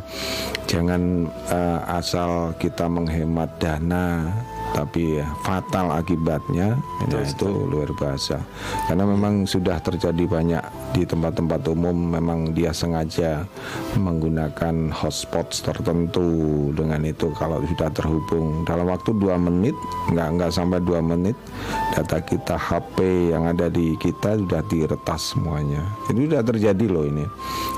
[0.67, 1.01] jangan
[1.49, 4.29] eh, asal kita menghemat dana
[4.71, 8.39] tapi fatal akibatnya itu luar biasa.
[8.87, 13.47] Karena memang sudah terjadi banyak di tempat-tempat umum memang dia sengaja
[13.95, 16.69] menggunakan hotspots tertentu.
[16.75, 19.75] Dengan itu kalau sudah terhubung dalam waktu dua menit
[20.11, 21.35] nggak nggak sampai dua menit
[21.95, 25.81] data kita HP yang ada di kita sudah diretas semuanya.
[26.11, 27.25] Itu sudah terjadi loh ini.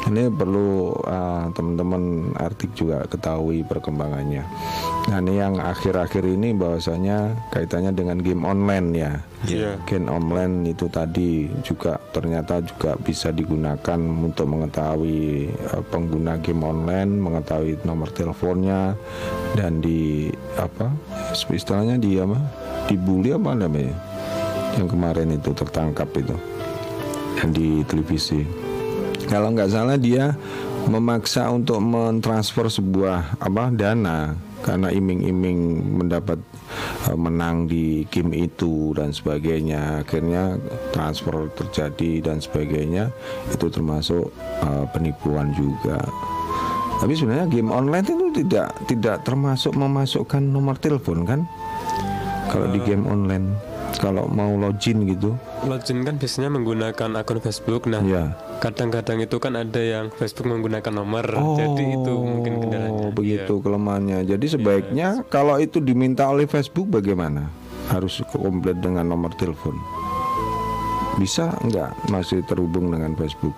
[0.10, 4.44] Ini perlu uh, teman-teman artik juga ketahui perkembangannya.
[5.10, 9.76] Nah ini yang akhir-akhir ini bahwasanya kaitannya dengan game online ya Iya.
[9.84, 17.12] game online itu tadi juga ternyata juga bisa digunakan untuk mengetahui eh, pengguna game online,
[17.20, 18.96] mengetahui nomor teleponnya
[19.60, 20.88] dan di apa
[21.52, 22.40] istilahnya di apa
[22.88, 23.92] dibully apa namanya
[24.80, 26.36] yang kemarin itu tertangkap itu
[27.44, 28.48] yang di televisi
[29.28, 30.36] kalau nggak salah dia
[30.88, 35.60] memaksa untuk mentransfer sebuah apa dana karena iming-iming
[36.00, 36.40] mendapat
[37.12, 40.02] uh, menang di game itu dan sebagainya.
[40.08, 40.56] Akhirnya
[40.96, 43.12] transfer terjadi dan sebagainya.
[43.52, 44.32] Itu termasuk
[44.64, 46.00] uh, penipuan juga.
[47.04, 51.44] Tapi sebenarnya game online itu tidak tidak termasuk memasukkan nomor telepon kan?
[52.48, 53.60] Kalau di game online
[54.00, 55.36] kalau mau login gitu.
[55.68, 57.92] Login kan biasanya menggunakan akun Facebook.
[57.92, 58.32] Nah ya
[58.64, 61.28] kadang-kadang itu kan ada yang Facebook menggunakan nomor
[61.60, 63.62] jadi itu mungkin kendalanya Oh, begitu Iya.
[63.62, 64.20] kelemahannya.
[64.24, 67.52] Jadi sebaiknya kalau itu diminta oleh Facebook bagaimana?
[67.92, 69.76] Harus komplit dengan nomor telepon.
[71.20, 73.52] Bisa enggak masih terhubung dengan Facebook?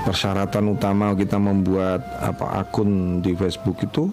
[0.00, 4.08] Persyaratan utama kita membuat apa akun di Facebook itu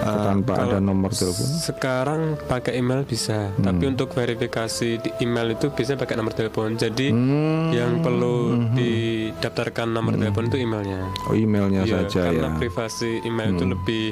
[0.00, 1.46] tanpa ada nomor telepon.
[1.58, 3.66] Sekarang pakai email bisa, Hmm.
[3.66, 6.78] tapi untuk verifikasi di email itu bisa pakai nomor telepon.
[6.78, 7.74] Jadi Hmm.
[7.74, 11.02] yang perlu didaftarkan nomor telepon itu emailnya.
[11.26, 12.56] Oh, emailnya Iya, saja karena ya.
[12.56, 14.04] privasi email itu lebih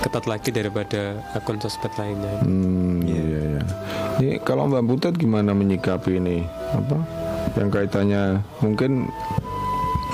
[0.00, 2.36] ketat lagi daripada akun sosmed lainnya.
[2.44, 3.62] Hmm, iya iya.
[4.20, 6.44] Ini kalau Mbak Butet gimana menyikapi ini?
[6.76, 6.96] Apa
[7.56, 9.08] yang kaitannya mungkin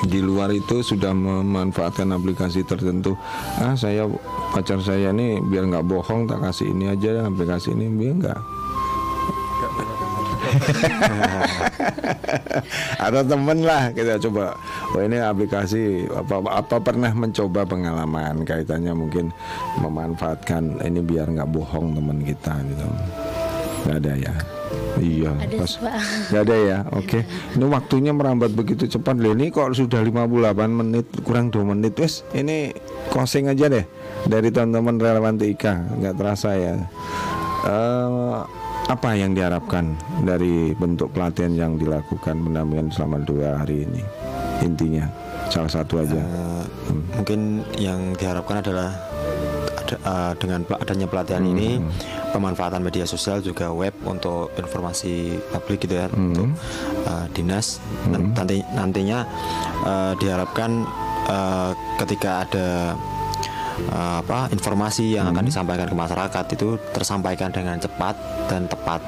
[0.04, 3.16] di luar itu sudah memanfaatkan aplikasi tertentu.
[3.56, 4.04] Ah, saya
[4.52, 8.40] pacar saya nih biar nggak bohong tak kasih ini aja aplikasi ini biar nggak.
[13.04, 14.56] Atau temen lah kita coba.
[14.94, 19.32] Oh ini aplikasi apa apa pernah mencoba pengalaman kaitannya mungkin
[19.80, 22.86] memanfaatkan ini biar nggak bohong teman kita gitu.
[23.86, 24.34] Nggak ada ya.
[24.96, 25.72] Iya, Ada pas
[26.32, 26.78] nggak ada ya.
[26.90, 27.20] Oke.
[27.52, 29.32] Ini waktunya merambat begitu cepat loh.
[29.32, 30.24] Ini kok sudah 58
[30.72, 32.24] menit kurang 2 menit wes.
[32.32, 32.72] Ini
[33.08, 33.84] closing aja deh
[34.24, 35.64] dari teman-teman relevan TIK.
[36.00, 36.74] Nggak terasa ya.
[37.62, 38.38] Eh,
[38.86, 39.92] apa yang diharapkan
[40.22, 44.00] dari bentuk pelatihan yang dilakukan pendampingan selama dua hari ini?
[44.62, 45.04] Intinya
[45.46, 46.16] salah satu aja.
[46.16, 46.62] Eh,
[47.12, 47.40] mungkin
[47.76, 48.94] yang diharapkan adalah
[49.76, 51.82] ada- eh, dengan adanya pelatihan ini
[52.36, 56.52] pemanfaatan media sosial juga web untuk informasi publik gitu ya untuk
[57.08, 57.80] eh, dinas.
[58.06, 59.24] Nan- nanti nantinya
[59.82, 60.84] eh, diharapkan
[61.26, 62.92] eh, ketika ada
[63.78, 68.14] eh, apa informasi yang akan disampaikan ke masyarakat itu tersampaikan dengan cepat
[68.48, 69.00] dan tepat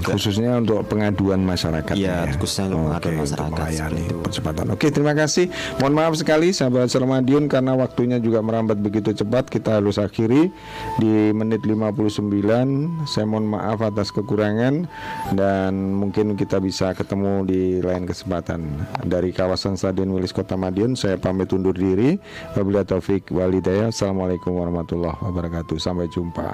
[0.00, 0.16] juga.
[0.16, 1.94] Khususnya untuk pengaduan masyarakat.
[1.94, 4.64] Iya, khususnya untuk pengaduan masyarakat, Untuk percepatan.
[4.72, 5.52] Oke, terima kasih.
[5.78, 9.52] Mohon maaf sekali sahabat Sermadiun karena waktunya juga merambat begitu cepat.
[9.52, 10.50] Kita harus akhiri
[10.98, 13.06] di menit 59.
[13.06, 14.88] Saya mohon maaf atas kekurangan
[15.36, 18.60] dan mungkin kita bisa ketemu di lain kesempatan.
[19.04, 22.16] Dari kawasan Stadion Wilis Kota Madiun, saya pamit undur diri.
[22.56, 23.92] Wabillahi taufik walhidayah.
[24.10, 25.78] Assalamualaikum warahmatullahi wabarakatuh.
[25.78, 26.50] Sampai jumpa.